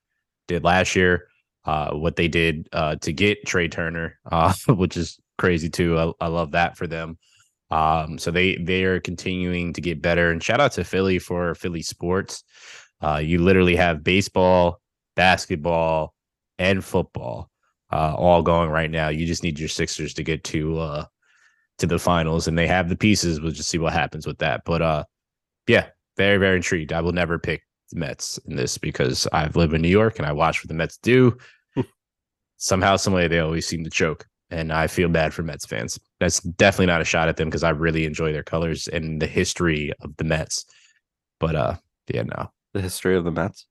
[0.49, 1.29] did last year,
[1.65, 5.99] uh, what they did uh, to get Trea Turner, uh, which is crazy too.
[5.99, 7.19] I, I love that for them.
[7.71, 10.31] Um, so they they are continuing to get better.
[10.31, 12.45] And shout out to Philly for Philly sports.
[13.03, 14.81] Uh, you literally have baseball,
[15.17, 16.15] basketball,
[16.59, 17.51] and football
[17.93, 19.09] uh, all going right now.
[19.09, 21.05] You just need your Sixers to get to uh,
[21.79, 23.41] to the finals, and they have the pieces.
[23.41, 24.63] We'll just see what happens with that.
[24.65, 25.05] But uh,
[25.67, 26.93] yeah, very very intrigued.
[26.93, 30.27] I will never pick the Mets in this because I've lived in New York and
[30.27, 31.37] I watch what the Mets do.
[32.57, 35.99] Somehow, some way, they always seem to choke, and I feel bad for Mets fans.
[36.21, 39.27] That's definitely not a shot at them because I really enjoy their colors and the
[39.27, 40.65] history of the Mets.
[41.39, 41.75] But uh,
[42.09, 42.51] yeah, no.
[42.73, 43.67] The history of the Mets.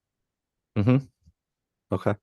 [0.77, 1.07] Mm Mhm.
[1.91, 2.15] Okay.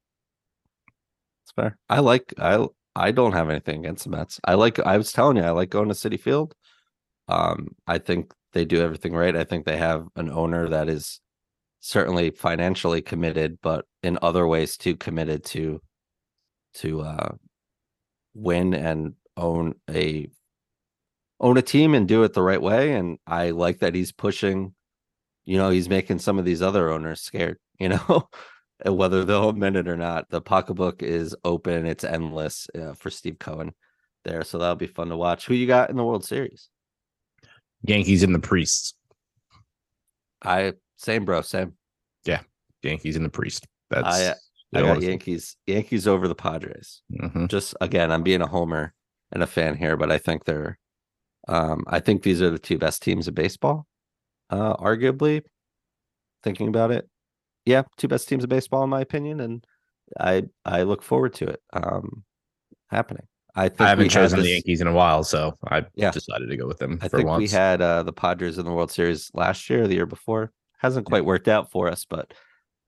[1.44, 1.78] It's fair.
[1.88, 4.38] I like I I don't have anything against the Mets.
[4.44, 6.54] I like I was telling you, I like going to Citi Field.
[7.28, 9.34] Um, I think they do everything right.
[9.36, 11.20] I think they have an owner that is
[11.80, 15.80] certainly financially committed, but in other ways too committed to
[16.74, 17.34] to uh
[18.34, 20.28] win and own a
[21.40, 22.92] own a team and do it the right way.
[22.92, 24.74] And I like that he's pushing,
[25.44, 28.28] you know, he's making some of these other owners scared, you know,
[28.84, 30.30] whether they'll admit it or not.
[30.30, 33.74] The pocketbook is open, it's endless uh, for Steve Cohen
[34.24, 34.44] there.
[34.44, 35.46] So that'll be fun to watch.
[35.46, 36.68] Who you got in the World Series?
[37.84, 38.94] Yankees and the Priests.
[40.44, 41.74] I same bro, same.
[42.24, 42.40] Yeah,
[42.82, 43.66] Yankees and the Priest.
[43.90, 44.34] That's I uh,
[44.74, 47.02] I got Yankees, Yankees over the Padres.
[47.12, 47.48] Mhm.
[47.48, 48.94] just again, I'm being a homer
[49.32, 50.78] and a fan here, but I think they're
[51.48, 53.86] um I think these are the two best teams of baseball.
[54.50, 55.42] Uh arguably
[56.42, 57.08] thinking about it.
[57.64, 59.64] Yeah, two best teams of baseball in my opinion and
[60.18, 62.24] I I look forward to it um
[62.88, 63.26] happening.
[63.54, 66.10] I think I haven't chosen the Yankees in a while, so I Yeah.
[66.10, 67.38] decided to go with them I for think once.
[67.38, 70.52] we had uh the Padres in the World Series last year, or the year before.
[70.78, 72.32] Hasn't quite worked out for us, but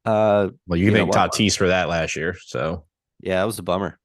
[0.05, 1.12] uh well, you you thank?
[1.12, 2.36] Tatis for that last year.
[2.47, 2.85] So
[3.20, 3.99] Yeah, it was a bummer.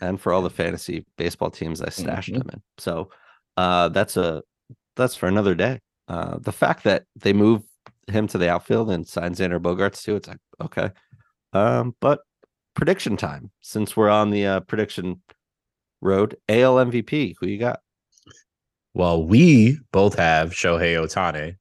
[0.00, 2.38] And for all the fantasy baseball teams I stashed Mhm.
[2.38, 2.62] them in.
[2.78, 3.10] So
[3.56, 4.42] uh that's a
[4.96, 5.80] that's for another day.
[6.06, 7.62] Uh, the fact that they move
[8.06, 10.90] him to the outfield and sign Xander Bogaerts too, it's like okay.
[11.52, 12.20] Um, but
[12.74, 15.22] prediction time since we're on the uh, prediction
[16.04, 16.36] road.
[16.48, 17.80] AL MVP, who you got?
[18.92, 21.56] Well, we both have Shohei Ohtani,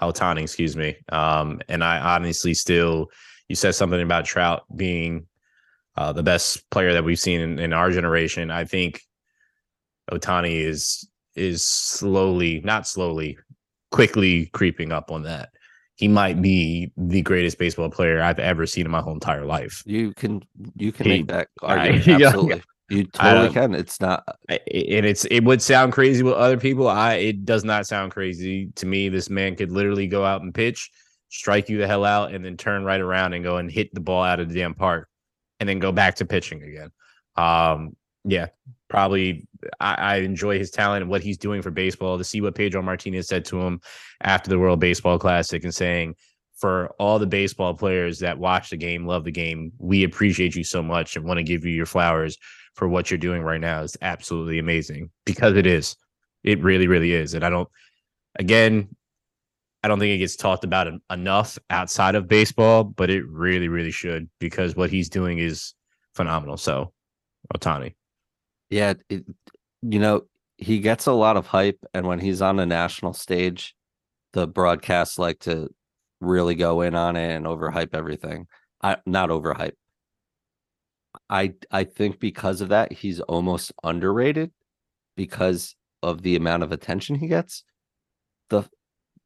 [0.00, 0.96] Ohtani, excuse me.
[1.08, 3.10] Um, and I honestly still,
[3.48, 5.26] you said something about Trout being
[5.96, 8.50] uh, the best player that we've seen in, in our generation.
[8.50, 9.00] I think
[10.10, 13.38] Ohtani is is slowly, not slowly,
[13.90, 15.50] quickly creeping up on that.
[15.96, 19.82] He might be the greatest baseball player I've ever seen in my whole entire life.
[19.86, 20.42] You can
[20.74, 22.08] you can he, make that argument.
[22.08, 22.62] I, absolutely.
[22.88, 23.74] You totally can.
[23.74, 24.60] It's not, and
[25.06, 26.86] it's it would sound crazy with other people.
[26.86, 29.08] I it does not sound crazy to me.
[29.08, 30.90] This man could literally go out and pitch,
[31.28, 34.00] strike you the hell out, and then turn right around and go and hit the
[34.00, 35.08] ball out of the damn park,
[35.58, 36.90] and then go back to pitching again.
[37.36, 38.48] Um, yeah,
[38.88, 39.48] probably.
[39.80, 42.18] I, I enjoy his talent and what he's doing for baseball.
[42.18, 43.80] To see what Pedro Martinez said to him
[44.20, 46.14] after the World Baseball Classic and saying,
[46.56, 50.64] for all the baseball players that watch the game, love the game, we appreciate you
[50.64, 52.38] so much and want to give you your flowers
[52.76, 55.96] for what you're doing right now is absolutely amazing because it is.
[56.44, 57.34] It really, really is.
[57.34, 57.68] And I don't,
[58.38, 58.94] again,
[59.82, 63.90] I don't think it gets talked about enough outside of baseball, but it really, really
[63.90, 65.74] should because what he's doing is
[66.14, 66.56] phenomenal.
[66.56, 66.92] So,
[67.54, 67.94] Ohtani.
[68.70, 68.94] Yeah.
[69.08, 69.24] It,
[69.82, 70.22] you know,
[70.58, 71.78] he gets a lot of hype.
[71.94, 73.74] And when he's on a national stage,
[74.32, 75.68] the broadcasts like to
[76.20, 78.46] really go in on it and overhype everything.
[78.82, 79.72] I not overhype,
[81.30, 84.52] I I think because of that, he's almost underrated
[85.16, 87.64] because of the amount of attention he gets.
[88.50, 88.64] The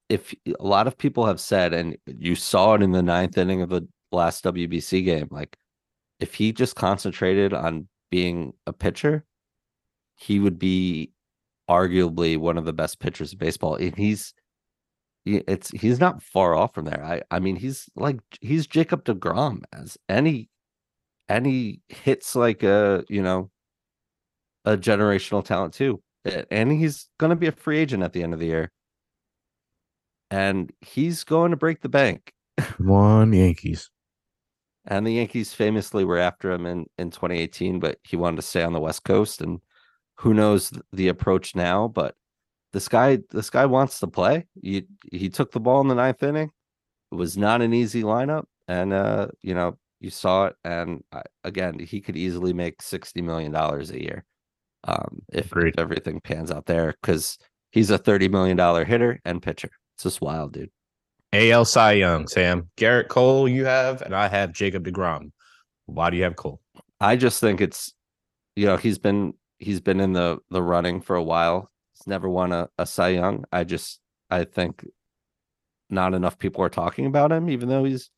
[0.09, 3.63] if a lot of people have said, and you saw it in the ninth inning
[3.63, 5.57] of the last WBC game, like
[6.19, 9.25] if he just concentrated on being a pitcher,
[10.17, 11.13] he would be
[11.69, 13.77] arguably one of the best pitchers in baseball.
[13.77, 14.35] And he's
[15.25, 17.03] it's he's not far off from there.
[17.05, 20.50] I I mean he's like he's Jacob DeGrom as any
[21.31, 23.51] and he hits like a you know
[24.65, 28.35] a generational talent too and he's going to be a free agent at the end
[28.35, 28.71] of the year.
[30.31, 32.33] And he's going to break the bank.
[32.79, 33.91] One yankees.
[34.87, 38.63] And the yankees famously were after him in in 2018 but he wanted to stay
[38.63, 39.61] on the west coast and
[40.17, 42.15] who knows the approach now but
[42.73, 44.47] this guy this guy wants to play.
[44.63, 46.51] He he took the ball in the ninth inning.
[47.13, 51.03] It was not an easy lineup and uh you know you saw it, and
[51.45, 54.25] again, he could easily make sixty million dollars a year
[54.85, 57.39] um, if, if everything pans out there because
[57.71, 59.71] he's a thirty million dollar hitter and pitcher.
[59.95, 60.71] It's just wild, dude.
[61.33, 65.31] AL Cy Young, Sam Garrett Cole, you have, and I have Jacob Degrom.
[65.87, 66.61] Why do you have Cole?
[67.01, 67.93] I just think it's,
[68.57, 71.71] you know, he's been he's been in the the running for a while.
[71.93, 73.45] He's never won a, a Cy Young.
[73.53, 74.01] I just
[74.31, 74.85] I think
[75.91, 78.11] not enough people are talking about him, even though he's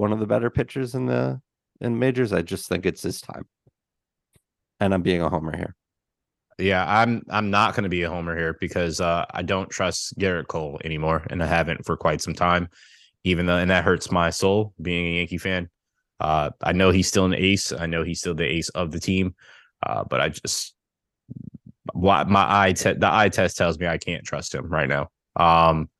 [0.00, 1.40] one of the better pitchers in the
[1.82, 2.32] in majors.
[2.32, 3.46] I just think it's his time.
[4.80, 5.76] And I'm being a homer here.
[6.58, 10.16] Yeah, I'm I'm not going to be a homer here because uh, I don't trust
[10.18, 12.68] Garrett Cole anymore, and I haven't for quite some time.
[13.24, 15.68] Even though, and that hurts my soul being a Yankee fan.
[16.18, 17.70] Uh, I know he's still an ace.
[17.70, 19.34] I know he's still the ace of the team,
[19.86, 20.74] uh, but I just
[21.94, 25.10] my eye te- the eye test tells me I can't trust him right now.
[25.36, 25.90] Um,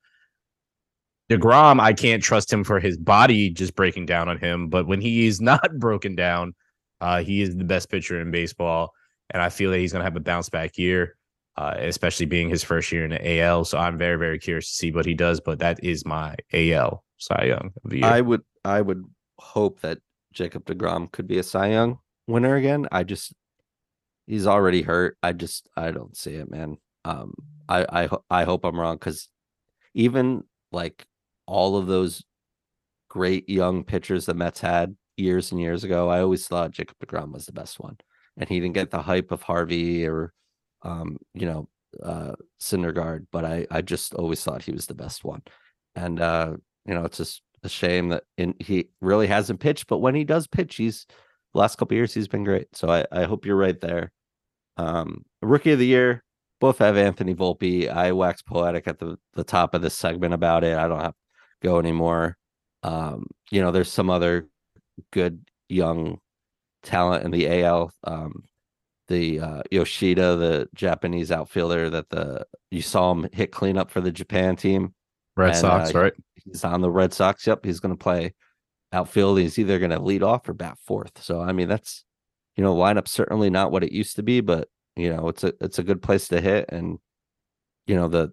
[1.31, 4.69] DeGrom, I can't trust him for his body just breaking down on him.
[4.69, 6.55] But when he is not broken down,
[7.01, 8.93] uh, he is the best pitcher in baseball.
[9.31, 11.17] And I feel that he's going to have a bounce back year,
[11.57, 13.65] uh, especially being his first year in the AL.
[13.65, 15.41] So I'm very, very curious to see what he does.
[15.41, 18.07] But that is my AL Cy Young of the year.
[18.07, 19.05] I would, I would
[19.39, 19.99] hope that
[20.33, 22.89] Jacob DeGrom could be a Cy Young winner again.
[22.91, 23.33] I just,
[24.27, 25.17] he's already hurt.
[25.23, 26.79] I just, I don't see it, man.
[27.05, 27.35] Um,
[27.69, 29.29] I, I, I hope I'm wrong because
[29.95, 30.43] even
[30.73, 31.07] like
[31.51, 32.23] all of those
[33.09, 37.33] great young pitchers the Mets had years and years ago, I always thought Jacob DeGrom
[37.33, 37.99] was the best one,
[38.37, 40.33] and he didn't get the hype of Harvey or,
[40.83, 41.69] um, you know,
[42.03, 45.43] uh, Syndergaard, but I I just always thought he was the best one,
[45.97, 46.53] and uh,
[46.87, 50.25] you know, it's just a shame that in, he really hasn't pitched, but when he
[50.25, 51.07] does pitch, he's
[51.53, 52.69] last couple years he's been great.
[52.77, 54.13] So I I hope you're right there.
[54.77, 56.23] Um, rookie of the year,
[56.61, 57.89] both have Anthony Volpe.
[57.91, 60.79] I wax poetic at the the top of this segment about it.
[60.79, 61.15] I don't have
[61.63, 62.37] go anymore.
[62.83, 64.49] Um, you know, there's some other
[65.13, 66.19] good young
[66.83, 67.93] talent in the AL.
[68.05, 68.45] Um,
[69.09, 74.13] the uh, Yoshida, the Japanese outfielder that the you saw him hit cleanup for the
[74.13, 74.95] Japan team.
[75.37, 76.13] Red and, Sox, uh, right?
[76.45, 77.47] He's on the Red Sox.
[77.47, 78.35] Yep, he's going to play
[78.93, 79.39] outfield.
[79.39, 81.23] He's either going to lead off or bat fourth.
[81.23, 82.05] So I mean, that's
[82.57, 85.53] you know, lineup certainly not what it used to be, but you know, it's a
[85.61, 86.99] it's a good place to hit, and
[87.87, 88.33] you know the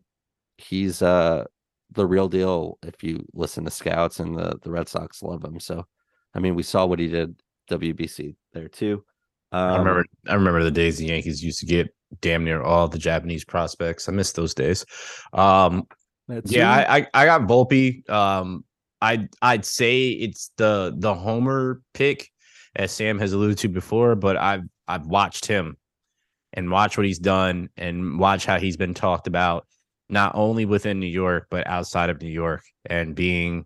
[0.57, 1.45] he's uh
[1.91, 5.59] the real deal if you listen to scouts and the the Red Sox love him.
[5.59, 5.85] So
[6.33, 7.35] I mean we saw what he did
[7.69, 9.03] WBC there too.
[9.51, 12.87] Um, I remember I remember the days the Yankees used to get damn near all
[12.87, 14.07] the Japanese prospects.
[14.09, 14.85] I miss those days.
[15.33, 15.83] Um
[16.45, 18.07] yeah, I, I, I got Volpe.
[18.09, 18.65] Um
[19.01, 22.29] I'd I'd say it's the the homer pick,
[22.75, 25.77] as Sam has alluded to before, but I've I've watched him
[26.53, 29.67] and watch what he's done and watch how he's been talked about
[30.09, 33.65] not only within New York but outside of New York and being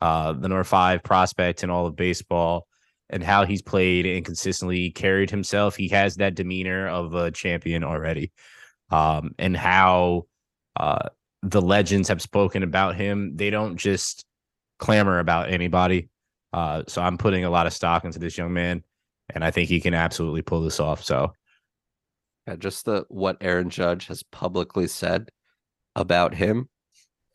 [0.00, 2.66] uh, the number five prospect in all of baseball
[3.12, 5.76] and how he's played and consistently carried himself.
[5.76, 8.32] He has that demeanor of a champion already,
[8.90, 10.24] um, and how
[10.76, 11.08] uh,
[11.42, 13.36] the legends have spoken about him.
[13.36, 14.24] They don't just
[14.78, 16.08] clamor about anybody.
[16.52, 18.82] Uh, so I'm putting a lot of stock into this young man,
[19.32, 21.04] and I think he can absolutely pull this off.
[21.04, 21.32] So,
[22.48, 25.30] yeah, just the what Aaron Judge has publicly said
[25.94, 26.68] about him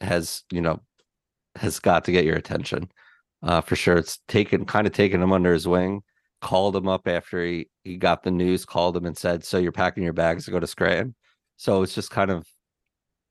[0.02, 0.80] has you know
[1.56, 2.90] has got to get your attention
[3.44, 3.98] uh, for sure.
[3.98, 6.02] It's taken kind of taken him under his wing,
[6.42, 9.72] called him up after he he got the news, called him and said, "So you're
[9.72, 11.16] packing your bags to go to Scranton."
[11.58, 12.48] So it's just kind of,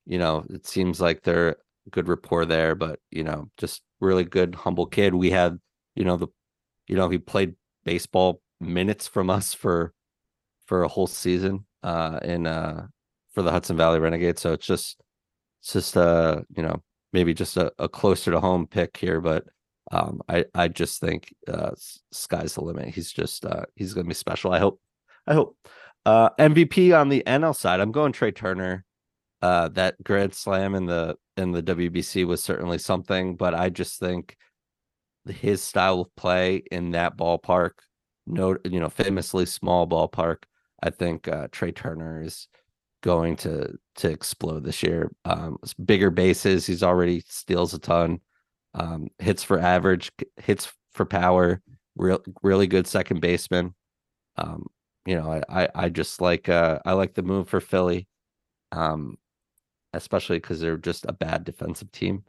[0.06, 1.56] you know, it seems like they're
[1.90, 5.14] good rapport there, but you know, just really good, humble kid.
[5.14, 5.58] We had,
[5.94, 6.28] you know, the,
[6.88, 7.54] you know, he played
[7.84, 9.92] baseball minutes from us for
[10.66, 12.86] for a whole season uh in uh
[13.34, 14.40] for the Hudson Valley Renegades.
[14.40, 15.00] So it's just
[15.66, 16.80] it's just uh, you know,
[17.12, 19.44] maybe just a, a closer to home pick here, but
[19.90, 21.72] um I I just think uh
[22.12, 22.90] sky's the limit.
[22.90, 24.52] He's just uh he's gonna be special.
[24.52, 24.80] I hope.
[25.26, 25.56] I hope.
[26.04, 28.84] Uh MVP on the NL side, I'm going Trea Turner.
[29.42, 33.98] Uh that grand slam in the in the WBC was certainly something, but I just
[33.98, 34.36] think
[35.28, 37.72] his style of play in that ballpark,
[38.24, 40.44] no, you know, famously small ballpark,
[40.80, 42.46] I think uh, Trea Turner is
[43.06, 45.12] going to to explode this year.
[45.24, 48.20] Um, bigger bases, he's already steals a ton.
[48.74, 51.62] Um, hits for average, hits for power.
[51.94, 53.74] Real, really good second baseman.
[54.36, 54.66] Um,
[55.06, 58.08] you know, I, I, I just like uh, I like the move for Philly,
[58.72, 59.16] um,
[59.92, 62.24] especially because they're just a bad defensive team,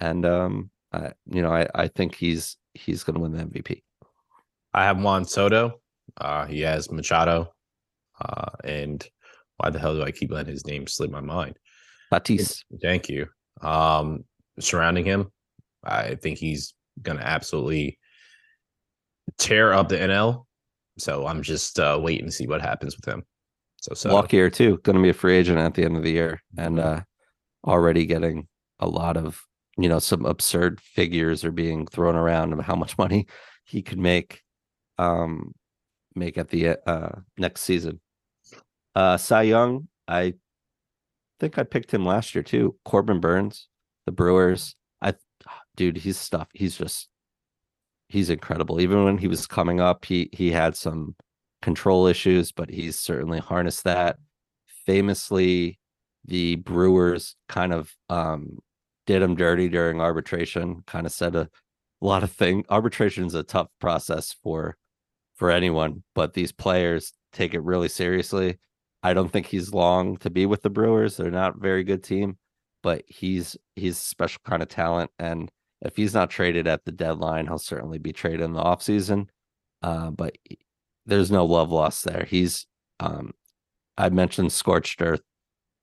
[0.00, 3.82] and um, I, you know, I, I think he's he's going to win the MVP.
[4.72, 5.80] I have Juan Soto.
[6.16, 7.52] Uh, he has Machado,
[8.20, 9.06] uh, and
[9.56, 11.56] why the hell do I keep letting his name slip my mind?
[12.12, 12.62] Tatis.
[12.82, 13.26] Thank you.
[13.60, 14.24] Um,
[14.60, 15.30] surrounding him,
[15.84, 17.98] I think he's going to absolutely
[19.38, 20.44] tear up the NL.
[20.98, 23.24] So I'm just uh, waiting to see what happens with him.
[23.80, 24.78] So, so walk here too.
[24.78, 27.02] Going to be a free agent at the end of the year, and uh,
[27.66, 28.46] already getting
[28.78, 29.42] a lot of
[29.76, 33.26] you know some absurd figures are being thrown around of how much money
[33.64, 34.42] he could make
[34.98, 35.52] um
[36.14, 38.00] make at the uh next season
[38.94, 40.34] uh, Cy Young, I
[41.40, 42.76] think I picked him last year too.
[42.84, 43.68] Corbin Burnes,
[44.06, 44.76] the Brewers.
[45.02, 45.14] I,
[45.76, 46.48] dude, he's stuff.
[46.54, 47.08] He's just,
[48.08, 48.80] he's incredible.
[48.80, 51.16] Even when he was coming up, he he had some
[51.62, 54.16] control issues, but he's certainly harnessed that.
[54.86, 55.78] Famously,
[56.24, 58.58] the Brewers kind of um,
[59.06, 60.82] did him dirty during arbitration.
[60.86, 61.48] Kind of said a
[62.00, 62.64] lot of things.
[62.68, 64.76] Arbitration is a tough process for
[65.34, 68.58] for anyone, but these players take it really seriously
[69.04, 71.18] I don't think he's long to be with the Brewers.
[71.18, 72.38] They're not a very good team,
[72.82, 75.10] but he's he's a special kind of talent.
[75.18, 75.50] And
[75.82, 79.28] if he's not traded at the deadline, he'll certainly be traded in the offseason.
[79.82, 80.38] Uh, but
[81.04, 82.24] there's no love lost there.
[82.24, 82.66] He's
[82.98, 83.32] um,
[83.98, 85.20] I mentioned scorched earth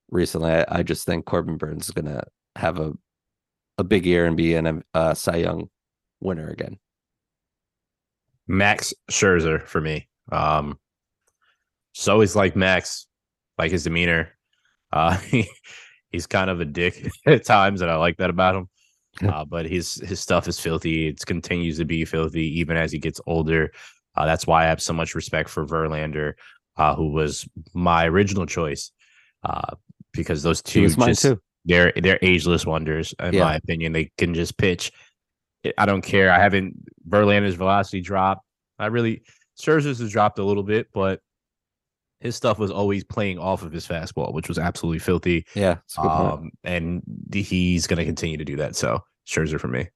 [0.10, 0.52] recently.
[0.52, 2.24] I, I just think Corbin Burnes is gonna
[2.56, 2.94] have a
[3.78, 5.70] a big year and be an uh, Cy Young
[6.22, 6.80] winner again.
[8.48, 10.08] Max Scherzer for me.
[10.32, 10.80] Um,
[11.94, 13.06] so always like Max
[13.62, 14.36] like his demeanor.
[14.92, 15.48] Uh, he,
[16.10, 18.70] he's kind of a dick at times, and I like that about him.
[19.28, 21.08] Uh, but his his stuff is filthy.
[21.08, 23.72] It continues to be filthy even as he gets older.
[24.16, 26.34] Uh, that's why I have so much respect for Verlander,
[26.78, 28.92] uh, who was my original choice.
[29.44, 29.76] Uh,
[30.14, 31.28] because those two just
[31.66, 33.44] they're they're ageless wonders in yeah.
[33.44, 33.92] my opinion.
[33.92, 34.92] They can just pitch.
[35.78, 36.32] I don't care.
[36.32, 36.76] I haven't
[37.08, 38.46] Verlander's velocity dropped.
[38.80, 39.24] I really
[39.60, 41.20] Scherzer's has dropped a little bit, but
[42.22, 45.46] his stuff was always playing off of his fastball, which was absolutely filthy.
[45.56, 45.78] Yeah.
[45.98, 47.02] Um, and
[47.34, 48.76] he's going to continue to do that.
[48.76, 49.90] So Scherzer for me.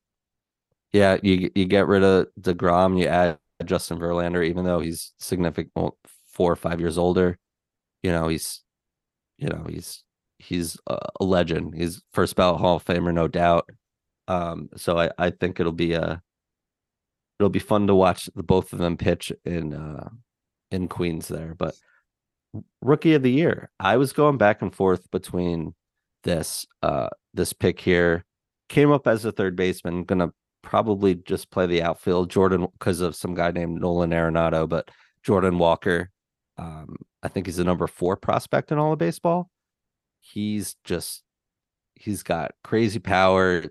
[0.92, 1.18] Yeah.
[1.22, 5.98] You, you get rid of DeGrom, you add Justin Verlander, even though he's significant well,
[6.26, 7.38] four or five years older.
[8.04, 8.64] You know, he's,
[9.38, 10.04] you know, he's,
[10.40, 11.76] he's a legend.
[11.76, 13.70] He's first ballot Hall of Famer, no doubt.
[14.28, 16.22] Um, so I, I think it'll be a,
[17.40, 20.10] it'll be fun to watch the both of them pitch in, uh,
[20.72, 21.54] in Queens there.
[21.56, 21.76] But
[22.82, 23.70] rookie of the year.
[23.80, 25.74] I was going back and forth between
[26.24, 28.26] this uh this pick here.
[28.70, 32.30] Came up as a third baseman, gonna probably just play the outfield.
[32.30, 34.90] Jordan because of some guy named Nolan Arenado, but
[35.24, 36.10] Jordan Walker.
[36.58, 39.50] Um, I think he's the number four prospect in all of baseball.
[40.22, 41.24] He's just
[41.96, 43.66] he's got crazy power,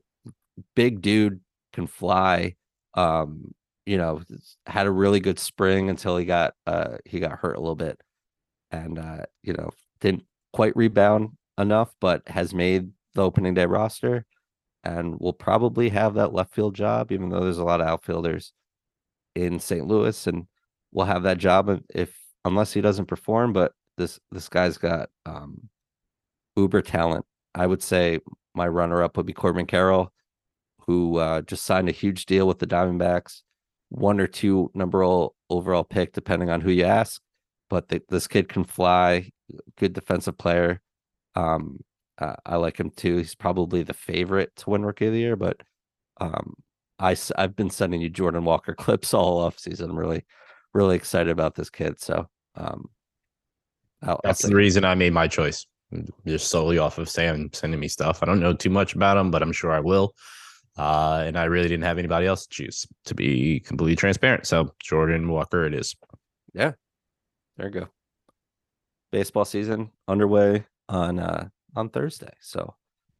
[0.74, 1.40] big dude,
[1.72, 2.54] can fly.
[2.94, 3.54] Um,
[3.86, 4.22] you know,
[4.66, 8.00] had a really good spring until he got uh he got hurt a little bit
[8.74, 9.70] and uh, you know,
[10.00, 14.26] didn't quite rebound enough, but has made the opening day roster
[14.82, 18.52] and will probably have that left field job, even though there's a lot of outfielders
[19.34, 19.86] in St.
[19.86, 20.46] Louis and
[20.92, 23.52] will have that job if unless he doesn't perform.
[23.52, 25.68] But this this guy's got um
[26.56, 27.24] uber talent.
[27.54, 28.18] I would say
[28.54, 30.12] my runner up would be Corbin Carroll,
[30.86, 33.42] who uh, just signed a huge deal with the Diamondbacks,
[33.90, 35.02] one or two number
[35.50, 37.20] overall pick, depending on who you ask.
[37.70, 39.30] But the, this kid can fly,
[39.76, 40.80] good defensive player.
[41.34, 41.80] Um,
[42.18, 43.16] uh, I like him too.
[43.16, 45.60] He's probably the favorite to win Rookie of the Year, but
[46.20, 46.54] um,
[46.98, 49.90] I I've been sending you Jordan Walker clips all off season.
[49.90, 50.24] I'm really,
[50.72, 52.00] really excited about this kid.
[52.00, 52.88] So um,
[54.02, 55.66] I'll, that's I'll the reason I made my choice,
[56.26, 58.22] just solely off of Sam sending me stuff.
[58.22, 60.14] I don't know too much about him, but I'm sure I will.
[60.76, 61.68] Uh, and I really
[67.56, 67.88] there you go.
[69.12, 72.32] Baseball season underway on uh on Thursday.
[72.40, 72.74] So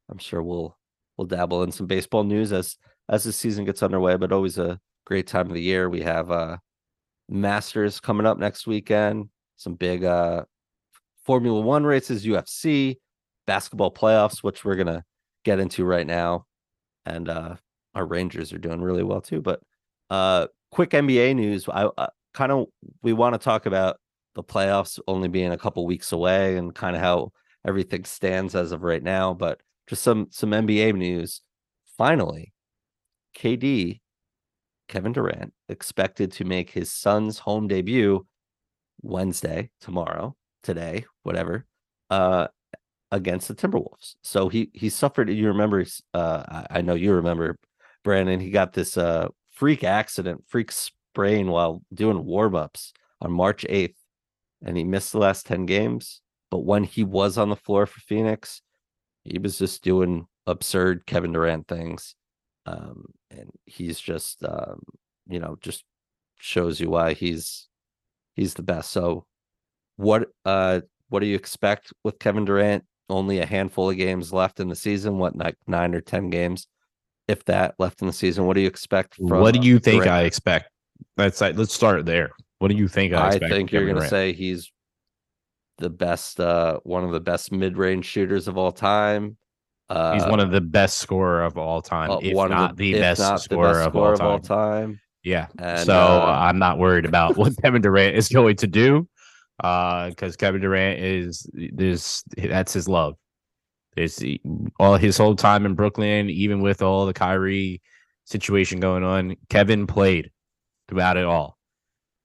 [0.09, 0.77] I'm sure we'll
[1.16, 2.77] we'll dabble in some baseball news as
[3.09, 5.89] as the season gets underway, but always a great time of the year.
[5.89, 6.56] We have uh
[7.28, 10.44] Masters coming up next weekend, some big uh
[11.24, 12.97] Formula 1 races, UFC,
[13.47, 15.05] basketball playoffs which we're to
[15.44, 16.47] get into right now.
[17.06, 17.56] And uh
[17.94, 19.61] our Rangers are doing really well too, but
[20.11, 21.69] uh quick NBA news.
[21.69, 22.66] I, I kind of
[23.02, 23.97] we want to talk about
[24.35, 27.32] the playoffs only being a couple weeks away and kind of how
[27.66, 29.35] everything stands as of right now.
[29.35, 31.40] But just some some NBA news.
[31.97, 32.52] Finally,
[33.36, 34.01] KD,
[34.89, 38.27] Kevin Durant, expected to make his Suns' home debut
[39.02, 41.66] Wednesday, tomorrow, today, whatever,
[42.11, 42.48] uh,
[43.12, 44.16] against the Timberwolves.
[44.23, 45.31] So he he suffered.
[45.31, 45.85] You remember?
[46.12, 47.56] Uh, I, know you remember,
[48.05, 48.40] Branden.
[48.40, 53.97] He got this uh freak accident, freak sprain while doing warm ups on March eighth,
[54.64, 56.20] and he missed the last ten games.
[56.50, 58.62] But when he was on the floor for Phoenix,
[59.24, 62.14] he was just doing absurd Kevin Durant things.
[62.66, 64.82] Um, and he's just, um,
[65.28, 65.84] you know, just
[66.36, 67.68] shows you why he's
[68.34, 68.90] he's the best.
[68.90, 69.26] So,
[69.96, 72.84] what uh, what do you expect with Kevin Durant?
[73.10, 75.18] Only a handful of games left in the season.
[75.18, 76.66] What like nine or ten games,
[77.28, 78.46] if that, left in the season.
[78.46, 79.16] What do you expect?
[79.16, 80.22] From, what do you think Durant?
[80.22, 80.70] I expect?
[81.16, 82.30] Let's let's start there.
[82.64, 84.72] What do you think I, I think you're going to say he's
[85.76, 89.36] the best, uh, one of the best mid-range shooters of all time.
[89.90, 93.00] Uh, He's one of the best scorer of all time, uh, if not the, the
[93.00, 94.98] best not scorer, the best of, all of, all time.
[95.24, 95.48] Yeah.
[95.58, 99.06] And, so uh, I'm not worried about what Kevin Durant is going to do,
[99.58, 103.16] because uh, Kevin Durant is this that's his love.
[103.94, 104.24] It's
[104.80, 107.82] all his whole time in Brooklyn, even with all the Kyrie
[108.24, 109.36] situation going on.
[109.50, 110.30] Kevin played
[110.88, 111.58] throughout it all.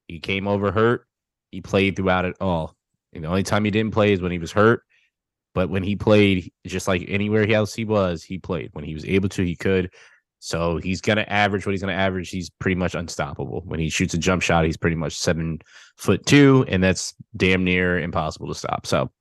[0.10, 1.06] He came over hurt.
[1.52, 2.76] He played throughout it all.
[3.14, 4.84] And the only time he didn't play is when he was hurt.
[5.54, 8.70] But when he played, just like anywhere else he was, he played.
[8.74, 9.92] When he was able to, he could.
[10.40, 12.30] So he's gonna average what he's gonna average.
[12.30, 13.62] He's pretty much unstoppable.
[13.66, 15.60] When he shoots a jump shot, he's pretty much seven
[15.98, 18.88] foot two, and that's damn near impossible to stop.
[18.88, 19.12] So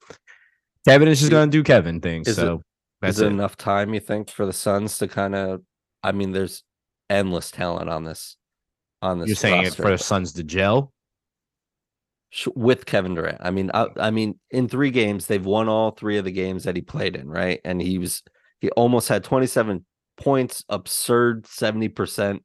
[0.87, 2.29] Kevin is just gonna do Kevin things.
[2.29, 2.61] Is so it,
[3.03, 5.63] that's it, it enough time you think for the Suns to kind of?
[6.05, 6.63] I mean, there's
[7.11, 8.38] endless talent on this.
[9.01, 9.83] On this, you're saying roster.
[9.83, 10.93] it for the Suns to gel
[12.55, 13.39] with Kevin Durant.
[13.41, 16.65] I mean, I, I, mean, in three games, they've won all three of the games
[16.65, 17.61] that he played in, right?
[17.65, 18.23] And he was
[18.61, 19.85] he almost had 27
[20.17, 22.41] points, absurd 70%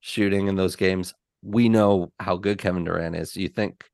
[0.00, 1.14] shooting in those games.
[1.42, 3.36] We know how good Kevin Durant is.
[3.36, 3.84] You think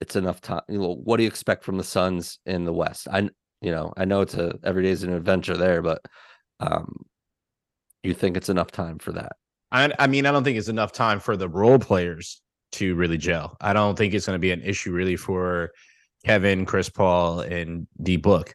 [0.00, 0.62] it's enough time?
[0.68, 3.08] You know, what do you expect from the Suns in the West?
[3.10, 3.30] I
[3.60, 6.02] you know, I know it's a every day is an adventure there, but
[6.60, 7.04] um
[8.02, 9.32] you think it's enough time for that?
[9.70, 12.40] I I mean, I don't think it's enough time for the role players
[12.72, 13.56] to really gel.
[13.60, 15.70] I don't think it's going to be an issue really for
[16.24, 18.54] Kevin, Chris Paul, and D Book.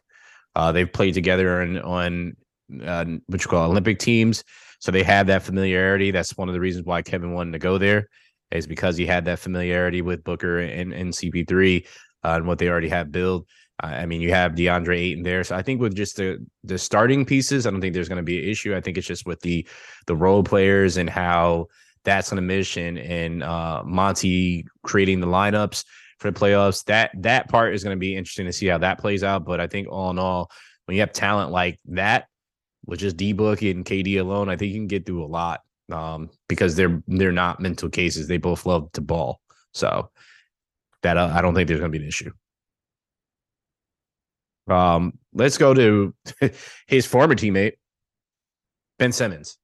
[0.54, 2.36] Uh, they've played together on on
[2.84, 4.44] uh, what you call Olympic teams,
[4.78, 6.10] so they have that familiarity.
[6.10, 8.08] That's one of the reasons why Kevin wanted to go there,
[8.50, 11.86] is because he had that familiarity with Booker and, and CP3
[12.24, 13.46] uh, and what they already have built.
[13.80, 17.24] I mean, you have DeAndre Ayton there, so I think with just the the starting
[17.24, 18.74] pieces, I don't think there's going to be an issue.
[18.74, 19.66] I think it's just with the
[20.06, 21.66] the role players and how
[22.04, 25.84] that's on a mission and uh, Monty creating the lineups
[26.18, 26.84] for the playoffs.
[26.84, 29.44] That that part is going to be interesting to see how that plays out.
[29.44, 30.50] But I think all in all,
[30.84, 32.28] when you have talent like that,
[32.86, 35.62] with just D book and KD alone, I think you can get through a lot.
[35.92, 38.28] Um, because they're they're not mental cases.
[38.28, 39.40] They both love to ball.
[39.72, 40.10] So
[41.02, 42.30] that uh, I don't think there's gonna be an issue.
[44.68, 46.14] Um, let's go to
[46.86, 47.74] his former teammate,
[48.98, 49.58] Ben Simmons.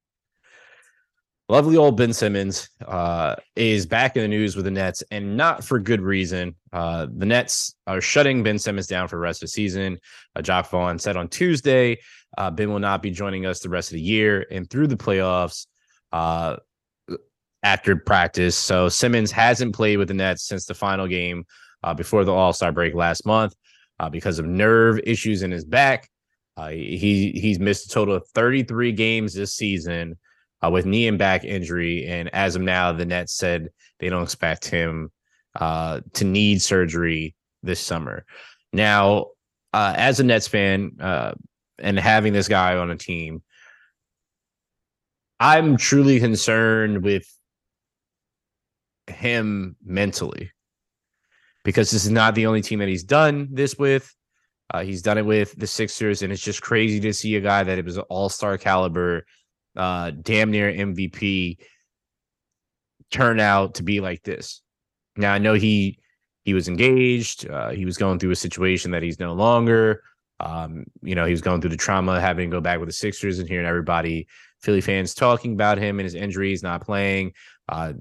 [1.49, 5.65] Lovely old Ben Simmons uh, is back in the news with the Nets, and not
[5.65, 6.55] for good reason.
[6.71, 9.99] Uh, the Nets are shutting Ben Simmons down for the rest of the season.
[10.33, 11.99] Uh, Jacque Vaughn said on Tuesday,
[12.37, 14.95] uh, Ben will not be joining us the rest of the year and through the
[14.95, 15.67] playoffs
[16.13, 16.55] uh,
[17.63, 18.55] after practice.
[18.55, 21.43] So Simmons hasn't played with the Nets since the final game
[21.83, 23.55] uh, before the All Star break last month
[24.01, 26.09] uh, because of nerve issues in his back.
[26.57, 30.17] Uh, he he's missed a total of 33 games this season
[30.65, 33.69] uh, with knee and back injury, and as of now, the Nets said
[33.99, 35.11] they don't expect him
[35.55, 38.25] uh, to need surgery this summer.
[38.73, 39.27] Now,
[39.71, 41.33] uh, as a Nets fan uh,
[41.77, 43.43] and having this guy on a team,
[45.39, 47.25] I'm truly concerned with
[49.07, 50.51] him mentally
[51.63, 54.13] because this is not the only team that he's done this with.
[54.73, 57.63] Uh, he's done it with the Sixers, and it's just crazy to see a guy
[57.63, 59.25] that it was all star caliber,
[59.75, 61.57] uh, damn near MVP,
[63.11, 64.61] turn out to be like this.
[65.17, 65.99] Now I know he
[66.43, 67.49] he was engaged.
[67.49, 70.01] Uh, he was going through a situation that he's no longer.
[70.39, 72.93] Um, you know, he was going through the trauma, having to go back with the
[72.93, 74.27] Sixers, and hearing everybody,
[74.61, 77.33] Philly fans, talking about him and his injuries, not playing,
[77.69, 77.93] uh,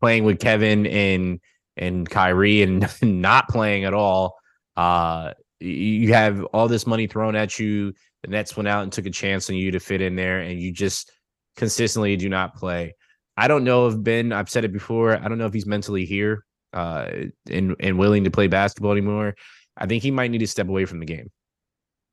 [0.00, 1.40] playing with Kevin and
[1.76, 4.36] and Kyrie and not playing at all.
[4.76, 7.92] Uh, you have all this money thrown at you.
[8.22, 10.60] The Nets went out and took a chance on you to fit in there, and
[10.60, 11.10] you just
[11.56, 12.94] consistently do not play.
[13.36, 16.04] I don't know if Ben, I've said it before, I don't know if he's mentally
[16.04, 17.10] here uh,
[17.50, 19.34] and and willing to play basketball anymore.
[19.76, 21.30] I think he might need to step away from the game.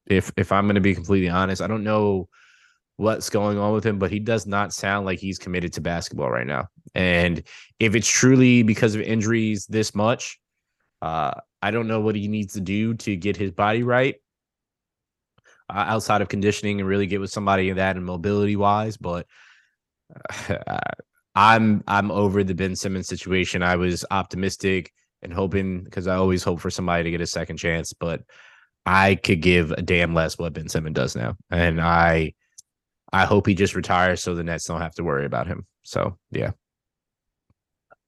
[0.07, 2.27] If if I'm going to be completely honest, I don't know
[2.97, 6.29] what's going on with him, but he does not sound like he's committed to basketball
[6.29, 6.67] right now.
[6.93, 7.43] And
[7.79, 10.39] if it's truly because of injuries this much,
[11.01, 14.15] uh, I don't know what he needs to do to get his body right
[15.69, 18.97] uh, outside of conditioning and really get with somebody in that and mobility wise.
[18.97, 19.25] But
[20.49, 20.79] uh,
[21.35, 23.63] I'm I'm over the Ben Simmons situation.
[23.63, 24.93] I was optimistic
[25.23, 28.21] and hoping because I always hope for somebody to get a second chance, but
[28.85, 32.33] I could give a damn less what Ben Simmons does now, and I
[33.13, 35.65] I hope he just retires so the Nets don't have to worry about him.
[35.83, 36.51] So yeah.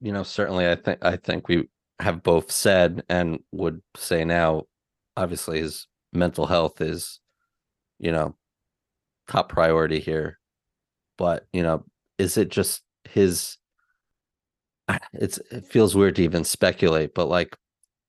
[0.02, 1.69] You know, certainly I think I think we
[1.99, 4.64] have both said and would say now,
[5.15, 7.19] obviously his mental health is,
[7.99, 8.36] you know,
[9.30, 10.40] top priority here.
[11.18, 11.86] But, you know,
[12.18, 13.57] is it just his
[15.14, 17.56] it's it feels weird to even speculate, but like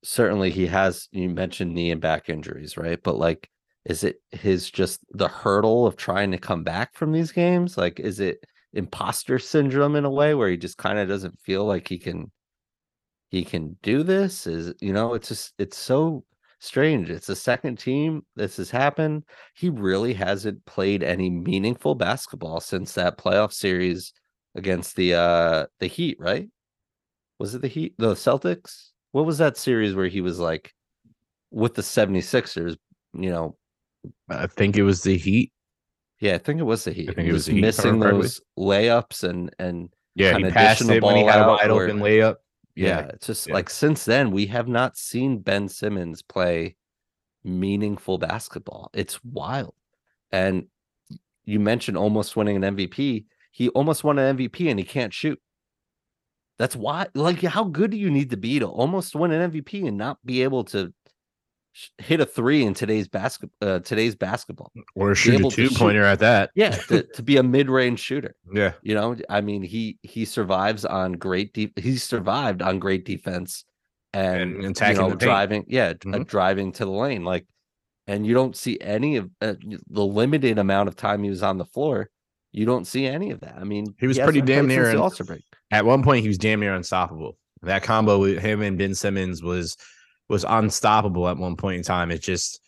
[0.02, 3.00] certainly he has you mentioned knee and back injuries, right?
[3.02, 3.50] But like
[3.86, 7.78] is it his just the hurdle of trying to come back from these games?
[7.78, 11.64] Like, is it imposter syndrome in a way where he just kind of doesn't feel
[11.64, 12.32] like he can
[13.30, 14.46] he can do this?
[14.46, 16.24] Is you know, it's just it's so
[16.58, 17.10] strange.
[17.10, 19.22] It's the second team this has happened.
[19.54, 24.12] He really hasn't played any meaningful basketball since that playoff series
[24.56, 26.48] against the uh the Heat, right?
[27.38, 27.94] Was it the Heat?
[27.98, 28.90] The Celtics?
[29.12, 30.74] What was that series where he was like
[31.52, 32.76] with the 76ers,
[33.14, 33.56] you know,
[34.28, 35.52] I think it was the Heat.
[36.20, 37.10] Yeah, I think it was the Heat.
[37.10, 40.94] I think it was the Heat, missing those layups and and Yeah, he passed the
[40.94, 42.36] it when he ball had a out wide or- open layup.
[42.74, 43.54] yeah, Yeah, it's just yeah.
[43.54, 46.76] like since then we have not seen Ben Simmons play
[47.44, 48.90] meaningful basketball.
[48.94, 49.74] It's wild.
[50.32, 50.66] And
[51.44, 53.26] you mentioned almost winning an MVP.
[53.52, 55.40] He almost won an MVP and he can't shoot.
[56.58, 59.86] That's why like how good do you need to be to almost win an MVP
[59.86, 60.92] and not be able to
[61.98, 64.72] hit a 3 in today's basket uh, today's basketball.
[64.94, 65.76] or shoot a two shoot.
[65.76, 66.50] pointer at that.
[66.54, 68.34] Yeah, to, to be a mid-range shooter.
[68.52, 71.78] Yeah, You know, I mean, he he survives on great deep.
[71.78, 73.64] He survived on great defense
[74.12, 75.64] and, And attacking you know, the driving.
[75.68, 76.26] Yeah, uh, Mhm.
[76.26, 77.24] driving to the lane.
[77.24, 77.46] Like,
[78.06, 79.54] and you don't see any of uh,
[79.90, 82.08] the limited amount of time he was on the floor.
[82.52, 83.56] You don't see any of that.
[83.58, 85.42] I mean, He was pretty damn near an- break.
[85.72, 87.36] at one point he was damn near unstoppable.
[87.62, 89.76] That combo with him and Ben Simmons was
[90.28, 92.10] was unstoppable at one point in time.
[92.10, 92.60] It just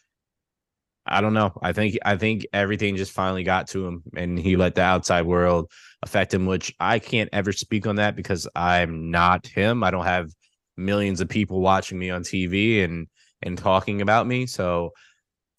[1.10, 1.52] I don't know.
[1.62, 5.22] I think I think everything just finally got to him and he let the outside
[5.22, 5.70] world
[6.02, 9.82] affect him, which I can't ever speak on that because I'm not him.
[9.82, 10.30] I don't have
[10.76, 13.08] millions of people watching me on TV and
[13.42, 14.46] and talking about me.
[14.46, 14.92] So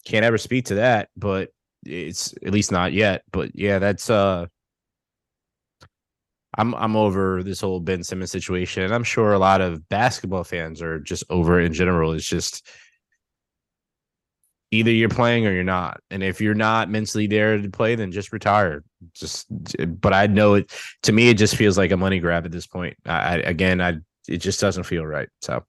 [0.04, 1.50] can't ever speak to that, but
[1.84, 3.22] it's at least not yet.
[3.32, 4.46] But yeah, that's uh
[6.56, 8.82] I'm I'm over this whole Ben Simmons situation.
[8.82, 12.12] And I'm sure a lot of basketball fans are just over in general.
[12.12, 12.66] It's just
[14.70, 16.00] either you're playing or you're not.
[16.10, 18.84] And if you're not mentally there to play, then just retire.
[19.14, 19.46] Just,
[20.00, 20.72] but I know it.
[21.04, 22.96] To me, it just feels like a money grab at this point.
[23.04, 23.98] I, again, I
[24.28, 25.28] it just doesn't feel right.
[25.42, 25.64] So,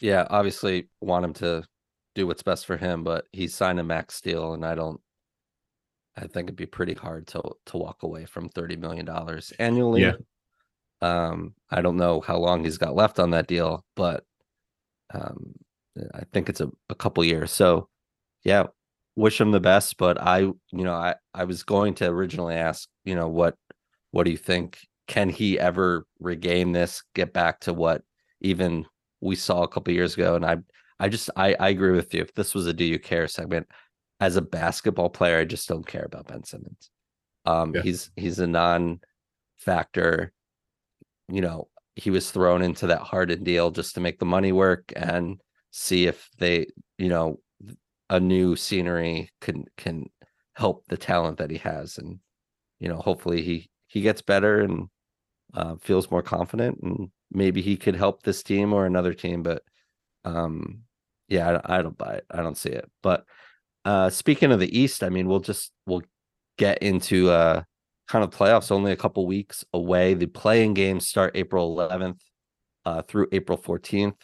[0.00, 1.64] yeah, obviously want him to
[2.14, 5.00] do what's best for him, but he's signed a max deal, and I don't.
[6.18, 10.02] I think it'd be pretty hard to to walk away from thirty million dollars annually.
[10.02, 10.12] Yeah.
[11.00, 14.24] Um, I don't know how long he's got left on that deal, but
[15.14, 15.54] um,
[16.12, 17.52] I think it's a, a couple years.
[17.52, 17.88] So,
[18.42, 18.64] yeah,
[19.14, 19.96] wish him the best.
[19.96, 23.54] But I, you know, I I was going to originally ask, you know, what
[24.10, 24.80] what do you think?
[25.06, 27.02] Can he ever regain this?
[27.14, 28.02] Get back to what
[28.40, 28.84] even
[29.20, 30.34] we saw a couple years ago?
[30.34, 30.56] And I
[30.98, 32.22] I just I I agree with you.
[32.22, 33.68] If this was a Do You Care segment,
[34.20, 36.90] as a basketball player, I just don't care about Ben Simmons.
[37.44, 37.82] Um, Yeah.
[37.82, 40.32] he's he's a non-factor.
[41.28, 44.92] You know, he was thrown into that Harden deal just to make the money work
[44.96, 45.40] and
[45.70, 46.66] see if they,
[46.96, 47.40] you know,
[48.10, 50.10] a new scenery can can
[50.54, 52.20] help the talent that he has, and
[52.80, 54.88] you know, hopefully he he gets better and
[55.54, 59.42] uh, feels more confident, and maybe he could help this team or another team.
[59.42, 59.62] But
[60.24, 60.84] um,
[61.28, 62.26] yeah, I, I don't buy it.
[62.30, 62.90] I don't see it.
[63.02, 63.24] But
[63.88, 66.02] uh, speaking of the East, I mean, we'll just we'll
[66.58, 67.62] get into uh
[68.06, 70.12] kind of playoffs only a couple weeks away.
[70.12, 72.20] The play-in games start April 11th
[72.84, 74.16] uh, through April 14th,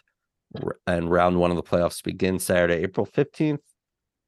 [0.86, 3.60] and round one of the playoffs begins Saturday, April 15th.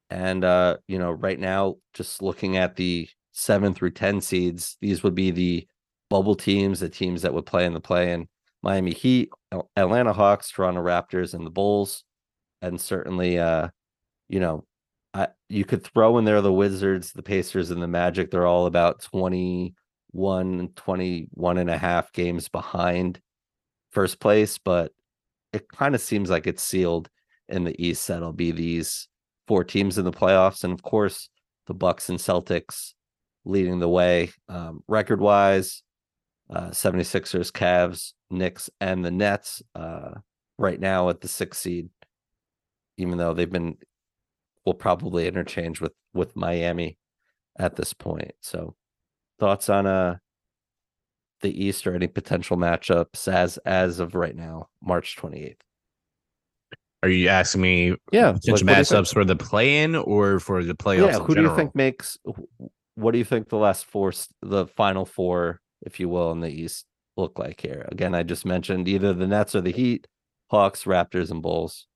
[0.09, 5.03] And uh, you know, right now, just looking at the seven through 10 seeds, these
[5.03, 5.67] would be the
[6.09, 8.27] bubble teams, the teams that would play in the play in
[8.63, 9.29] Miami Heat,
[9.75, 12.03] Atlanta Hawks, Toronto Raptors, and the Bulls.
[12.63, 13.67] And certainly uh,
[14.29, 14.65] you know,
[15.49, 18.29] You could throw in there the Wizards, the Pacers, and the Magic.
[18.29, 23.19] They're all about 21, 21 and a half games behind
[23.91, 24.91] first place, but
[25.53, 27.09] it kind of seems like it's sealed
[27.47, 28.07] in the East.
[28.07, 29.07] That'll be these
[29.47, 30.63] four teams in the playoffs.
[30.63, 31.29] And of course,
[31.67, 32.93] the Bucks and Celtics
[33.45, 35.83] leading the way um, record wise.
[36.49, 40.11] Uh, 76ers, Cavs, Knicks, and the Nets uh,
[40.57, 41.89] right now at the sixth seed,
[42.95, 43.75] even though they've been
[44.67, 46.97] will probably interchange with with Miami
[47.57, 48.33] at this point.
[48.41, 48.75] So
[49.39, 50.17] thoughts on uh
[51.41, 55.55] the East or any potential matchups as as of right now, March 28th.
[57.01, 61.11] are you asking me Yeah, potential matchups for the play-in or for the playoffs?
[61.11, 62.17] Yeah, in who do you think makes
[62.95, 64.11] what do you think the last four
[64.41, 66.85] the final four, if you will, in the East
[67.15, 67.87] look like here?
[67.89, 70.07] Again, I just mentioned either the Nets or the Heat,
[70.51, 71.87] Hawks, Raptors, and Bulls.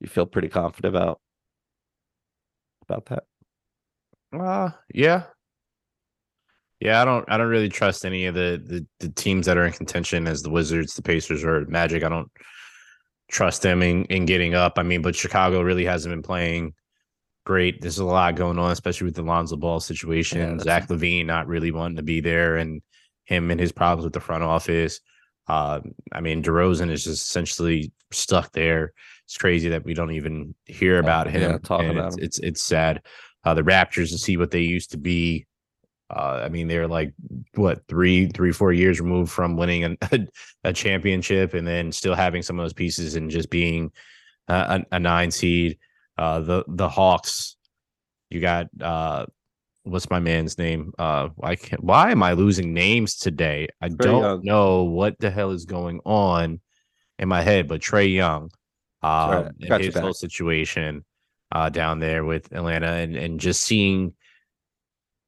[0.00, 1.20] You feel pretty confident about
[2.88, 3.24] about that?
[4.38, 5.24] Uh yeah.
[6.80, 9.64] Yeah, I don't I don't really trust any of the, the the teams that are
[9.66, 12.02] in contention as the Wizards, the Pacers, or Magic.
[12.04, 12.30] I don't
[13.30, 14.74] trust them in, in getting up.
[14.76, 16.74] I mean, but Chicago really hasn't been playing
[17.44, 17.80] great.
[17.80, 20.58] There's a lot going on, especially with the Lonzo Ball situation.
[20.58, 22.82] that's- Zach LaVine not really wanting to be there and
[23.24, 25.00] him and his problems with the front office.
[25.48, 25.80] Uh,
[26.12, 28.92] I mean, DeRozan is just essentially stuck there.
[29.26, 31.52] It's crazy that we don't even hear about him.
[31.52, 32.24] yeah, talk about it's, him.
[32.24, 33.02] it's it's sad.
[33.44, 35.46] Uh, the Raptors to see what they used to be.
[36.08, 37.12] Uh, I mean, they're like
[37.54, 40.20] what three, three, four years removed from winning an, a,
[40.64, 43.90] a championship, and then still having some of those pieces and just being
[44.48, 45.78] a, a nine seed.
[46.16, 47.56] Uh, the the Hawks,
[48.30, 49.26] you got uh,
[49.86, 50.92] what's my man's name?
[50.98, 53.68] Uh, why can't, why am I losing names today?
[53.80, 54.44] I don't Young.
[54.44, 56.60] know what the hell is going on
[57.18, 58.50] in my head, but Trae Young,
[59.02, 59.46] um, right.
[59.46, 61.04] and Got you his whole situation
[61.52, 64.14] uh, down there with Atlanta, and and just seeing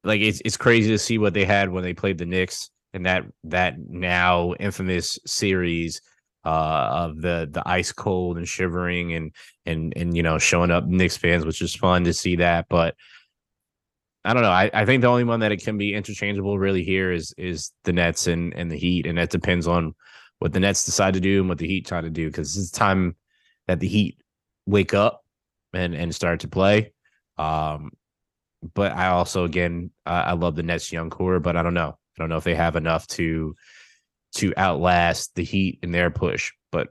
[0.03, 3.05] like it's it's crazy to see what they had when they played the Knicks and
[3.05, 6.01] that that now infamous series
[6.45, 9.33] uh of the the ice cold and shivering and
[9.65, 12.67] and and you know showing up Knicks fans, which is fun to see that.
[12.69, 12.95] But
[14.25, 14.51] I don't know.
[14.51, 17.71] I, I think the only one that it can be interchangeable really here is is
[17.83, 19.95] the Nets and and the Heat, and that depends on
[20.39, 22.71] what the Nets decide to do and what the Heat try to do because it's
[22.71, 23.15] time
[23.69, 24.17] that the Heat
[24.65, 25.23] wake up
[25.73, 26.91] and and start to play.
[27.37, 27.91] Um,
[28.73, 31.89] but I also again I, I love the Nets young core, but I don't know.
[31.89, 33.55] I don't know if they have enough to
[34.37, 36.87] to outlast the Heat in their push, but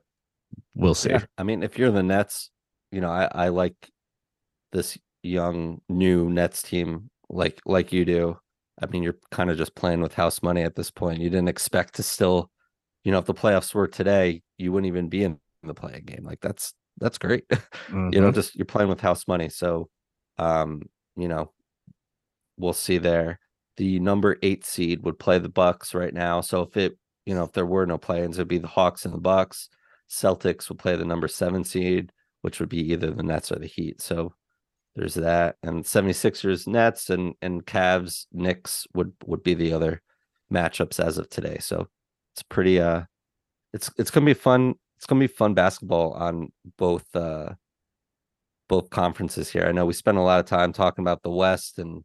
[0.75, 1.11] we'll see.
[1.11, 2.51] Yeah, I mean, if you're the Nets,
[2.93, 3.75] you know, I, I like
[4.71, 8.39] this young new Nets team like like you do.
[8.81, 11.21] I mean, you're kind of just playing with house money at this point.
[11.21, 12.53] You didn't expect to still,
[13.03, 16.25] you know, if the playoffs were today, you wouldn't even be in the play-in game.
[16.25, 17.45] Like that's that's great.
[17.91, 18.35] you know, Mhm.
[18.35, 19.49] just you're playing with house money.
[19.49, 19.89] So
[20.39, 20.83] um,
[21.17, 21.53] you know,
[22.57, 23.41] we'll see there.
[23.77, 26.41] The number eight seed would play the Bucks right now.
[26.41, 29.15] So if it, you know, if there were no play-ins, it'd be the Hawks and
[29.15, 29.69] the Bucks.
[30.11, 32.13] Celtics would play the number seven seed,
[32.43, 34.01] which would be either the Nets or the Heat.
[34.01, 34.33] So
[34.97, 35.57] there's that.
[35.63, 40.03] And 76ers Nets and and Cavs Knicks would would be the other
[40.53, 41.59] matchups as of today.
[41.61, 41.89] So
[42.35, 43.03] it's pretty uh
[43.73, 44.75] it's it's gonna be fun.
[44.99, 47.55] It's gonna be fun basketball on both uh
[48.69, 49.65] both conferences here.
[49.65, 52.05] I know we spent a lot of time talking about the West and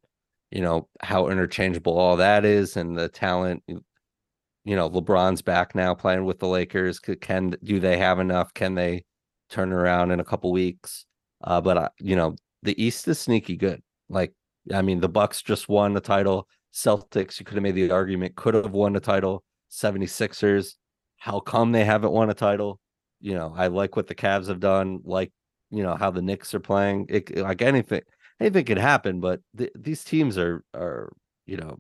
[0.52, 5.96] you know how interchangeable all that is and the talent you know LeBron's back now
[5.96, 7.00] playing with the Lakers.
[7.00, 8.54] Can do they have enough?
[8.54, 9.06] Can they
[9.50, 11.06] turn around in a couple weeks?
[11.44, 13.82] Uh but you know the East is sneaky good.
[14.08, 14.34] Like
[14.72, 16.48] I mean the Bucks just won the title.
[16.72, 19.44] Celtics you could have made the argument could have won the title.
[19.72, 20.76] 76ers
[21.18, 22.80] how come they haven't won a title
[23.24, 25.32] you know I like what the Cavs have done like
[25.72, 28.02] you know how the Knicks are playing it like anything
[28.40, 31.12] anything could happen, but th- these teams are are
[31.48, 31.78] you know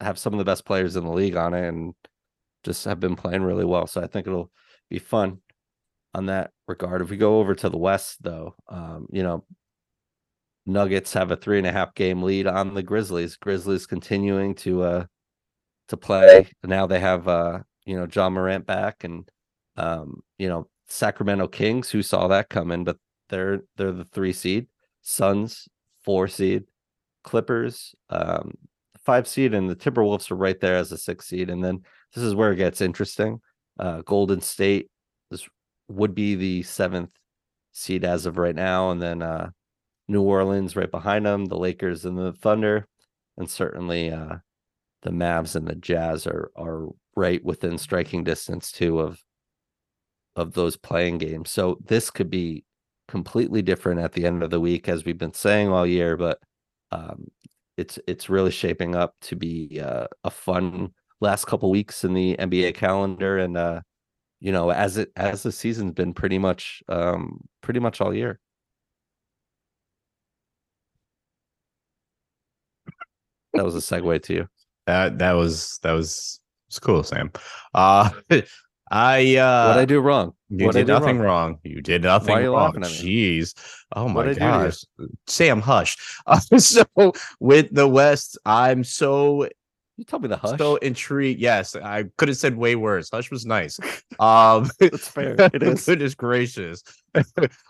[0.00, 1.94] have some of the best players in the league on it and
[2.64, 3.86] just have been playing really well.
[3.86, 4.50] So I think it'll
[4.88, 5.38] be fun
[6.14, 7.02] on that regard.
[7.02, 9.44] If we go over to the West, though, um, you know,
[10.66, 13.36] Nuggets have a three and a half game lead on the Grizzlies.
[13.36, 15.06] Grizzlies continuing to uh
[15.88, 16.48] to play.
[16.64, 19.30] Now they have uh you know Ja Morant back and
[19.76, 22.96] um you know Sacramento Kings who saw that coming, but
[23.28, 24.66] they're they're the three seed.
[25.02, 25.68] Suns
[26.04, 26.64] four seed.
[27.24, 28.52] Clippers, um,
[29.04, 31.50] five seed, and the Timberwolves are right there as a six seed.
[31.50, 31.82] And then
[32.14, 33.40] this is where it gets interesting.
[33.78, 34.90] Uh, Golden State
[35.30, 35.48] this
[35.88, 37.10] would be the seventh
[37.72, 39.50] seed as of right now, and then uh,
[40.08, 42.86] New Orleans right behind them, the Lakers and the Thunder,
[43.36, 44.36] and certainly uh,
[45.02, 49.20] the Mavs and the Jazz are are right within striking distance too of
[50.36, 51.50] of those play-in games.
[51.50, 52.64] So this could be
[53.08, 56.16] completely different at the end of the week, as we've been saying all year.
[56.16, 56.38] But
[56.92, 57.26] um,
[57.76, 62.36] it's it's really shaping up to be uh, a fun last couple weeks in the
[62.38, 63.80] NBA calendar, and uh,
[64.40, 68.40] you know, as it as the season's been pretty much um, pretty much all year.
[73.54, 74.48] That was a segue to you.
[74.86, 77.30] That that was that was it's cool, Sam.
[77.74, 78.10] Uh
[78.90, 80.32] I uh what I do wrong?
[80.48, 81.52] You what did nothing wrong?
[81.52, 81.58] wrong?
[81.64, 82.66] You did nothing Why are you wrong.
[82.66, 83.40] laughing at me?
[83.40, 83.54] Jeez.
[83.94, 84.68] Oh my What'd I do to
[84.98, 85.08] gosh.
[85.26, 85.96] Sam, hush.
[86.26, 89.48] Uh, so with the West, I'm so
[89.96, 90.58] You tell me the hush.
[90.58, 91.40] so intrigued.
[91.40, 93.10] Yes, I could have said way worse.
[93.12, 93.78] Hush was nice.
[94.20, 95.34] Um That's fair.
[95.52, 95.84] It is.
[95.84, 96.82] goodness gracious.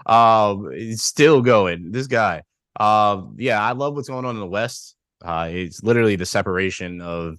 [0.06, 1.92] um still going.
[1.92, 2.42] This guy.
[2.78, 4.96] Um yeah, I love what's going on in the West.
[5.24, 7.36] Uh it's literally the separation of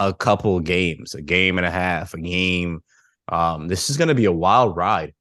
[0.00, 2.82] a couple games, a game and a half, a game
[3.32, 5.14] um, this is going to be a wild ride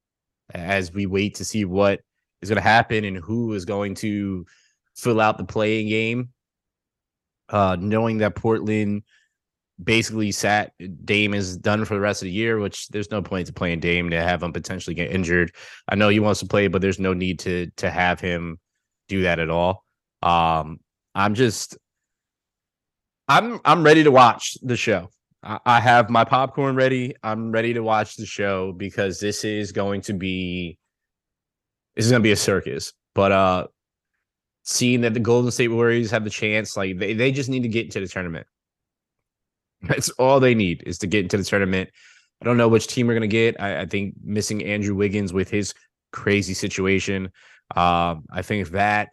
[0.53, 2.01] as we wait to see what
[2.41, 4.45] is going to happen and who is going to
[4.95, 6.29] fill out the play-in game.
[7.47, 9.03] Uh, knowing that Portland
[9.81, 10.73] basically sat
[11.05, 13.79] Dame is done for the rest of the year, which there's no point to playing
[13.79, 15.53] Dame to have him potentially get injured.
[15.87, 18.59] I know he wants to play, but there's no need to to have him
[19.07, 19.83] do that at all.
[20.21, 20.79] Um,
[21.15, 21.77] I'm just
[23.27, 25.09] I'm I'm ready to watch the show.
[25.43, 27.15] I, have my popcorn ready.
[27.23, 30.77] I'm ready to watch the show because this is going to be
[31.95, 32.93] this is going to be a circus.
[33.15, 33.67] But uh
[34.63, 37.69] seeing that the Golden State Warriors have the chance, like they, they just need to
[37.69, 38.45] get into the tournament.
[39.81, 41.89] That's all they need is to get into the tournament.
[42.41, 43.59] I don't know which team we're gonna get.
[43.59, 45.73] I, I think missing Andrew Wiggins with his
[46.11, 47.31] crazy situation.
[47.75, 49.09] Um, I think that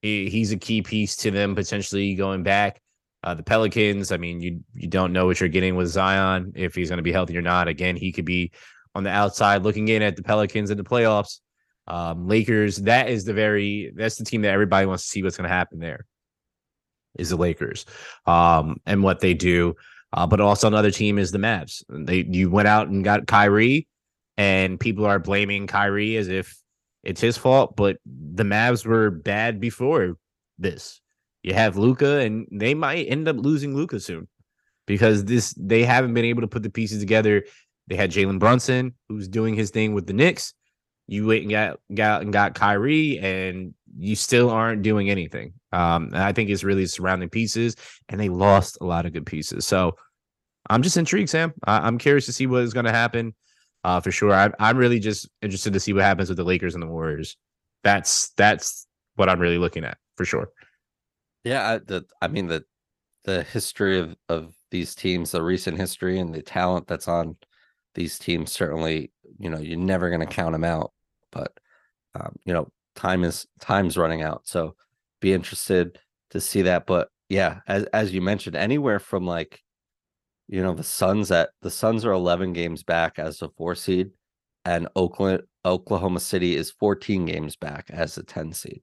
[0.00, 2.80] he- he's a key piece to them potentially going back.
[3.24, 6.74] Uh, the Pelicans, I mean, you you don't know what you're getting with Zion if
[6.74, 7.66] he's going to be healthy or not.
[7.66, 8.52] Again, he could be
[8.94, 11.40] on the outside looking in at the Pelicans in the playoffs.
[11.88, 15.36] Um, Lakers, that is the very that's the team that everybody wants to see what's
[15.36, 16.04] going to happen there.
[17.18, 17.86] Is the Lakers,
[18.26, 19.74] um, and what they do.
[20.12, 21.82] Uh, but also another team is the Mavs.
[21.88, 23.88] They you went out and got Kyrie,
[24.36, 26.56] and people are blaming Kyrie as if
[27.02, 27.74] it's his fault.
[27.74, 30.16] But the Mavs were bad before
[30.58, 31.00] this.
[31.48, 34.28] You have Luka, and they might end up losing Luka soon
[34.86, 37.42] because this they haven't been able to put the pieces together.
[37.86, 40.52] They had Jalen Brunson, who's doing his thing with the Knicks.
[41.06, 45.54] You went and got got and got Kyrie, and you still aren't doing anything.
[45.72, 47.76] Um, and I think it's really surrounding pieces,
[48.10, 49.66] and they lost a lot of good pieces.
[49.66, 49.96] So
[50.68, 51.54] I'm just intrigued, Sam.
[51.64, 53.34] I, I'm curious to see what is going to happen.
[53.84, 56.74] Uh, for sure, I, I'm really just interested to see what happens with the Lakers
[56.74, 57.38] and the Warriors.
[57.84, 60.50] That's that's what I'm really looking at for sure.
[61.44, 62.64] Yeah, I, the I mean the
[63.24, 67.36] the history of of these teams, the recent history and the talent that's on
[67.94, 70.92] these teams certainly, you know, you're never going to count them out,
[71.32, 71.52] but
[72.14, 74.42] um, you know, time is time's running out.
[74.46, 74.76] So
[75.20, 76.00] be interested
[76.30, 79.60] to see that, but yeah, as as you mentioned, anywhere from like
[80.48, 84.10] you know, the Suns at the Suns are 11 games back as a 4 seed
[84.64, 88.82] and Oakland Oklahoma City is 14 games back as a 10 seed.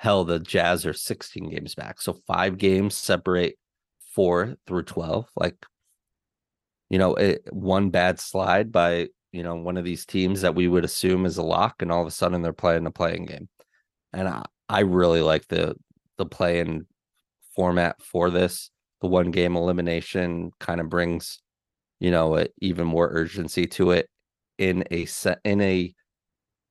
[0.00, 2.00] Hell, the Jazz are 16 games back.
[2.00, 3.58] So five games separate
[4.14, 5.28] four through 12.
[5.36, 5.66] Like,
[6.88, 10.68] you know, it, one bad slide by, you know, one of these teams that we
[10.68, 13.50] would assume is a lock, and all of a sudden they're playing a play-in game.
[14.14, 15.74] And I, I really like the
[16.16, 16.86] the play in
[17.54, 18.70] format for this.
[19.02, 21.42] The one game elimination kind of brings,
[21.98, 24.08] you know, a, even more urgency to it
[24.56, 25.92] in a set in a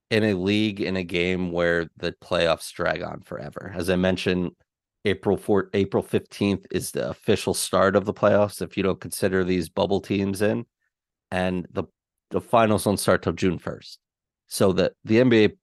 [0.10, 3.72] in a league in a game where the playoffs drag on forever.
[3.76, 4.52] As I mentioned,
[5.06, 9.44] April 4 April 15th is the official start of the playoffs if you don't consider
[9.44, 10.66] these bubble teams in
[11.32, 11.84] and the
[12.32, 13.98] the finals don't start till June 1st.
[14.48, 15.58] So that the NBA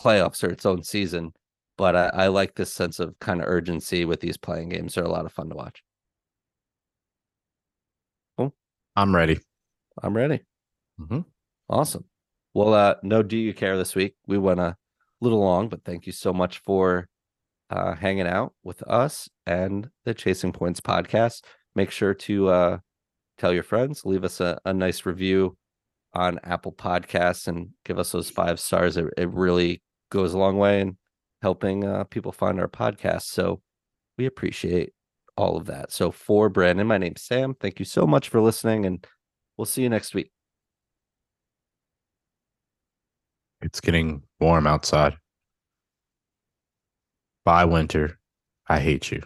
[0.00, 1.32] playoffs are its own season,
[1.76, 4.94] but I, I like this sense of kind of urgency with these play-in games.
[4.94, 5.82] They're a lot of fun to watch.
[8.36, 8.54] Cool.
[8.96, 9.38] I'm ready.
[10.02, 10.40] I'm ready.
[11.00, 11.20] Mm-hmm.
[11.68, 12.04] Awesome.
[12.56, 14.14] Well, uh, no, do you care this week?
[14.26, 14.76] We went a
[15.20, 17.06] little long, but thank you so much for
[17.68, 21.42] uh, hanging out with us and the Chasing Points podcast.
[21.74, 22.78] Make sure to uh,
[23.36, 25.58] tell your friends, leave us a, a nice review
[26.14, 28.96] on Apple Podcasts, and give us those five stars.
[28.96, 30.96] It, it really goes a long way in
[31.42, 33.24] helping uh, people find our podcast.
[33.24, 33.60] So
[34.16, 34.94] we appreciate
[35.36, 35.92] all of that.
[35.92, 37.54] So for Branden, my name's Sam.
[37.60, 39.06] Thank you so much for listening, and
[39.58, 40.30] we'll see you next week.
[43.62, 45.16] It's getting warm outside.
[47.44, 48.18] Bye, winter.
[48.68, 49.22] I hate you.